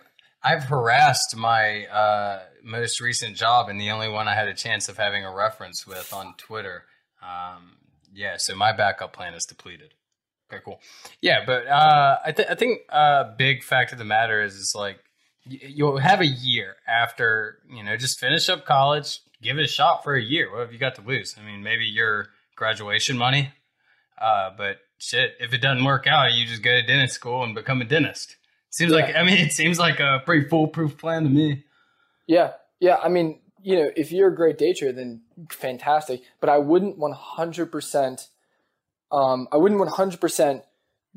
I've, 0.44 0.64
harassed 0.64 1.36
my 1.36 1.86
uh, 1.86 2.42
most 2.64 3.00
recent 3.00 3.36
job 3.38 3.70
and 3.70 3.80
the 3.80 3.92
only 3.92 4.10
one 4.10 4.28
I 4.28 4.36
had 4.36 4.48
a 4.48 4.54
chance 4.54 4.90
of 4.90 4.98
having 4.98 5.24
a 5.24 5.34
reference 5.34 5.88
with 5.88 6.14
on 6.14 6.36
Twitter. 6.38 6.84
Um, 7.22 7.78
yeah, 8.14 8.36
so 8.38 8.56
my 8.56 8.74
backup 8.74 9.14
plan 9.14 9.34
is 9.34 9.46
depleted. 9.46 9.94
Okay, 10.52 10.62
cool. 10.64 10.80
Yeah, 11.22 11.44
but 11.46 11.66
uh, 11.68 12.20
I, 12.26 12.32
th- 12.32 12.48
I 12.50 12.56
think 12.56 12.82
a 12.90 13.34
big 13.38 13.64
fact 13.64 13.92
of 13.92 13.98
the 13.98 14.06
matter 14.06 14.44
is, 14.44 14.56
is 14.56 14.74
like 14.76 15.00
y- 15.50 15.60
you'll 15.62 15.98
have 15.98 16.22
a 16.22 16.26
year 16.28 16.76
after, 16.88 17.60
you 17.70 17.84
know, 17.84 17.98
just 17.98 18.20
finish 18.20 18.50
up 18.50 18.66
college, 18.66 19.20
give 19.42 19.58
it 19.58 19.64
a 19.64 19.68
shot 19.68 20.04
for 20.04 20.16
a 20.16 20.22
year. 20.22 20.52
What 20.52 20.60
have 20.62 20.74
you 20.74 20.80
got 20.80 20.96
to 20.96 21.02
lose? 21.02 21.36
I 21.42 21.46
mean, 21.46 21.64
maybe 21.64 21.86
your 21.86 22.28
graduation 22.56 23.18
money, 23.18 23.54
uh, 24.22 24.52
but 24.56 24.78
shit, 24.98 25.36
if 25.40 25.54
it 25.54 25.62
doesn't 25.62 25.86
work 25.86 26.06
out, 26.08 26.34
you 26.34 26.46
just 26.46 26.62
go 26.62 26.72
to 26.72 26.86
dentist 26.86 27.16
school 27.16 27.44
and 27.44 27.56
become 27.56 27.82
a 27.82 27.86
dentist. 27.86 28.36
Seems 28.74 28.92
like 28.92 29.16
I 29.16 29.22
mean, 29.22 29.38
it 29.38 29.54
seems 29.54 29.78
like 29.78 30.00
a 30.00 30.24
pretty 30.26 30.50
foolproof 30.50 30.98
plan 30.98 31.26
to 31.26 31.30
me. 31.30 31.64
Yeah, 32.26 32.54
yeah. 32.80 32.98
I 33.04 33.08
mean, 33.08 33.40
you 33.62 33.76
know, 33.76 33.92
if 33.96 34.12
you're 34.12 34.30
a 34.30 34.36
great 34.36 34.58
day 34.58 34.74
trader, 34.74 34.94
then 34.94 35.22
fantastic. 35.52 36.22
But 36.40 36.50
I 36.50 36.58
wouldn't 36.58 36.98
100%. 36.98 38.28
Um, 39.12 39.48
I 39.52 39.58
wouldn't 39.58 39.80
100% 39.80 40.64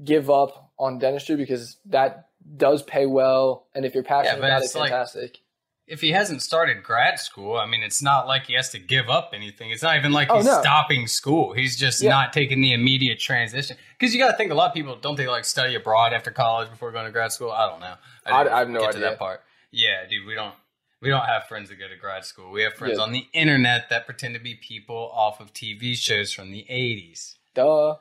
give 0.05 0.29
up 0.29 0.71
on 0.79 0.99
dentistry 0.99 1.37
because 1.37 1.79
that 1.87 2.29
does 2.59 2.83
pay 2.83 3.07
well, 3.07 3.69
and 3.75 3.87
if 3.87 3.95
you're 3.95 4.05
passionate 4.05 4.42
but 4.42 4.49
about 4.51 4.62
it, 4.62 4.75
like- 4.75 4.90
fantastic. 4.90 5.38
If 5.87 6.01
he 6.01 6.11
hasn't 6.11 6.42
started 6.42 6.83
grad 6.83 7.20
school, 7.20 7.57
I 7.57 7.64
mean, 7.67 7.83
it's 7.85 8.02
not 8.02 8.27
like 8.27 8.46
he 8.46 8.54
has 8.54 8.71
to 8.71 8.79
give 8.81 9.08
up 9.08 9.31
anything. 9.33 9.71
It's 9.71 9.85
not 9.85 9.96
even 9.96 10.10
like 10.13 10.29
Oh, 10.31 10.38
he's 10.38 10.46
no. 10.46 10.60
stopping 10.60 11.06
school. 11.06 11.52
He's 11.52 11.77
just 11.77 12.02
Yeah. 12.02 12.10
not 12.10 12.33
taking 12.33 12.60
the 12.60 12.73
immediate 12.73 13.21
transition. 13.21 13.77
Because 13.96 14.13
you 14.13 14.19
got 14.21 14.33
to 14.33 14.37
think, 14.37 14.50
a 14.50 14.54
lot 14.54 14.67
of 14.69 14.75
people 14.75 14.96
don't 14.96 15.15
they 15.15 15.29
like 15.29 15.44
study 15.44 15.77
abroad 15.77 16.13
after 16.13 16.33
college 16.33 16.71
before 16.71 16.90
going 16.90 17.04
to 17.06 17.13
grad 17.13 17.31
school? 17.31 17.52
I 17.52 17.69
don't 17.71 17.79
know. 17.81 17.94
I- 18.25 18.42
didn't 18.42 18.54
I 18.54 18.58
have 18.58 18.69
no 18.69 18.81
get 18.81 18.92
to 18.92 18.98
that 18.98 19.19
part. 19.21 19.42
Yeah, 19.71 20.04
dude, 20.10 20.27
we 20.27 20.35
don't. 20.35 20.54
We 21.02 21.10
don't 21.10 21.27
have 21.27 21.46
friends 21.46 21.69
that 21.69 21.77
go 21.77 21.87
to 21.87 21.94
grad 21.96 22.25
school. 22.25 22.50
We 22.50 22.63
have 22.63 22.75
friends 22.75 22.96
Yeah. 22.96 23.04
on 23.04 23.13
the 23.13 23.27
internet 23.33 23.88
that 23.90 24.06
pretend 24.06 24.35
to 24.35 24.40
be 24.40 24.54
people 24.54 25.13
off 25.15 25.40
of 25.40 25.52
TV 25.52 25.94
shows 25.94 26.33
from 26.33 26.50
the 26.50 26.67
80s. 26.71 27.37
Duh. 27.54 27.96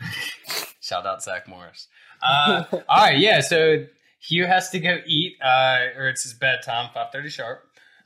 Shout 0.80 1.06
out 1.06 1.22
Zach 1.22 1.46
Morris. 1.46 1.88
Uh, 2.22 2.64
all 2.88 3.04
right, 3.04 3.18
yeah. 3.18 3.40
So 3.40 3.84
Hugh 4.28 4.46
has 4.46 4.68
to 4.70 4.78
go 4.78 4.98
eat, 5.06 5.38
uh, 5.42 5.86
or 5.96 6.08
it's 6.08 6.22
his 6.22 6.34
bedtime, 6.34 6.90
five 6.92 7.10
thirty 7.12 7.30
sharp. 7.30 7.64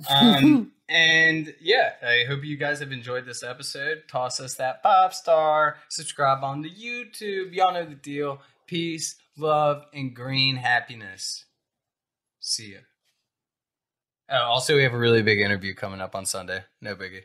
Um, 0.08 0.70
and 0.88 1.52
yeah, 1.60 1.94
I 2.00 2.24
hope 2.28 2.44
you 2.44 2.56
guys 2.56 2.78
have 2.78 2.92
enjoyed 2.92 3.26
this 3.26 3.42
episode. 3.42 4.04
Toss 4.06 4.38
us 4.38 4.54
that 4.54 4.82
five 4.84 5.14
star. 5.14 5.78
Subscribe 5.88 6.44
on 6.44 6.62
the 6.62 6.70
YouTube. 6.70 7.52
Y'all 7.52 7.72
know 7.72 7.84
the 7.84 7.96
deal. 7.96 8.40
Peace, 8.68 9.16
love, 9.36 9.84
and 9.92 10.14
green 10.14 10.56
happiness. 10.56 11.44
See 12.38 12.74
ya. 12.74 12.78
Uh, 14.32 14.44
also, 14.44 14.76
we 14.76 14.84
have 14.84 14.94
a 14.94 14.98
really 14.98 15.22
big 15.22 15.40
interview 15.40 15.74
coming 15.74 16.00
up 16.00 16.14
on 16.14 16.24
Sunday. 16.24 16.62
No 16.80 16.94
biggie. 16.94 17.22